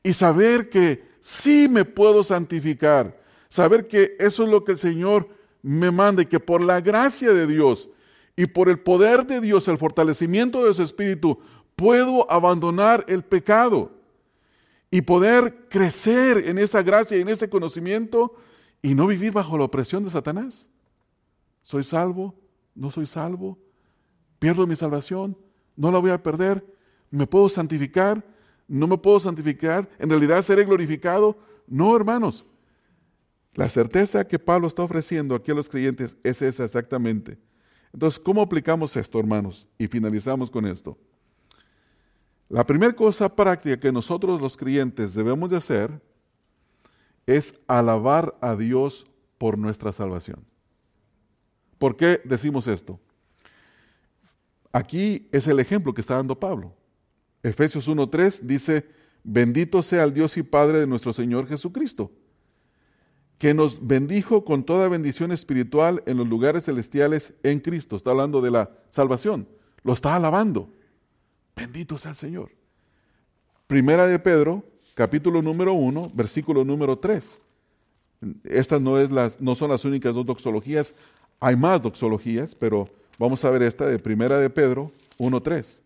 y 0.02 0.12
saber 0.12 0.68
que 0.68 1.02
sí 1.18 1.66
me 1.66 1.86
puedo 1.86 2.22
santificar, 2.22 3.18
saber 3.48 3.88
que 3.88 4.16
eso 4.18 4.44
es 4.44 4.50
lo 4.50 4.64
que 4.64 4.72
el 4.72 4.78
Señor 4.78 5.30
me 5.62 5.90
manda 5.90 6.24
y 6.24 6.26
que 6.26 6.38
por 6.38 6.60
la 6.60 6.82
gracia 6.82 7.32
de 7.32 7.46
Dios 7.46 7.88
y 8.36 8.44
por 8.44 8.68
el 8.68 8.80
poder 8.80 9.26
de 9.26 9.40
Dios, 9.40 9.66
el 9.68 9.78
fortalecimiento 9.78 10.66
de 10.66 10.74
su 10.74 10.82
Espíritu, 10.82 11.38
puedo 11.74 12.30
abandonar 12.30 13.06
el 13.08 13.24
pecado 13.24 13.92
y 14.90 15.00
poder 15.00 15.68
crecer 15.70 16.44
en 16.46 16.58
esa 16.58 16.82
gracia 16.82 17.16
y 17.16 17.22
en 17.22 17.30
ese 17.30 17.48
conocimiento 17.48 18.34
y 18.82 18.94
no 18.94 19.06
vivir 19.06 19.32
bajo 19.32 19.56
la 19.56 19.64
opresión 19.64 20.04
de 20.04 20.10
Satanás. 20.10 20.68
¿Soy 21.66 21.82
salvo? 21.82 22.32
¿No 22.76 22.92
soy 22.92 23.06
salvo? 23.06 23.58
¿Pierdo 24.38 24.66
mi 24.66 24.76
salvación? 24.76 25.36
¿No 25.74 25.90
la 25.90 25.98
voy 25.98 26.12
a 26.12 26.22
perder? 26.22 26.64
¿Me 27.10 27.26
puedo 27.26 27.48
santificar? 27.48 28.22
no 28.68 28.86
me 28.86 28.98
puedo 28.98 29.20
santificar, 29.20 29.88
en 29.98 30.10
realidad 30.10 30.42
seré 30.42 30.64
glorificado. 30.64 31.36
No, 31.66 31.94
hermanos. 31.94 32.44
La 33.54 33.68
certeza 33.68 34.26
que 34.26 34.38
Pablo 34.38 34.66
está 34.66 34.82
ofreciendo 34.82 35.34
aquí 35.34 35.50
a 35.50 35.54
los 35.54 35.68
creyentes 35.68 36.16
es 36.22 36.42
esa 36.42 36.64
exactamente. 36.64 37.38
Entonces, 37.92 38.20
¿cómo 38.20 38.42
aplicamos 38.42 38.96
esto, 38.96 39.18
hermanos? 39.18 39.66
Y 39.78 39.86
finalizamos 39.86 40.50
con 40.50 40.66
esto. 40.66 40.98
La 42.48 42.66
primera 42.66 42.92
cosa 42.92 43.34
práctica 43.34 43.80
que 43.80 43.92
nosotros 43.92 44.40
los 44.40 44.56
creyentes 44.56 45.14
debemos 45.14 45.50
de 45.50 45.56
hacer 45.56 46.02
es 47.26 47.54
alabar 47.66 48.36
a 48.40 48.54
Dios 48.56 49.06
por 49.38 49.56
nuestra 49.58 49.92
salvación. 49.92 50.44
¿Por 51.78 51.96
qué 51.96 52.20
decimos 52.24 52.66
esto? 52.66 52.98
Aquí 54.72 55.28
es 55.32 55.46
el 55.46 55.60
ejemplo 55.60 55.94
que 55.94 56.00
está 56.00 56.16
dando 56.16 56.38
Pablo. 56.38 56.74
Efesios 57.42 57.88
1.3 57.88 58.40
dice, 58.42 58.86
bendito 59.22 59.82
sea 59.82 60.04
el 60.04 60.12
Dios 60.12 60.36
y 60.36 60.42
Padre 60.42 60.80
de 60.80 60.86
nuestro 60.86 61.12
Señor 61.12 61.46
Jesucristo, 61.48 62.10
que 63.38 63.54
nos 63.54 63.86
bendijo 63.86 64.44
con 64.44 64.64
toda 64.64 64.88
bendición 64.88 65.32
espiritual 65.32 66.02
en 66.06 66.16
los 66.16 66.26
lugares 66.26 66.64
celestiales 66.64 67.34
en 67.42 67.60
Cristo. 67.60 67.96
Está 67.96 68.10
hablando 68.10 68.40
de 68.40 68.50
la 68.50 68.70
salvación. 68.90 69.48
Lo 69.82 69.92
está 69.92 70.16
alabando. 70.16 70.70
Bendito 71.54 71.96
sea 71.96 72.10
el 72.10 72.16
Señor. 72.16 72.50
Primera 73.66 74.06
de 74.06 74.18
Pedro, 74.18 74.64
capítulo 74.94 75.42
número 75.42 75.72
1, 75.72 76.12
versículo 76.14 76.64
número 76.64 76.98
3. 76.98 77.40
Estas 78.44 78.80
no, 78.80 78.96
no 79.40 79.54
son 79.54 79.70
las 79.70 79.84
únicas 79.84 80.14
dos 80.14 80.26
doxologías, 80.26 80.94
hay 81.40 81.56
más 81.56 81.82
doxologías, 81.82 82.54
pero 82.54 82.88
vamos 83.18 83.44
a 83.44 83.50
ver 83.50 83.62
esta 83.62 83.86
de 83.86 83.98
Primera 83.98 84.38
de 84.38 84.50
Pedro 84.50 84.90
1.3. 85.18 85.80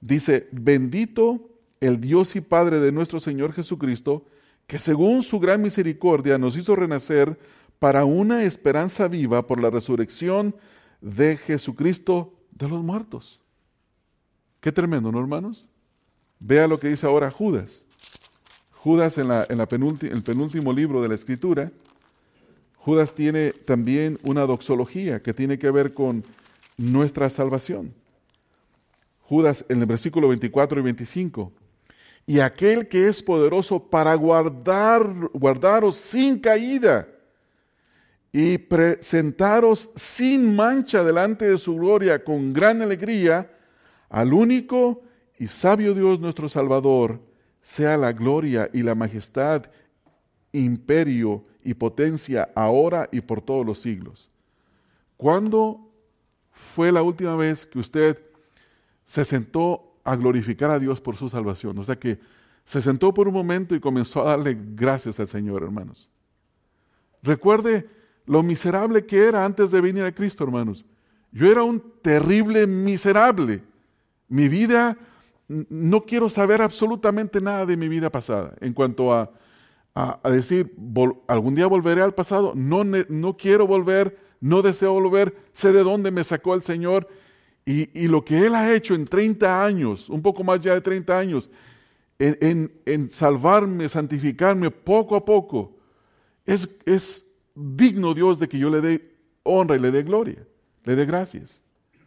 Dice, 0.00 0.48
bendito 0.52 1.40
el 1.80 2.00
Dios 2.00 2.36
y 2.36 2.40
Padre 2.40 2.80
de 2.80 2.92
nuestro 2.92 3.20
Señor 3.20 3.52
Jesucristo, 3.52 4.24
que 4.66 4.78
según 4.78 5.22
su 5.22 5.38
gran 5.38 5.62
misericordia 5.62 6.38
nos 6.38 6.56
hizo 6.56 6.74
renacer 6.74 7.38
para 7.78 8.04
una 8.04 8.42
esperanza 8.44 9.08
viva 9.08 9.46
por 9.46 9.60
la 9.60 9.70
resurrección 9.70 10.54
de 11.00 11.36
Jesucristo 11.36 12.32
de 12.52 12.68
los 12.68 12.82
muertos. 12.82 13.40
Qué 14.60 14.72
tremendo, 14.72 15.12
¿no, 15.12 15.20
hermanos? 15.20 15.68
Vea 16.40 16.66
lo 16.66 16.80
que 16.80 16.88
dice 16.88 17.06
ahora 17.06 17.30
Judas. 17.30 17.84
Judas 18.72 19.18
en, 19.18 19.30
el 19.30 20.22
penúltimo 20.24 20.72
libro 20.72 21.02
de 21.02 21.08
la 21.08 21.14
Escritura, 21.14 21.70
Judas 22.86 23.14
tiene 23.14 23.50
también 23.50 24.16
una 24.22 24.42
doxología 24.42 25.20
que 25.20 25.34
tiene 25.34 25.58
que 25.58 25.72
ver 25.72 25.92
con 25.92 26.22
nuestra 26.76 27.28
salvación. 27.28 27.92
Judas 29.22 29.64
en 29.68 29.80
el 29.80 29.86
versículo 29.86 30.28
24 30.28 30.78
y 30.78 30.82
25. 30.84 31.52
Y 32.28 32.38
aquel 32.38 32.86
que 32.86 33.08
es 33.08 33.24
poderoso 33.24 33.80
para 33.80 34.14
guardar, 34.14 35.04
guardaros 35.32 35.96
sin 35.96 36.38
caída 36.38 37.08
y 38.30 38.56
presentaros 38.56 39.90
sin 39.96 40.54
mancha 40.54 41.02
delante 41.02 41.48
de 41.48 41.58
su 41.58 41.74
gloria 41.74 42.22
con 42.22 42.52
gran 42.52 42.82
alegría, 42.82 43.50
al 44.08 44.32
único 44.32 45.02
y 45.40 45.48
sabio 45.48 45.92
Dios 45.92 46.20
nuestro 46.20 46.48
Salvador, 46.48 47.18
sea 47.62 47.96
la 47.96 48.12
gloria 48.12 48.70
y 48.72 48.84
la 48.84 48.94
majestad, 48.94 49.64
imperio 50.52 51.44
y 51.66 51.74
potencia 51.74 52.48
ahora 52.54 53.08
y 53.10 53.20
por 53.20 53.42
todos 53.42 53.66
los 53.66 53.80
siglos. 53.80 54.30
¿Cuándo 55.16 55.80
fue 56.52 56.92
la 56.92 57.02
última 57.02 57.34
vez 57.34 57.66
que 57.66 57.80
usted 57.80 58.22
se 59.04 59.24
sentó 59.24 59.98
a 60.04 60.14
glorificar 60.14 60.70
a 60.70 60.78
Dios 60.78 61.00
por 61.00 61.16
su 61.16 61.28
salvación? 61.28 61.76
O 61.78 61.84
sea 61.84 61.98
que 61.98 62.20
se 62.64 62.80
sentó 62.80 63.12
por 63.12 63.26
un 63.26 63.34
momento 63.34 63.74
y 63.74 63.80
comenzó 63.80 64.22
a 64.22 64.30
darle 64.30 64.56
gracias 64.74 65.18
al 65.18 65.26
Señor, 65.26 65.64
hermanos. 65.64 66.08
Recuerde 67.22 67.88
lo 68.26 68.44
miserable 68.44 69.04
que 69.04 69.24
era 69.24 69.44
antes 69.44 69.72
de 69.72 69.80
venir 69.80 70.04
a 70.04 70.14
Cristo, 70.14 70.44
hermanos. 70.44 70.84
Yo 71.32 71.50
era 71.50 71.64
un 71.64 71.82
terrible 72.00 72.66
miserable. 72.68 73.62
Mi 74.28 74.48
vida, 74.48 74.96
no 75.48 76.04
quiero 76.04 76.28
saber 76.28 76.62
absolutamente 76.62 77.40
nada 77.40 77.66
de 77.66 77.76
mi 77.76 77.88
vida 77.88 78.10
pasada. 78.10 78.54
En 78.60 78.72
cuanto 78.72 79.12
a, 79.12 79.32
decir, 80.24 80.74
algún 81.26 81.54
día 81.54 81.66
volveré 81.66 82.02
al 82.02 82.14
pasado, 82.14 82.52
no, 82.54 82.84
no 82.84 83.36
quiero 83.36 83.66
volver, 83.66 84.18
no 84.40 84.60
deseo 84.62 84.92
volver, 84.92 85.34
sé 85.52 85.72
de 85.72 85.82
dónde 85.82 86.10
me 86.10 86.22
sacó 86.22 86.54
el 86.54 86.62
Señor. 86.62 87.08
Y, 87.64 88.06
lo 88.06 88.24
que 88.24 88.46
Él 88.46 88.54
ha 88.54 88.72
hecho 88.72 88.94
en 88.94 89.06
30 89.06 89.64
años, 89.64 90.08
un 90.08 90.22
poco 90.22 90.44
más 90.44 90.60
ya 90.60 90.74
de 90.74 90.80
30 90.80 91.18
años, 91.18 91.50
en, 92.18 92.72
en, 92.84 93.08
salvarme, 93.10 93.88
santificarme 93.88 94.70
poco 94.70 95.16
a 95.16 95.24
poco, 95.24 95.76
es, 96.44 96.68
es 96.84 97.32
digno 97.54 98.14
Dios 98.14 98.38
de 98.38 98.48
que 98.48 98.58
yo 98.58 98.70
le 98.70 98.80
dé 98.80 99.16
honra 99.42 99.76
y 99.76 99.80
le 99.80 99.90
dé 99.90 100.04
gloria, 100.04 100.46
le 100.84 100.94
dé 100.94 101.06
gracias. 101.06 101.60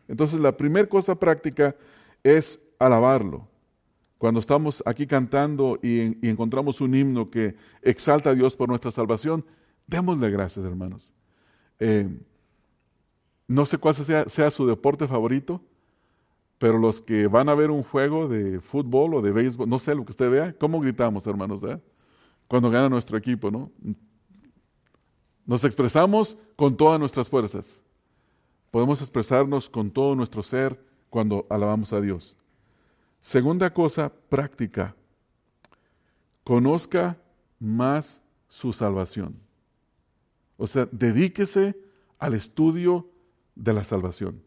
Entonces 0.07 0.39
la 0.39 0.55
primera 0.55 0.87
cosa 0.87 1.19
práctica 1.19 1.75
es 2.23 2.61
alabarlo. 2.79 3.48
Cuando 4.19 4.41
estamos 4.41 4.83
aquí 4.85 5.07
cantando 5.07 5.79
y, 5.81 6.27
encontramos 6.27 6.81
un 6.81 6.93
himno 6.93 7.31
que 7.31 7.55
exalta 7.81 8.31
a 8.31 8.35
Dios 8.35 8.57
por 8.57 8.67
nuestra 8.67 8.91
salvación, 8.91 9.45
démosle 9.87 10.29
gracias, 10.29 10.65
hermanos. 10.65 11.13
Eh, 11.79 12.05
no 13.47 13.65
sé 13.65 13.77
cuál 13.77 13.95
sea, 13.95 14.51
su 14.51 14.67
deporte 14.67 15.07
favorito, 15.07 15.63
pero 16.57 16.77
los 16.77 16.99
que 16.99 17.27
van 17.27 17.47
a 17.47 17.55
ver 17.55 17.71
un 17.71 17.81
juego 17.81 18.27
de 18.27 18.59
fútbol 18.59 19.13
o 19.15 19.21
de 19.21 19.31
béisbol, 19.31 19.69
no 19.69 19.79
sé 19.79 19.95
lo 19.95 20.03
que 20.03 20.11
usted 20.11 20.29
vea, 20.29 20.53
¿cómo 20.59 20.81
gritamos, 20.81 21.25
hermanos? 21.25 21.63
Eh? 21.63 21.79
Cuando 22.49 22.69
gana 22.69 22.89
nuestro 22.89 23.17
equipo, 23.17 23.49
¿no? 23.49 23.71
Nos 25.45 25.63
expresamos 25.63 26.37
con 26.57 26.75
todas 26.75 26.99
nuestras 26.99 27.29
fuerzas. 27.29 27.81
Podemos 28.69 28.99
expresarnos 28.99 29.69
con 29.69 29.89
todo 29.89 30.13
nuestro 30.13 30.43
ser 30.43 30.77
cuando 31.09 31.47
alabamos 31.49 31.93
a 31.93 32.01
Dios. 32.01 32.35
Segunda 33.21 33.73
cosa 33.73 34.11
práctica, 34.29 34.95
conozca 36.43 37.17
más 37.59 38.21
su 38.47 38.73
salvación. 38.73 39.39
O 40.57 40.67
sea, 40.67 40.87
dedíquese 40.91 41.77
al 42.17 42.33
estudio 42.33 43.09
de 43.55 43.73
la 43.73 43.83
salvación. 43.83 44.41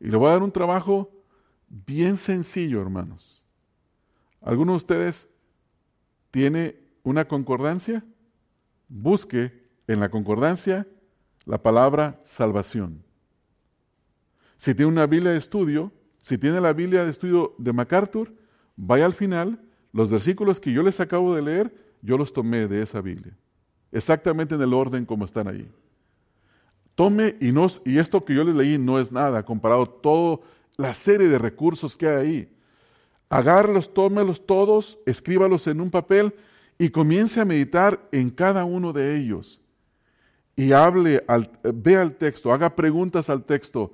Y 0.00 0.08
le 0.08 0.16
voy 0.16 0.28
a 0.28 0.32
dar 0.32 0.42
un 0.42 0.52
trabajo 0.52 1.10
bien 1.68 2.16
sencillo, 2.16 2.80
hermanos. 2.80 3.42
¿Alguno 4.40 4.72
de 4.72 4.76
ustedes 4.76 5.28
tiene 6.30 6.76
una 7.02 7.26
concordancia? 7.26 8.04
Busque 8.88 9.66
en 9.86 10.00
la 10.00 10.10
concordancia 10.10 10.86
la 11.44 11.62
palabra 11.62 12.20
salvación. 12.22 13.02
Si 14.56 14.74
tiene 14.74 14.90
una 14.90 15.06
Biblia 15.06 15.32
de 15.32 15.38
estudio, 15.38 15.92
si 16.26 16.38
tiene 16.38 16.60
la 16.60 16.72
Biblia 16.72 17.04
de 17.04 17.12
estudio 17.12 17.54
de 17.56 17.72
MacArthur, 17.72 18.34
vaya 18.74 19.06
al 19.06 19.12
final, 19.12 19.60
los 19.92 20.10
versículos 20.10 20.58
que 20.58 20.72
yo 20.72 20.82
les 20.82 20.98
acabo 20.98 21.32
de 21.32 21.40
leer, 21.40 21.72
yo 22.02 22.18
los 22.18 22.32
tomé 22.32 22.66
de 22.66 22.82
esa 22.82 23.00
Biblia, 23.00 23.32
exactamente 23.92 24.56
en 24.56 24.60
el 24.60 24.74
orden 24.74 25.04
como 25.04 25.24
están 25.24 25.46
ahí. 25.46 25.70
Tome 26.96 27.36
y, 27.40 27.52
no, 27.52 27.68
y 27.84 27.98
esto 27.98 28.24
que 28.24 28.34
yo 28.34 28.42
les 28.42 28.56
leí 28.56 28.76
no 28.76 28.98
es 28.98 29.12
nada 29.12 29.44
comparado 29.44 29.88
toda 29.88 30.40
la 30.76 30.94
serie 30.94 31.28
de 31.28 31.38
recursos 31.38 31.96
que 31.96 32.08
hay 32.08 32.16
ahí. 32.16 32.52
Agárralos, 33.28 33.94
tómelos 33.94 34.44
todos, 34.44 34.98
escríbalos 35.06 35.68
en 35.68 35.80
un 35.80 35.92
papel 35.92 36.34
y 36.76 36.88
comience 36.88 37.40
a 37.40 37.44
meditar 37.44 38.04
en 38.10 38.30
cada 38.30 38.64
uno 38.64 38.92
de 38.92 39.16
ellos. 39.16 39.62
Y 40.56 40.72
hable, 40.72 41.22
al, 41.28 41.48
vea 41.62 42.02
el 42.02 42.16
texto, 42.16 42.52
haga 42.52 42.74
preguntas 42.74 43.30
al 43.30 43.44
texto, 43.44 43.92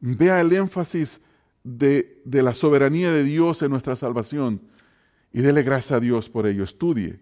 vea 0.00 0.40
el 0.40 0.54
énfasis 0.54 1.20
de, 1.66 2.22
la 2.24 2.54
soberanía 2.54 3.10
de 3.10 3.24
Dios 3.24 3.60
en 3.62 3.70
nuestra 3.72 3.96
salvación 3.96 4.62
y 5.32 5.42
dele 5.42 5.64
gracias 5.64 5.92
a 5.92 6.00
Dios 6.00 6.30
por 6.30 6.46
ello. 6.46 6.62
Estudie. 6.62 7.20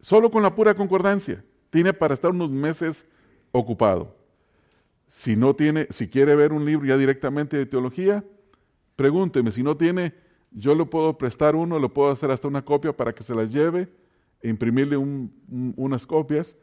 Solo 0.00 0.30
con 0.30 0.42
la 0.42 0.54
pura 0.54 0.74
concordancia. 0.74 1.44
Tiene 1.68 1.92
para 1.92 2.14
estar 2.14 2.30
unos 2.30 2.50
meses 2.50 3.06
ocupado. 3.52 4.16
Si 5.06 5.36
no 5.36 5.54
tiene, 5.54 5.86
si 5.90 6.08
quiere 6.08 6.34
ver 6.34 6.52
un 6.52 6.64
libro 6.64 6.86
ya 6.86 6.96
directamente 6.96 7.56
de 7.58 7.66
teología, 7.66 8.24
pregúnteme. 8.96 9.50
Si 9.50 9.62
no 9.62 9.76
tiene, 9.76 10.14
yo 10.50 10.74
le 10.74 10.86
puedo 10.86 11.18
prestar 11.18 11.54
uno, 11.54 11.78
le 11.78 11.88
puedo 11.88 12.10
hacer 12.10 12.30
hasta 12.30 12.48
una 12.48 12.64
copia 12.64 12.96
para 12.96 13.14
que 13.14 13.22
se 13.22 13.34
las 13.34 13.52
lleve 13.52 13.92
e 14.40 14.48
imprimirle 14.48 14.96
unas 14.96 16.06
copias 16.06 16.56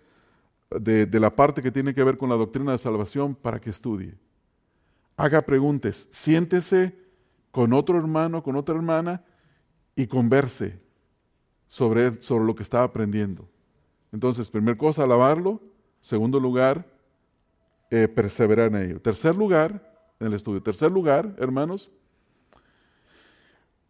de, 0.71 1.05
de 1.05 1.19
la 1.19 1.35
parte 1.35 1.61
que 1.61 1.71
tiene 1.71 1.93
que 1.93 2.03
ver 2.03 2.17
con 2.17 2.29
la 2.29 2.35
doctrina 2.35 2.71
de 2.71 2.79
salvación 2.79 3.35
para 3.35 3.61
que 3.61 3.69
estudie 3.69 4.15
haga 5.18 5.41
preguntas, 5.41 6.07
siéntese 6.11 6.95
con 7.51 7.74
otro 7.74 7.97
hermano, 7.97 8.43
con 8.43 8.55
otra 8.55 8.76
hermana 8.76 9.24
y 9.95 10.05
converse 10.05 10.80
sobre, 11.65 12.22
sobre 12.22 12.45
lo 12.45 12.55
que 12.55 12.63
está 12.63 12.84
aprendiendo. 12.84 13.49
Entonces, 14.11 14.49
primer 14.51 14.78
cosa, 14.78 15.03
alabarlo. 15.03 15.59
Segundo 16.01 16.39
lugar, 16.39 16.86
eh, 17.89 18.07
perseverar 18.07 18.68
en 18.68 18.84
ello. 18.84 19.01
Tercer 19.01 19.36
lugar, 19.36 19.97
en 20.20 20.28
el 20.28 20.34
estudio. 20.34 20.61
Tercer 20.61 20.91
lugar, 20.91 21.36
hermanos, 21.39 21.89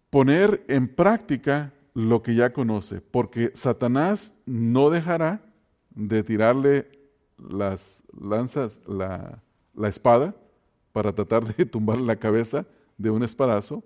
poner 0.10 0.64
en 0.70 0.88
práctica 0.88 1.74
lo 1.94 2.24
que 2.24 2.36
ya 2.36 2.54
conoce, 2.54 3.02
porque 3.02 3.52
Satanás 3.54 4.34
no 4.46 4.90
dejará 4.90 5.42
de 5.90 6.24
tirarle 6.24 6.90
las 7.38 8.04
lanzas, 8.20 8.80
la, 8.88 9.44
la 9.74 9.88
espada, 9.90 10.36
para 10.98 11.14
tratar 11.14 11.46
de 11.46 11.64
tumbarle 11.68 12.08
la 12.08 12.16
cabeza 12.16 12.66
de 12.98 13.12
un 13.12 13.22
espadazo. 13.22 13.84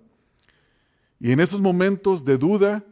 Y 1.20 1.30
en 1.30 1.40
esos 1.40 1.60
momentos 1.60 2.24
de 2.24 2.38
duda, 2.38 2.82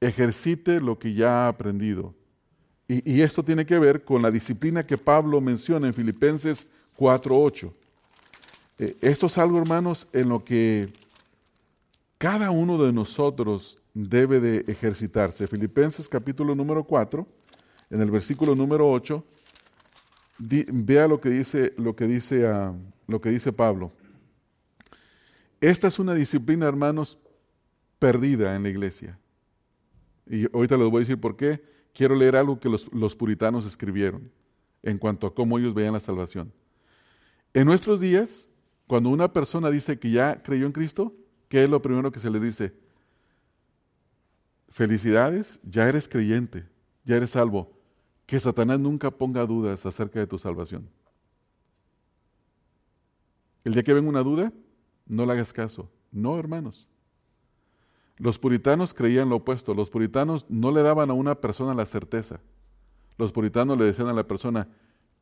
ejercite 0.00 0.80
lo 0.80 0.96
que 0.96 1.12
ya 1.12 1.46
ha 1.46 1.48
aprendido. 1.48 2.14
Y, 2.86 3.20
esto 3.20 3.42
tiene 3.42 3.66
que 3.66 3.80
ver 3.80 4.04
con 4.04 4.22
la 4.22 4.30
disciplina 4.30 4.86
que 4.86 4.96
Pablo 4.96 5.40
menciona 5.40 5.88
en 5.88 5.92
Filipenses 5.92 6.68
4.8. 6.96 7.72
Eh, 8.78 8.96
esto 9.00 9.26
es 9.26 9.36
algo, 9.36 9.58
hermanos, 9.58 10.06
en 10.12 10.28
lo 10.28 10.44
que 10.44 10.92
cada 12.18 12.52
uno 12.52 12.78
de 12.78 12.92
nosotros 12.92 13.76
debe 13.92 14.38
de 14.38 14.64
ejercitarse. 14.70 15.48
Filipenses 15.48 16.08
capítulo 16.08 16.54
número 16.54 16.84
4, 16.84 17.26
en 17.90 18.00
el 18.02 18.10
versículo 18.12 18.54
número 18.54 18.88
8, 18.88 19.24
vea 20.38 21.08
lo 21.08 21.20
que 21.20 21.30
dice, 21.30 21.72
lo 21.76 21.94
que 21.94 22.06
dice, 22.06 22.44
uh, 22.48 22.74
lo 23.12 23.20
que 23.20 23.30
dice 23.30 23.52
Pablo. 23.52 23.92
Esta 25.60 25.86
es 25.86 26.00
una 26.00 26.14
disciplina, 26.14 26.66
hermanos, 26.66 27.18
perdida 28.00 28.56
en 28.56 28.64
la 28.64 28.68
iglesia. 28.68 29.18
Y 30.26 30.52
ahorita 30.52 30.76
les 30.76 30.90
voy 30.90 30.96
a 30.96 31.00
decir 31.00 31.20
por 31.20 31.36
qué. 31.36 31.62
Quiero 31.92 32.16
leer 32.16 32.34
algo 32.34 32.58
que 32.58 32.68
los, 32.68 32.92
los 32.92 33.14
puritanos 33.14 33.66
escribieron 33.66 34.30
en 34.82 34.98
cuanto 34.98 35.26
a 35.26 35.34
cómo 35.34 35.58
ellos 35.58 35.74
veían 35.74 35.92
la 35.92 36.00
salvación. 36.00 36.52
En 37.54 37.66
nuestros 37.66 38.00
días, 38.00 38.48
cuando 38.86 39.10
una 39.10 39.32
persona 39.32 39.70
dice 39.70 39.98
que 39.98 40.10
ya 40.10 40.42
creyó 40.42 40.66
en 40.66 40.72
Cristo, 40.72 41.14
¿qué 41.48 41.64
es 41.64 41.70
lo 41.70 41.80
primero 41.80 42.10
que 42.10 42.18
se 42.18 42.30
le 42.30 42.40
dice? 42.40 42.72
Felicidades, 44.68 45.60
ya 45.62 45.88
eres 45.88 46.08
creyente, 46.08 46.66
ya 47.04 47.16
eres 47.16 47.30
salvo. 47.30 47.70
Que 48.26 48.40
Satanás 48.40 48.80
nunca 48.80 49.10
ponga 49.10 49.44
dudas 49.44 49.84
acerca 49.84 50.18
de 50.18 50.26
tu 50.26 50.38
salvación. 50.38 50.88
El 53.64 53.74
día 53.74 53.82
que 53.82 53.94
venga 53.94 54.08
una 54.08 54.22
duda, 54.22 54.52
no 55.06 55.26
le 55.26 55.32
hagas 55.32 55.52
caso. 55.52 55.90
No, 56.10 56.38
hermanos. 56.38 56.88
Los 58.18 58.38
puritanos 58.38 58.94
creían 58.94 59.28
lo 59.28 59.36
opuesto. 59.36 59.74
Los 59.74 59.90
puritanos 59.90 60.46
no 60.48 60.70
le 60.70 60.82
daban 60.82 61.10
a 61.10 61.14
una 61.14 61.34
persona 61.34 61.74
la 61.74 61.86
certeza. 61.86 62.40
Los 63.18 63.32
puritanos 63.32 63.78
le 63.78 63.84
decían 63.84 64.08
a 64.08 64.12
la 64.12 64.26
persona, 64.26 64.68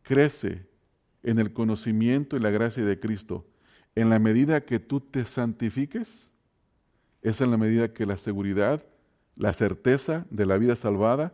crece 0.03 0.67
en 1.23 1.39
el 1.39 1.53
conocimiento 1.53 2.37
y 2.37 2.41
la 2.41 2.51
gracia 2.51 2.85
de 2.85 2.99
Cristo. 2.99 3.47
En 3.95 4.11
la 4.11 4.19
medida 4.19 4.65
que 4.65 4.79
tú 4.79 5.01
te 5.01 5.25
santifiques, 5.25 6.29
es 7.23 7.41
en 7.41 7.51
la 7.51 7.57
medida 7.57 7.93
que 7.93 8.07
la 8.07 8.17
seguridad 8.17 8.85
la 9.41 9.55
certeza 9.55 10.27
de 10.29 10.45
la 10.45 10.59
vida 10.59 10.77
salvada 10.77 11.33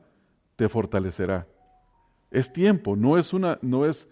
te 0.54 0.68
fortalecerá. 0.68 1.48
Es 2.30 2.52
tiempo, 2.52 2.94
no 2.94 3.18
es, 3.18 3.32
una, 3.32 3.58
no 3.62 3.84
es, 3.84 4.08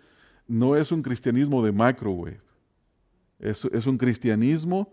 no 0.49 0.74
es 0.74 0.90
un 0.90 1.01
cristianismo 1.01 1.64
de 1.64 1.70
microwave. 1.70 2.40
Es, 3.39 3.64
un 3.64 3.97
cristianismo 3.97 4.93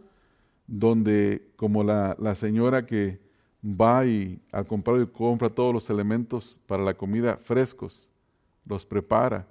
donde, 0.67 1.47
como 1.55 1.83
la, 1.83 2.15
la, 2.19 2.35
señora 2.35 2.85
que 2.85 3.19
va 3.63 4.05
y 4.05 4.39
al 4.51 4.65
comprar 4.65 5.01
y 5.01 5.07
compra 5.07 5.49
todos 5.49 5.73
los 5.73 5.89
elementos 5.89 6.59
para 6.67 6.83
la 6.83 6.93
comida 6.93 7.37
frescos, 7.37 8.09
los 8.65 8.85
prepara 8.85 9.47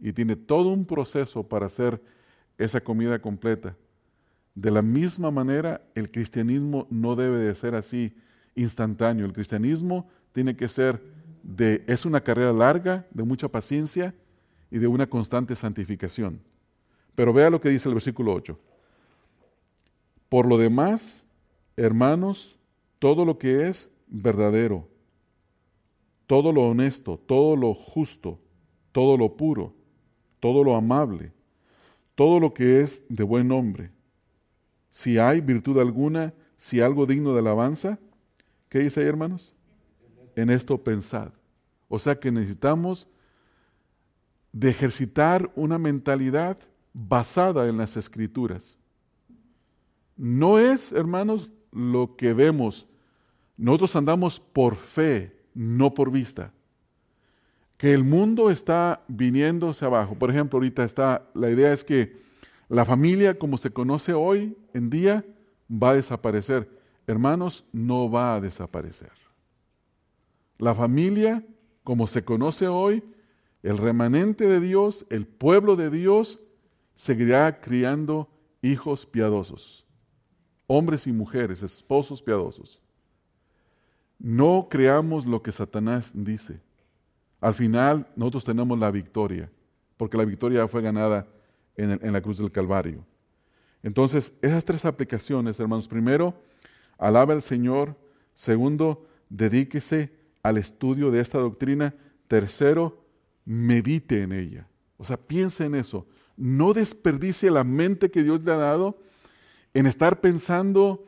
y 0.00 0.12
tiene 0.12 0.36
todo 0.36 0.70
un 0.70 0.84
proceso 0.84 1.42
para 1.42 1.66
hacer 1.66 2.00
esa 2.58 2.80
comida 2.80 3.20
completa. 3.20 3.76
De 4.54 4.70
la 4.70 4.82
misma 4.82 5.30
manera, 5.30 5.82
el 5.94 6.10
cristianismo 6.10 6.86
no 6.90 7.16
debe 7.16 7.38
de 7.38 7.54
ser 7.54 7.74
así 7.74 8.14
instantáneo. 8.54 9.26
El 9.26 9.32
cristianismo 9.32 10.08
tiene 10.32 10.56
que 10.56 10.68
ser 10.68 11.02
de, 11.42 11.84
es 11.86 12.04
una 12.04 12.20
carrera 12.20 12.52
larga, 12.52 13.06
de 13.10 13.22
mucha 13.22 13.48
paciencia 13.48 14.14
y 14.70 14.78
de 14.78 14.86
una 14.86 15.08
constante 15.08 15.56
santificación. 15.56 16.40
Pero 17.14 17.32
vea 17.32 17.50
lo 17.50 17.60
que 17.60 17.68
dice 17.68 17.88
el 17.88 17.94
versículo 17.94 18.34
8. 18.34 18.58
Por 20.28 20.46
lo 20.46 20.58
demás, 20.58 21.24
hermanos, 21.76 22.58
todo 22.98 23.24
lo 23.24 23.38
que 23.38 23.66
es 23.68 23.90
verdadero, 24.06 24.86
todo 26.26 26.52
lo 26.52 26.68
honesto, 26.68 27.18
todo 27.18 27.56
lo 27.56 27.74
justo, 27.74 28.38
todo 28.92 29.16
lo 29.16 29.36
puro, 29.36 29.74
todo 30.38 30.62
lo 30.62 30.76
amable, 30.76 31.32
todo 32.14 32.38
lo 32.38 32.54
que 32.54 32.80
es 32.80 33.02
de 33.08 33.24
buen 33.24 33.48
nombre, 33.48 33.90
si 34.88 35.18
hay 35.18 35.40
virtud 35.40 35.78
alguna, 35.78 36.32
si 36.56 36.80
algo 36.80 37.06
digno 37.06 37.32
de 37.32 37.40
alabanza, 37.40 37.98
¿Qué 38.70 38.78
dice 38.78 39.00
ahí, 39.00 39.06
hermanos? 39.08 39.52
En 40.36 40.48
esto 40.48 40.82
pensad. 40.82 41.32
O 41.88 41.98
sea 41.98 42.18
que 42.18 42.30
necesitamos 42.30 43.08
de 44.52 44.70
ejercitar 44.70 45.50
una 45.56 45.76
mentalidad 45.76 46.56
basada 46.92 47.68
en 47.68 47.78
las 47.78 47.96
escrituras. 47.96 48.78
No 50.16 50.58
es, 50.58 50.92
hermanos, 50.92 51.50
lo 51.72 52.16
que 52.16 52.32
vemos. 52.34 52.86
Nosotros 53.56 53.96
andamos 53.96 54.40
por 54.40 54.76
fe, 54.76 55.36
no 55.54 55.94
por 55.94 56.10
vista. 56.10 56.52
Que 57.76 57.94
el 57.94 58.04
mundo 58.04 58.50
está 58.50 59.02
viniéndose 59.08 59.84
abajo. 59.84 60.14
Por 60.14 60.30
ejemplo, 60.30 60.58
ahorita 60.58 60.84
está, 60.84 61.26
la 61.34 61.50
idea 61.50 61.72
es 61.72 61.84
que 61.84 62.20
la 62.68 62.84
familia 62.84 63.38
como 63.38 63.56
se 63.56 63.70
conoce 63.70 64.12
hoy 64.12 64.56
en 64.74 64.90
día 64.90 65.24
va 65.70 65.90
a 65.90 65.94
desaparecer 65.94 66.80
hermanos, 67.10 67.64
no 67.72 68.10
va 68.10 68.34
a 68.34 68.40
desaparecer. 68.40 69.12
La 70.58 70.74
familia, 70.74 71.44
como 71.84 72.06
se 72.06 72.24
conoce 72.24 72.68
hoy, 72.68 73.02
el 73.62 73.78
remanente 73.78 74.46
de 74.46 74.60
Dios, 74.60 75.06
el 75.10 75.26
pueblo 75.26 75.76
de 75.76 75.90
Dios, 75.90 76.40
seguirá 77.00 77.62
criando 77.62 78.28
hijos 78.60 79.06
piadosos, 79.06 79.86
hombres 80.66 81.06
y 81.06 81.12
mujeres, 81.12 81.62
esposos 81.62 82.20
piadosos. 82.20 82.78
No 84.18 84.68
creamos 84.70 85.24
lo 85.24 85.42
que 85.42 85.50
Satanás 85.50 86.12
dice. 86.14 86.60
Al 87.40 87.54
final 87.54 88.06
nosotros 88.16 88.44
tenemos 88.44 88.78
la 88.78 88.90
victoria, 88.90 89.50
porque 89.96 90.18
la 90.18 90.26
victoria 90.26 90.68
fue 90.68 90.82
ganada 90.82 91.26
en, 91.74 91.92
en 92.02 92.12
la 92.12 92.20
cruz 92.20 92.36
del 92.36 92.52
Calvario. 92.52 93.02
Entonces, 93.82 94.34
esas 94.42 94.62
tres 94.66 94.84
aplicaciones, 94.84 95.58
hermanos, 95.58 95.88
primero, 95.88 96.34
Alaba 96.98 97.32
al 97.32 97.40
Señor. 97.40 97.96
Segundo, 98.34 99.06
dedíquese 99.30 100.12
al 100.42 100.58
estudio 100.58 101.10
de 101.10 101.20
esta 101.20 101.38
doctrina. 101.38 101.94
Tercero, 102.28 103.02
medite 103.46 104.20
en 104.20 104.32
ella. 104.32 104.68
O 104.98 105.04
sea, 105.04 105.16
piense 105.16 105.64
en 105.64 105.76
eso. 105.76 106.06
No 106.40 106.72
desperdicie 106.72 107.50
la 107.50 107.64
mente 107.64 108.10
que 108.10 108.22
Dios 108.22 108.42
le 108.42 108.52
ha 108.52 108.56
dado 108.56 108.98
en 109.74 109.86
estar 109.86 110.22
pensando, 110.22 111.06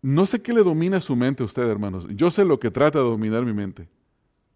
no 0.00 0.24
sé 0.24 0.40
qué 0.40 0.54
le 0.54 0.62
domina 0.62 1.02
su 1.02 1.14
mente 1.14 1.42
a 1.42 1.46
usted, 1.46 1.64
hermanos. 1.64 2.08
Yo 2.08 2.30
sé 2.30 2.46
lo 2.46 2.58
que 2.58 2.70
trata 2.70 2.98
de 2.98 3.04
dominar 3.04 3.44
mi 3.44 3.52
mente. 3.52 3.90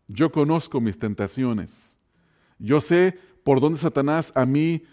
Yo 0.08 0.32
conozco 0.32 0.80
mis 0.80 0.98
tentaciones. 0.98 1.98
Yo 2.58 2.80
sé 2.80 3.18
por 3.44 3.60
dónde 3.60 3.78
Satanás 3.78 4.32
a 4.34 4.46
mí 4.46 4.84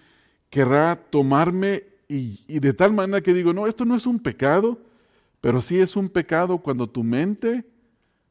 querrá 0.50 1.02
tomarme 1.10 1.86
y, 2.10 2.44
y 2.46 2.60
de 2.60 2.74
tal 2.74 2.92
manera 2.92 3.22
que 3.22 3.34
digo, 3.34 3.54
no, 3.54 3.66
esto 3.66 3.86
no 3.86 3.96
es 3.96 4.06
un 4.06 4.20
pecado, 4.20 4.82
pero 5.40 5.62
sí 5.62 5.80
es 5.80 5.96
un 5.96 6.10
pecado 6.10 6.58
cuando 6.58 6.90
tu 6.90 7.02
mente 7.02 7.66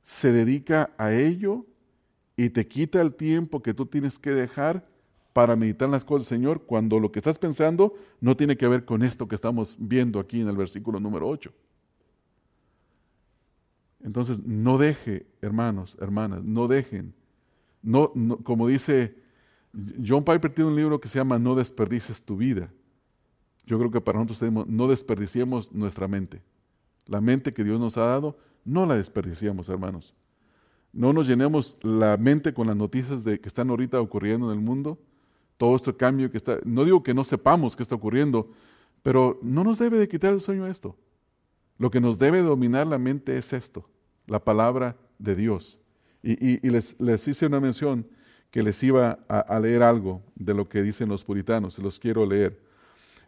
se 0.03 0.31
dedica 0.31 0.91
a 0.99 1.15
ello 1.15 1.65
y 2.37 2.51
te 2.51 2.69
quita 2.69 3.01
el 3.01 3.15
tiempo 3.15 3.63
que 3.63 3.73
tú 3.73 3.87
tienes 3.87 4.19
que 4.19 4.33
dejar 4.33 4.92
para 5.33 5.57
meditar 5.57 5.87
en 5.87 5.93
las 5.93 6.05
cosas 6.05 6.29
del 6.29 6.39
Señor 6.39 6.63
cuando 6.67 7.01
lo 7.01 7.11
que 7.11 7.19
estás 7.19 7.39
pensando 7.39 7.95
no 8.21 8.37
tiene 8.37 8.57
que 8.57 8.69
ver 8.69 8.85
con 8.85 9.03
esto 9.03 9.29
que 9.29 9.35
estamos 9.35 9.77
viendo 9.79 10.21
aquí 10.21 10.41
en 10.41 10.49
el 10.49 10.57
versículo 10.57 11.01
número 11.01 11.29
8. 11.29 11.53
Entonces, 14.05 14.43
no 14.45 14.79
deje, 14.79 15.27
hermanos, 15.41 15.97
hermanas, 16.01 16.43
no 16.43 16.69
dejen. 16.69 17.15
No, 17.83 18.13
como 18.43 18.69
dice 18.69 19.17
John 20.05 20.25
Piper 20.25 20.53
tiene 20.53 20.71
un 20.71 20.77
libro 20.77 21.01
que 21.01 21.09
se 21.09 21.19
llama 21.19 21.39
No 21.39 21.55
desperdices 21.55 22.23
tu 22.23 22.37
vida. 22.37 22.71
Yo 23.65 23.79
creo 23.79 23.91
que 23.91 24.01
para 24.01 24.19
nosotros 24.19 24.41
tenemos, 24.41 24.67
no 24.67 24.89
desperdiciemos 24.89 25.73
nuestra 25.73 26.09
mente. 26.09 26.43
La 27.07 27.21
mente 27.21 27.55
que 27.55 27.65
Dios 27.65 27.81
nos 27.81 27.97
ha 27.97 28.07
dado, 28.07 28.37
no 28.65 28.87
la 28.87 28.97
desperdiciamos, 28.97 29.69
hermanos. 29.69 30.15
No 30.93 31.13
nos 31.13 31.27
llenemos 31.27 31.79
la 31.83 32.17
mente 32.17 32.53
con 32.53 32.67
las 32.67 32.77
noticias 32.77 33.25
de 33.25 33.41
que 33.41 33.49
están 33.49 33.71
ahorita 33.71 34.01
ocurriendo 34.01 34.53
en 34.53 34.59
el 34.59 34.65
mundo. 34.65 34.99
Todo 35.63 35.77
este 35.77 35.95
cambio 35.95 36.29
que 36.29 36.39
está, 36.39 36.59
no 36.65 36.85
digo 36.85 37.05
que 37.05 37.15
no 37.15 37.23
sepamos 37.23 37.77
qué 37.77 37.85
está 37.85 37.95
ocurriendo, 37.95 38.51
pero 39.01 39.39
no 39.43 39.63
nos 39.63 39.79
debe 39.79 39.97
de 39.97 40.09
quitar 40.09 40.33
el 40.33 40.41
sueño 40.41 40.67
esto. 40.67 40.97
Lo 41.79 41.89
que 41.89 42.01
nos 42.01 42.19
debe 42.19 42.43
dominar 42.43 42.85
la 42.85 42.99
mente 42.99 43.39
es 43.39 43.53
esto, 43.53 43.89
la 44.27 44.43
palabra 44.43 44.97
de 45.21 45.37
Dios. 45.37 45.79
Y, 46.21 46.69
les, 46.69 47.29
hice 47.29 47.47
una 47.47 47.61
mención 47.61 48.05
que 48.51 48.61
les 48.61 48.83
iba 48.83 49.21
a, 49.29 49.61
leer 49.61 49.85
algo 49.85 50.21
de 50.35 50.53
lo 50.53 50.69
que 50.69 50.83
dicen 50.83 51.09
los 51.09 51.23
puritanos, 51.23 51.79
los 51.79 51.97
quiero 51.97 52.27
leer. 52.27 52.61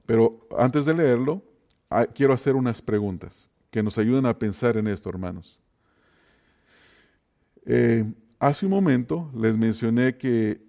Pero 0.04 0.44
antes 0.58 0.86
de 0.86 0.94
leerlo, 0.94 1.40
ah, 1.88 2.04
quiero 2.04 2.34
hacer 2.34 2.56
unas 2.56 2.82
preguntas 2.82 3.48
que 3.70 3.80
nos 3.80 3.96
ayuden 3.96 4.26
a 4.26 4.36
pensar 4.36 4.76
en 4.76 4.88
esto, 4.88 5.08
hermanos. 5.08 5.60
Eh, 7.64 8.04
Hace 8.44 8.66
un 8.66 8.72
momento 8.72 9.30
les 9.34 9.56
mencioné 9.56 10.18
que, 10.18 10.60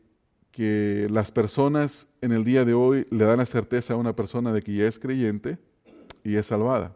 que 0.56 1.08
las 1.10 1.34
personas 1.34 2.08
en 2.22 2.32
el 2.32 2.46
día 2.46 2.64
de 2.64 2.74
hoy 2.74 3.06
le 3.10 3.26
dan 3.26 3.40
la 3.40 3.46
certeza 3.46 3.94
a 3.94 3.98
una 3.98 4.16
persona 4.16 4.54
de 4.54 4.62
que 4.62 4.74
ya 4.74 4.88
es 4.88 4.98
creyente 4.98 5.58
y 6.24 6.36
es 6.36 6.46
salvada. 6.46 6.96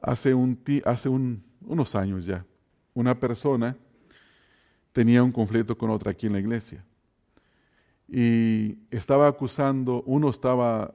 Hace, 0.00 0.34
un, 0.34 0.60
hace 0.84 1.08
unos 1.08 1.94
años 1.94 2.26
ya, 2.26 2.44
una 2.92 3.20
persona 3.20 3.76
tenía 4.92 5.22
un 5.22 5.30
conflicto 5.30 5.78
con 5.78 5.90
otra 5.90 6.10
aquí 6.10 6.26
en 6.26 6.32
la 6.32 6.40
iglesia 6.40 6.84
y 8.10 8.78
estaba 8.90 9.28
acusando, 9.28 10.02
uno 10.04 10.30
estaba, 10.30 10.92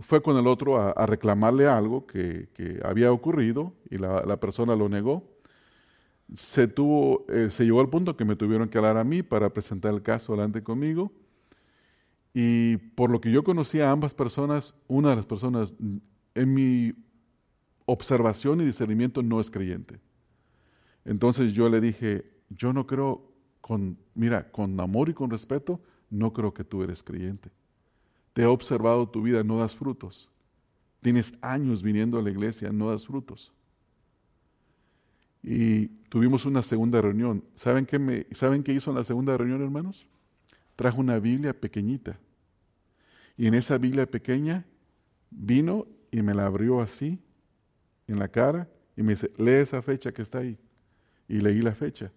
fue 0.00 0.22
con 0.22 0.36
el 0.36 0.46
otro 0.46 0.78
a, 0.78 1.06
reclamarle 1.06 1.66
algo 1.66 2.06
que, 2.06 2.48
había 2.84 3.10
ocurrido 3.10 3.72
y 3.90 3.96
la, 3.96 4.36
persona 4.38 4.76
lo 4.76 4.90
negó. 4.90 5.33
Se, 6.36 6.66
tuvo, 6.66 7.24
eh, 7.28 7.48
se 7.50 7.64
llegó 7.64 7.80
al 7.80 7.88
punto 7.88 8.16
que 8.16 8.24
me 8.24 8.36
tuvieron 8.36 8.68
que 8.68 8.78
hablar 8.78 8.96
a 8.96 9.04
mí 9.04 9.22
para 9.22 9.52
presentar 9.52 9.92
el 9.94 10.02
caso 10.02 10.32
delante 10.32 10.62
conmigo. 10.62 11.12
Y 12.32 12.76
por 12.76 13.10
lo 13.10 13.20
que 13.20 13.30
yo 13.30 13.44
conocía 13.44 13.88
a 13.88 13.92
ambas 13.92 14.12
personas, 14.12 14.74
una 14.88 15.10
de 15.10 15.16
las 15.16 15.26
personas, 15.26 15.74
en 16.34 16.54
mi 16.54 16.92
observación 17.86 18.60
y 18.60 18.64
discernimiento, 18.64 19.22
no 19.22 19.40
es 19.40 19.50
creyente. 19.50 20.00
Entonces 21.04 21.52
yo 21.52 21.68
le 21.68 21.80
dije, 21.80 22.30
yo 22.48 22.72
no 22.72 22.86
creo, 22.86 23.30
con, 23.60 23.96
mira, 24.14 24.50
con 24.50 24.78
amor 24.80 25.08
y 25.08 25.14
con 25.14 25.30
respeto, 25.30 25.80
no 26.10 26.32
creo 26.32 26.52
que 26.52 26.64
tú 26.64 26.82
eres 26.82 27.02
creyente. 27.02 27.50
Te 28.32 28.42
he 28.42 28.46
observado 28.46 29.08
tu 29.08 29.22
vida, 29.22 29.44
no 29.44 29.60
das 29.60 29.76
frutos. 29.76 30.28
Tienes 31.00 31.34
años 31.40 31.82
viniendo 31.82 32.18
a 32.18 32.22
la 32.22 32.30
iglesia, 32.30 32.72
no 32.72 32.90
das 32.90 33.06
frutos. 33.06 33.52
Y 35.44 35.88
tuvimos 36.08 36.46
una 36.46 36.62
segunda 36.62 37.02
reunión. 37.02 37.44
¿Saben 37.54 37.84
qué, 37.84 37.98
me, 37.98 38.26
¿Saben 38.32 38.62
qué 38.62 38.72
hizo 38.72 38.90
en 38.90 38.96
la 38.96 39.04
segunda 39.04 39.36
reunión, 39.36 39.62
hermanos? 39.62 40.06
Trajo 40.74 41.00
una 41.00 41.18
Biblia 41.18 41.52
pequeñita. 41.52 42.18
Y 43.36 43.46
en 43.46 43.54
esa 43.54 43.76
Biblia 43.76 44.06
pequeña 44.06 44.64
vino 45.30 45.86
y 46.10 46.22
me 46.22 46.32
la 46.32 46.46
abrió 46.46 46.80
así, 46.80 47.20
en 48.06 48.18
la 48.18 48.28
cara, 48.28 48.68
y 48.96 49.02
me 49.02 49.12
dice, 49.12 49.30
lee 49.36 49.50
esa 49.52 49.82
fecha 49.82 50.12
que 50.12 50.22
está 50.22 50.38
ahí. 50.38 50.56
Y 51.28 51.40
leí 51.40 51.60
la 51.60 51.74
fecha. 51.74 52.10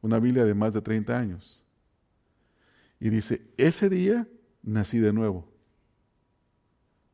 Una 0.00 0.18
Biblia 0.18 0.44
de 0.46 0.54
más 0.54 0.72
de 0.72 0.80
30 0.80 1.18
años. 1.18 1.62
Y 2.98 3.10
dice, 3.10 3.42
ese 3.58 3.90
día 3.90 4.26
nací 4.62 5.00
de 5.00 5.12
nuevo. 5.12 5.46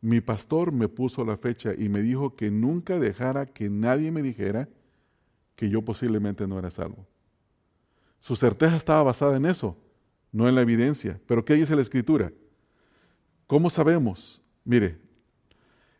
Mi 0.01 0.21
pastor 0.21 0.71
me 0.71 0.89
puso 0.89 1.25
la 1.25 1.37
fecha 1.37 1.73
y 1.77 1.89
me 1.89 2.03
dijo 2.03 2.37
que 2.37 2.51
nunca 2.51 3.01
dejara 3.01 3.47
que 3.47 3.69
nadie 3.69 4.13
me 4.13 4.23
dijera 4.23 4.69
que 5.57 5.69
yo 5.69 5.83
posiblemente 5.83 6.47
no 6.47 6.59
era 6.59 6.71
salvo. 6.71 7.07
Su 8.21 8.37
certeza 8.37 8.77
estaba 8.77 9.03
basada 9.03 9.37
en 9.37 9.47
eso, 9.47 9.77
no 10.33 10.49
en 10.49 10.55
la 10.55 10.63
evidencia. 10.63 11.21
Pero 11.27 11.45
¿qué 11.45 11.55
dice 11.55 11.77
la 11.77 11.83
escritura? 11.83 12.33
¿Cómo 13.47 13.69
sabemos? 13.71 14.41
Mire, 14.65 14.99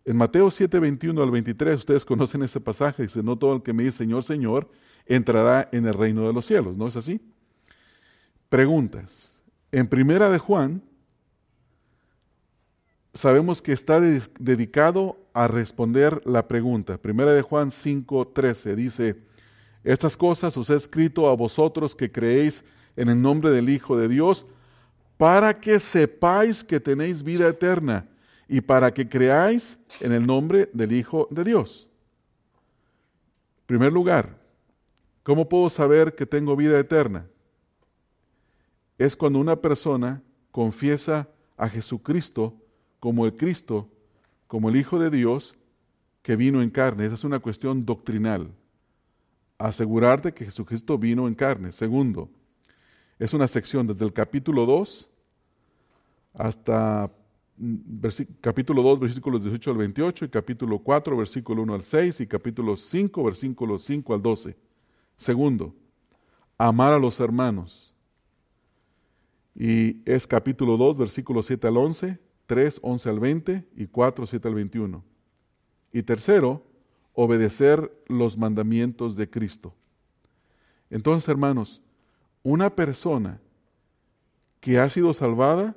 en 0.05 0.17
Mateo 0.17 0.51
7, 0.51 0.79
21 0.79 1.23
al 1.23 1.31
23, 1.31 1.77
ustedes 1.77 2.05
conocen 2.05 2.43
ese 2.43 2.61
pasaje, 2.61 3.05
dice, 3.05 3.23
no 3.23 3.39
todo 3.39 3.55
el 3.55 3.63
que 3.63 3.73
me 3.73 3.85
dice 3.85 3.99
Señor, 3.99 4.23
Señor, 4.23 4.71
entrará 5.07 5.69
en 5.73 5.87
el 5.87 5.95
reino 5.95 6.27
de 6.27 6.33
los 6.33 6.47
cielos, 6.47 6.77
¿no 6.77 6.87
es 6.87 6.97
así? 6.97 7.21
Preguntas. 8.49 9.35
En 9.73 9.87
Primera 9.87 10.31
de 10.31 10.39
Juan, 10.39 10.83
sabemos 13.15 13.63
que 13.63 13.73
está 13.73 14.01
dedicado 14.01 15.19
a 15.33 15.49
responder 15.49 16.21
la 16.25 16.49
pregunta. 16.49 16.99
Primera 16.99 17.33
de 17.33 17.43
Juan 17.43 17.71
5:13 17.71 18.75
dice, 18.75 19.17
estas 19.85 20.17
cosas 20.17 20.57
os 20.57 20.71
he 20.71 20.75
escrito 20.75 21.29
a 21.29 21.37
vosotros 21.37 21.95
que 21.95 22.11
creéis 22.11 22.65
en 22.97 23.09
el 23.09 23.21
nombre 23.21 23.51
del 23.51 23.69
Hijo 23.69 23.97
de 23.97 24.09
Dios, 24.09 24.47
para 25.17 25.61
que 25.61 25.79
sepáis 25.79 26.65
que 26.65 26.81
tenéis 26.81 27.23
vida 27.23 27.47
eterna 27.47 28.09
y 28.49 28.61
para 28.61 28.93
que 28.93 29.09
creáis 29.09 29.79
en 30.01 30.13
el 30.13 30.27
nombre 30.27 30.69
del 30.73 30.93
Hijo 30.93 31.29
de 31.31 31.45
Dios. 31.45 31.89
En 33.61 33.67
primer 33.67 33.93
lugar, 33.93 34.37
¿cómo 35.23 35.49
puedo 35.49 35.71
saber 35.71 36.15
que 36.15 36.27
tengo 36.27 36.57
vida 36.57 36.79
eterna? 36.79 37.27
es 38.99 39.17
cuando 39.17 39.39
una 39.39 39.57
persona 39.57 40.23
confiesa 40.51 41.29
a 41.57 41.69
Jesucristo 41.69 42.55
como 43.01 43.27
el 43.27 43.37
Cristo, 43.37 43.89
como 44.47 44.69
el 44.69 44.77
Hijo 44.77 44.99
de 44.99 45.11
Dios 45.11 45.57
que 46.23 46.37
vino 46.37 46.63
en 46.63 46.71
carne. 46.71 47.07
Esa 47.07 47.15
es 47.15 47.25
una 47.25 47.41
cuestión 47.41 47.85
doctrinal. 47.85 48.51
Asegurarte 49.59 50.33
que 50.33 50.45
Jesucristo 50.45 50.99
vino 50.99 51.29
en 51.29 51.35
carne. 51.35 51.73
Segundo, 51.73 52.29
es 53.19 53.33
una 53.35 53.47
sección 53.47 53.87
desde 53.87 54.05
el 54.05 54.13
capítulo 54.13 54.67
2 54.67 55.09
hasta 56.35 57.11
mm, 57.57 57.77
capítulo 58.41 58.83
2, 58.83 59.01
versículos 59.01 59.43
18 59.45 59.71
al 59.71 59.77
28, 59.77 60.25
y 60.25 60.29
capítulo 60.29 60.79
4, 60.81 61.17
versículo 61.17 61.63
1 61.63 61.75
al 61.75 61.83
6, 61.83 62.21
y 62.21 62.27
capítulo 62.27 62.77
5, 62.77 63.25
versículos 63.25 63.83
5 63.85 64.15
al 64.15 64.23
12. 64.23 64.57
Segundo, 65.17 65.75
amar 66.59 66.93
a 66.93 66.99
los 66.99 67.21
hermanos. 67.21 67.95
Y 69.55 70.03
es 70.05 70.27
capítulo 70.27 70.77
2, 70.77 70.99
versículos 70.99 71.47
7 71.47 71.69
al 71.69 71.77
11, 71.77 72.19
3, 72.47 72.81
11 72.83 73.09
al 73.09 73.21
20 73.21 73.69
y 73.77 73.87
4, 73.87 74.27
7 74.27 74.49
al 74.49 74.55
21. 74.55 75.05
Y 75.93 76.03
tercero, 76.03 76.67
obedecer 77.15 77.91
los 78.09 78.37
mandamientos 78.37 79.17
de 79.17 79.31
Cristo. 79.31 79.75
Entonces, 80.91 81.29
hermanos, 81.29 81.81
una 82.43 82.75
persona 82.75 83.41
que 84.61 84.79
ha 84.79 84.89
sido 84.89 85.15
salvada 85.15 85.75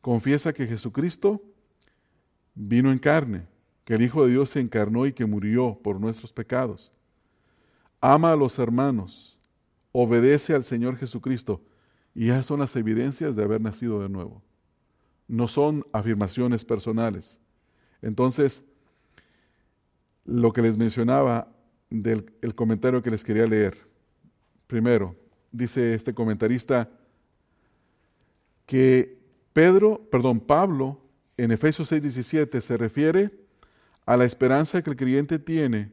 confiesa 0.00 0.52
que 0.52 0.66
Jesucristo 0.66 1.42
vino 2.54 2.92
en 2.92 2.98
carne, 2.98 3.46
que 3.84 3.94
el 3.94 4.02
Hijo 4.02 4.24
de 4.24 4.32
Dios 4.32 4.50
se 4.50 4.60
encarnó 4.60 5.06
y 5.06 5.12
que 5.12 5.26
murió 5.26 5.78
por 5.82 5.98
nuestros 5.98 6.32
pecados. 6.32 6.92
Ama 8.00 8.32
a 8.32 8.36
los 8.36 8.58
hermanos, 8.58 9.38
obedece 9.92 10.54
al 10.54 10.64
Señor 10.64 10.96
Jesucristo 10.96 11.62
y 12.14 12.28
esas 12.28 12.46
son 12.46 12.60
las 12.60 12.76
evidencias 12.76 13.34
de 13.34 13.42
haber 13.42 13.60
nacido 13.60 14.00
de 14.00 14.08
nuevo. 14.08 14.42
No 15.26 15.48
son 15.48 15.86
afirmaciones 15.92 16.64
personales. 16.64 17.38
Entonces, 18.02 18.64
lo 20.24 20.52
que 20.52 20.62
les 20.62 20.76
mencionaba 20.76 21.48
del 21.90 22.32
el 22.42 22.54
comentario 22.54 23.02
que 23.02 23.10
les 23.10 23.24
quería 23.24 23.46
leer. 23.46 23.76
Primero, 24.66 25.14
dice 25.52 25.94
este 25.94 26.14
comentarista 26.14 26.90
que 28.66 29.18
Pedro, 29.52 30.00
perdón, 30.10 30.40
Pablo 30.40 31.00
en 31.36 31.52
Efesios 31.52 31.90
6:17 31.92 32.60
se 32.60 32.76
refiere 32.76 33.30
a 34.06 34.16
la 34.16 34.24
esperanza 34.24 34.82
que 34.82 34.90
el 34.90 34.96
creyente 34.96 35.38
tiene 35.38 35.92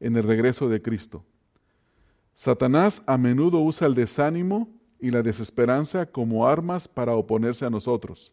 en 0.00 0.16
el 0.16 0.22
regreso 0.22 0.68
de 0.68 0.80
Cristo. 0.82 1.24
Satanás 2.32 3.02
a 3.06 3.18
menudo 3.18 3.60
usa 3.60 3.86
el 3.86 3.94
desánimo 3.94 4.68
y 5.00 5.10
la 5.10 5.22
desesperanza 5.22 6.06
como 6.06 6.46
armas 6.46 6.86
para 6.86 7.14
oponerse 7.14 7.64
a 7.64 7.70
nosotros. 7.70 8.32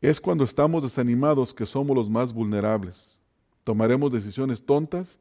Es 0.00 0.20
cuando 0.20 0.44
estamos 0.44 0.82
desanimados 0.82 1.52
que 1.52 1.66
somos 1.66 1.96
los 1.96 2.08
más 2.08 2.32
vulnerables. 2.32 3.15
Tomaremos 3.66 4.12
decisiones 4.12 4.64
tontas 4.64 5.18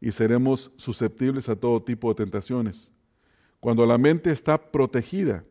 y 0.00 0.10
seremos 0.10 0.72
susceptibles 0.74 1.48
a 1.48 1.54
todo 1.54 1.80
tipo 1.84 2.08
de 2.08 2.16
tentaciones. 2.16 2.90
Cuando 3.60 3.86
la 3.86 3.96
mente 3.96 4.32
está 4.32 4.72
protegida 4.72 5.44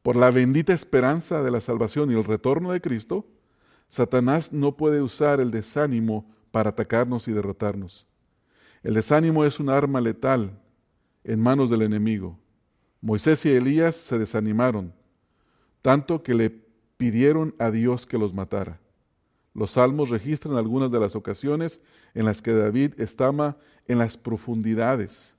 por 0.00 0.14
la 0.14 0.30
bendita 0.30 0.72
esperanza 0.72 1.42
de 1.42 1.50
la 1.50 1.60
salvación 1.60 2.12
y 2.12 2.14
el 2.14 2.22
retorno 2.22 2.70
de 2.70 2.80
Cristo, 2.80 3.26
Satanás 3.88 4.52
no 4.52 4.76
puede 4.76 5.02
usar 5.02 5.40
el 5.40 5.50
desánimo 5.50 6.30
para 6.52 6.70
atacarnos 6.70 7.26
y 7.26 7.32
derrotarnos. 7.32 8.06
El 8.84 8.94
desánimo 8.94 9.44
es 9.44 9.58
un 9.58 9.68
arma 9.68 10.00
letal 10.00 10.62
en 11.24 11.40
manos 11.40 11.70
del 11.70 11.82
enemigo. 11.82 12.38
Moisés 13.00 13.44
y 13.46 13.50
Elías 13.50 13.96
se 13.96 14.16
desanimaron, 14.16 14.94
tanto 15.82 16.22
que 16.22 16.34
le 16.34 16.50
pidieron 16.96 17.56
a 17.58 17.72
Dios 17.72 18.06
que 18.06 18.16
los 18.16 18.32
matara. 18.32 18.78
Los 19.58 19.72
salmos 19.72 20.10
registran 20.10 20.56
algunas 20.56 20.92
de 20.92 21.00
las 21.00 21.16
ocasiones 21.16 21.80
en 22.14 22.26
las 22.26 22.42
que 22.42 22.52
David 22.52 22.92
estaba 22.96 23.58
en 23.88 23.98
las 23.98 24.16
profundidades 24.16 25.36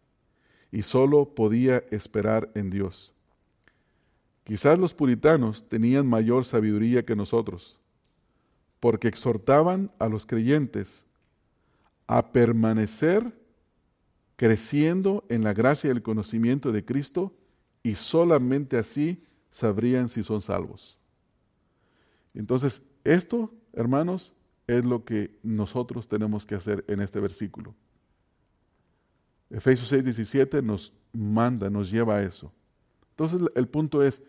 y 0.74 0.82
solo 0.82 1.34
podía 1.34 1.86
esperar 1.89 2.51
en 2.53 2.70
Dios. 2.70 3.13
Quizás 4.43 4.78
los 4.78 4.93
puritanos 4.93 5.70
tenían 5.70 6.05
mayor 6.05 6.43
sabiduría 6.43 7.05
que 7.05 7.15
nosotros, 7.15 7.80
porque 8.82 9.07
exhortaban 9.07 9.89
a 9.99 10.09
los 10.09 10.26
creyentes 10.26 11.05
a 12.05 12.34
permanecer 12.34 13.34
creciendo 14.36 15.24
en 15.30 15.45
la 15.45 15.53
gracia 15.53 15.88
y 15.88 15.91
el 15.91 16.03
conocimiento 16.03 16.74
de 16.74 16.84
Cristo 16.84 17.34
y 17.84 17.95
solamente 17.95 18.78
así 18.78 19.24
sabrían 19.49 20.09
si 20.09 20.24
son 20.24 20.41
salvos. 20.41 20.99
Entonces, 22.34 22.82
esto, 23.05 23.53
hermanos, 23.74 24.34
es 24.67 24.86
lo 24.86 25.03
que 25.03 25.38
nosotros 25.41 26.07
tenemos 26.07 26.45
que 26.45 26.55
hacer 26.55 26.86
en 26.88 27.01
este 27.01 27.20
versículo. 27.20 27.76
Efesios 29.49 29.89
6, 29.89 30.03
17 30.03 30.61
nos 30.61 30.93
manda, 31.11 31.70
nos 31.70 31.89
lleva 31.89 32.17
a 32.17 32.24
eso. 32.24 32.53
Entonces 33.11 33.41
el 33.55 33.67
punto 33.67 34.03
es, 34.03 34.22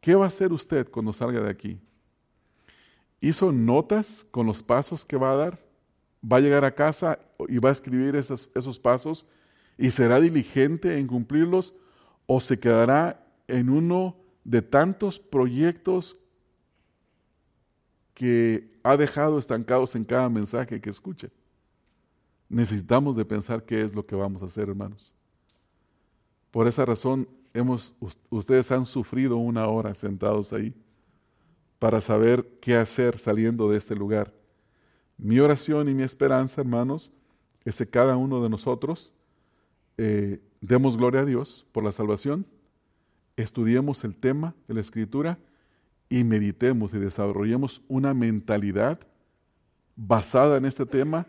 ¿qué 0.00 0.14
va 0.14 0.24
a 0.24 0.28
hacer 0.28 0.52
usted 0.52 0.88
cuando 0.88 1.12
salga 1.12 1.40
de 1.40 1.50
aquí? 1.50 1.80
¿Hizo 3.20 3.52
notas 3.52 4.26
con 4.30 4.46
los 4.46 4.62
pasos 4.62 5.04
que 5.04 5.16
va 5.16 5.32
a 5.32 5.36
dar? 5.36 5.58
¿Va 6.24 6.36
a 6.36 6.40
llegar 6.40 6.64
a 6.64 6.74
casa 6.74 7.18
y 7.48 7.58
va 7.58 7.70
a 7.70 7.72
escribir 7.72 8.14
esos, 8.16 8.50
esos 8.54 8.78
pasos 8.78 9.26
y 9.76 9.90
será 9.90 10.20
diligente 10.20 10.98
en 10.98 11.06
cumplirlos? 11.06 11.74
¿O 12.26 12.40
se 12.40 12.58
quedará 12.58 13.26
en 13.48 13.68
uno 13.68 14.16
de 14.44 14.62
tantos 14.62 15.18
proyectos 15.18 16.16
que 18.20 18.70
ha 18.82 18.98
dejado 18.98 19.38
estancados 19.38 19.96
en 19.96 20.04
cada 20.04 20.28
mensaje 20.28 20.78
que 20.78 20.90
escuche? 20.90 21.30
Necesitamos 22.50 23.16
de 23.16 23.24
pensar 23.24 23.64
qué 23.64 23.80
es 23.80 23.94
lo 23.94 24.04
que 24.04 24.14
vamos 24.14 24.42
a 24.42 24.44
hacer, 24.44 24.68
hermanos. 24.68 25.14
Por 26.50 26.68
esa 26.68 26.84
razón, 26.84 27.26
hemos, 27.54 27.96
ustedes 28.28 28.70
han 28.72 28.84
sufrido 28.84 29.38
una 29.38 29.66
hora 29.68 29.94
sentados 29.94 30.52
ahí 30.52 30.74
para 31.78 32.02
saber 32.02 32.46
qué 32.60 32.76
hacer 32.76 33.16
saliendo 33.16 33.70
de 33.70 33.78
este 33.78 33.96
lugar. 33.96 34.34
Mi 35.16 35.40
oración 35.40 35.88
y 35.88 35.94
mi 35.94 36.02
esperanza, 36.02 36.60
hermanos, 36.60 37.10
es 37.64 37.78
que 37.78 37.88
cada 37.88 38.18
uno 38.18 38.42
de 38.42 38.50
nosotros 38.50 39.14
eh, 39.96 40.42
demos 40.60 40.98
gloria 40.98 41.22
a 41.22 41.24
Dios 41.24 41.66
por 41.72 41.84
la 41.84 41.92
salvación, 41.92 42.44
estudiemos 43.36 44.04
el 44.04 44.14
tema 44.14 44.54
de 44.68 44.74
la 44.74 44.82
Escritura 44.82 45.38
y 46.10 46.24
meditemos 46.24 46.92
y 46.92 46.98
desarrollemos 46.98 47.82
una 47.88 48.12
mentalidad 48.12 48.98
basada 49.94 50.58
en 50.58 50.66
este 50.66 50.84
tema 50.84 51.26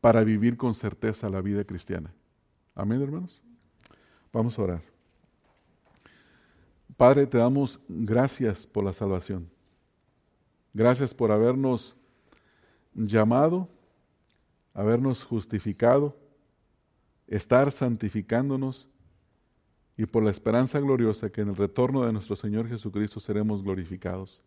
para 0.00 0.24
vivir 0.24 0.56
con 0.56 0.74
certeza 0.74 1.28
la 1.28 1.42
vida 1.42 1.62
cristiana. 1.64 2.12
Amén, 2.74 3.02
hermanos. 3.02 3.40
Vamos 4.32 4.58
a 4.58 4.62
orar. 4.62 4.82
Padre, 6.96 7.26
te 7.26 7.38
damos 7.38 7.80
gracias 7.86 8.66
por 8.66 8.82
la 8.84 8.92
salvación. 8.92 9.48
Gracias 10.72 11.12
por 11.12 11.30
habernos 11.30 11.94
llamado, 12.94 13.68
habernos 14.72 15.22
justificado, 15.22 16.16
estar 17.26 17.70
santificándonos 17.70 18.88
y 19.96 20.06
por 20.06 20.24
la 20.24 20.30
esperanza 20.30 20.80
gloriosa 20.80 21.30
que 21.30 21.42
en 21.42 21.50
el 21.50 21.56
retorno 21.56 22.04
de 22.04 22.12
nuestro 22.12 22.36
Señor 22.36 22.68
Jesucristo 22.68 23.20
seremos 23.20 23.62
glorificados. 23.62 24.42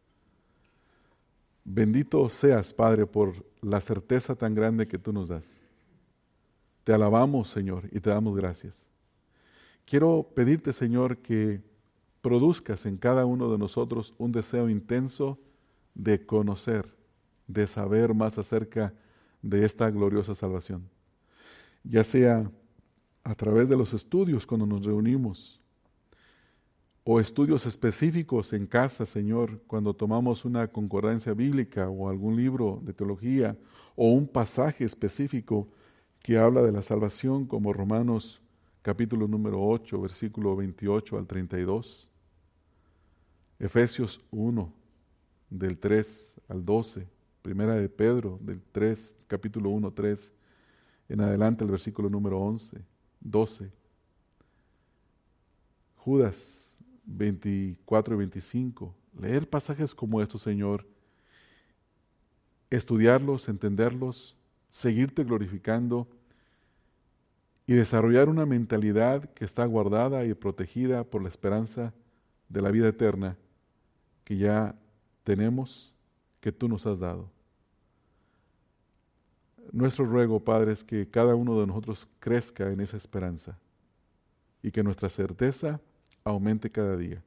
Bendito 1.64 2.30
seas, 2.30 2.74
Padre, 2.74 3.06
por 3.06 3.46
la 3.62 3.82
certeza 3.82 4.36
tan 4.36 4.56
grande 4.56 4.88
que 4.88 4.98
tú 4.98 5.12
nos 5.14 5.30
das. 5.30 5.48
Te 6.84 6.94
alabamos, 6.94 7.50
Señor, 7.50 7.84
y 7.92 8.00
te 8.00 8.10
damos 8.10 8.36
gracias. 8.36 8.86
Quiero 9.86 10.30
pedirte, 10.34 10.74
Señor, 10.74 11.18
que 11.18 11.62
produzcas 12.22 12.86
en 12.86 12.98
cada 12.98 13.26
uno 13.26 13.52
de 13.52 13.58
nosotros 13.58 14.14
un 14.18 14.32
deseo 14.32 14.70
intenso 14.70 15.40
de 15.94 16.26
conocer, 16.26 16.94
de 17.48 17.68
saber 17.68 18.14
más 18.14 18.38
acerca 18.38 18.94
de 19.42 19.66
esta 19.66 19.90
gloriosa 19.90 20.36
salvación. 20.36 20.90
Ya 21.84 22.04
sea 22.04 22.52
a 23.28 23.36
través 23.36 23.68
de 23.68 23.76
los 23.76 23.94
estudios 23.94 24.48
cuando 24.48 24.66
nos 24.66 24.86
reunimos, 24.86 25.60
o 27.04 27.20
estudios 27.20 27.66
específicos 27.66 28.54
en 28.54 28.66
casa, 28.66 29.06
Señor, 29.06 29.62
cuando 29.68 29.94
tomamos 29.94 30.46
una 30.46 30.70
concordancia 30.70 31.34
bíblica 31.34 31.90
o 31.90 32.10
algún 32.10 32.38
libro 32.38 32.82
de 32.84 32.94
teología 32.94 33.58
o 33.98 34.12
un 34.12 34.28
pasaje 34.28 34.86
específico 34.86 35.68
que 36.24 36.38
habla 36.38 36.62
de 36.62 36.72
la 36.72 36.82
salvación 36.82 37.46
como 37.46 37.74
Romanos 37.74 38.42
capítulo 38.82 39.28
número 39.28 39.62
8, 39.62 40.00
versículo 40.02 40.56
28 40.56 41.18
al 41.18 41.28
32, 41.28 42.10
Efesios 43.60 44.22
1 44.32 44.74
del 45.50 45.78
3 45.78 46.42
al 46.48 46.64
12, 46.64 47.08
Primera 47.42 47.76
de 47.76 47.90
Pedro 47.90 48.40
del 48.42 48.62
3, 48.72 49.18
capítulo 49.28 49.70
1, 49.72 49.92
3, 49.92 50.34
en 51.10 51.22
adelante 51.22 51.66
el 51.66 51.72
versículo 51.72 52.10
número 52.10 52.40
11, 52.40 52.82
12, 53.22 53.72
Judas 55.96 56.76
24 57.06 58.16
y 58.16 58.18
25. 58.18 58.96
Leer 59.20 59.50
pasajes 59.50 59.96
como 59.96 60.22
estos, 60.22 60.42
Señor, 60.42 60.86
estudiarlos, 62.70 63.50
entenderlos, 63.50 64.36
seguirte 64.70 65.24
glorificando 65.24 66.08
y 67.66 67.74
desarrollar 67.74 68.30
una 68.30 68.46
mentalidad 68.46 69.30
que 69.34 69.46
está 69.46 69.66
guardada 69.66 70.26
y 70.26 70.34
protegida 70.34 71.04
por 71.04 71.22
la 71.22 71.30
esperanza 71.30 71.94
de 72.48 72.62
la 72.62 72.72
vida 72.72 72.88
eterna 72.88 73.38
que 74.24 74.38
ya 74.38 74.76
tenemos, 75.24 75.94
que 76.40 76.52
tú 76.52 76.68
nos 76.70 76.86
has 76.86 77.00
dado. 77.00 77.30
Nuestro 79.72 80.06
ruego, 80.06 80.44
Padre, 80.44 80.72
es 80.72 80.84
que 80.84 81.10
cada 81.10 81.36
uno 81.36 81.60
de 81.60 81.68
nosotros 81.68 82.08
crezca 82.20 82.72
en 82.72 82.80
esa 82.80 82.98
esperanza 82.98 83.58
y 84.62 84.72
que 84.72 84.84
nuestra 84.84 85.10
certeza 85.10 85.80
aumente 86.24 86.70
cada 86.70 86.96
día. 86.98 87.24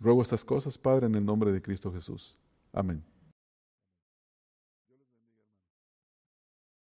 Ruego 0.00 0.22
estas 0.22 0.44
cosas, 0.44 0.78
Padre, 0.78 1.06
en 1.06 1.14
el 1.14 1.24
nombre 1.24 1.52
de 1.52 1.62
Cristo 1.62 1.92
Jesús. 1.92 2.38
Amén. 2.72 3.11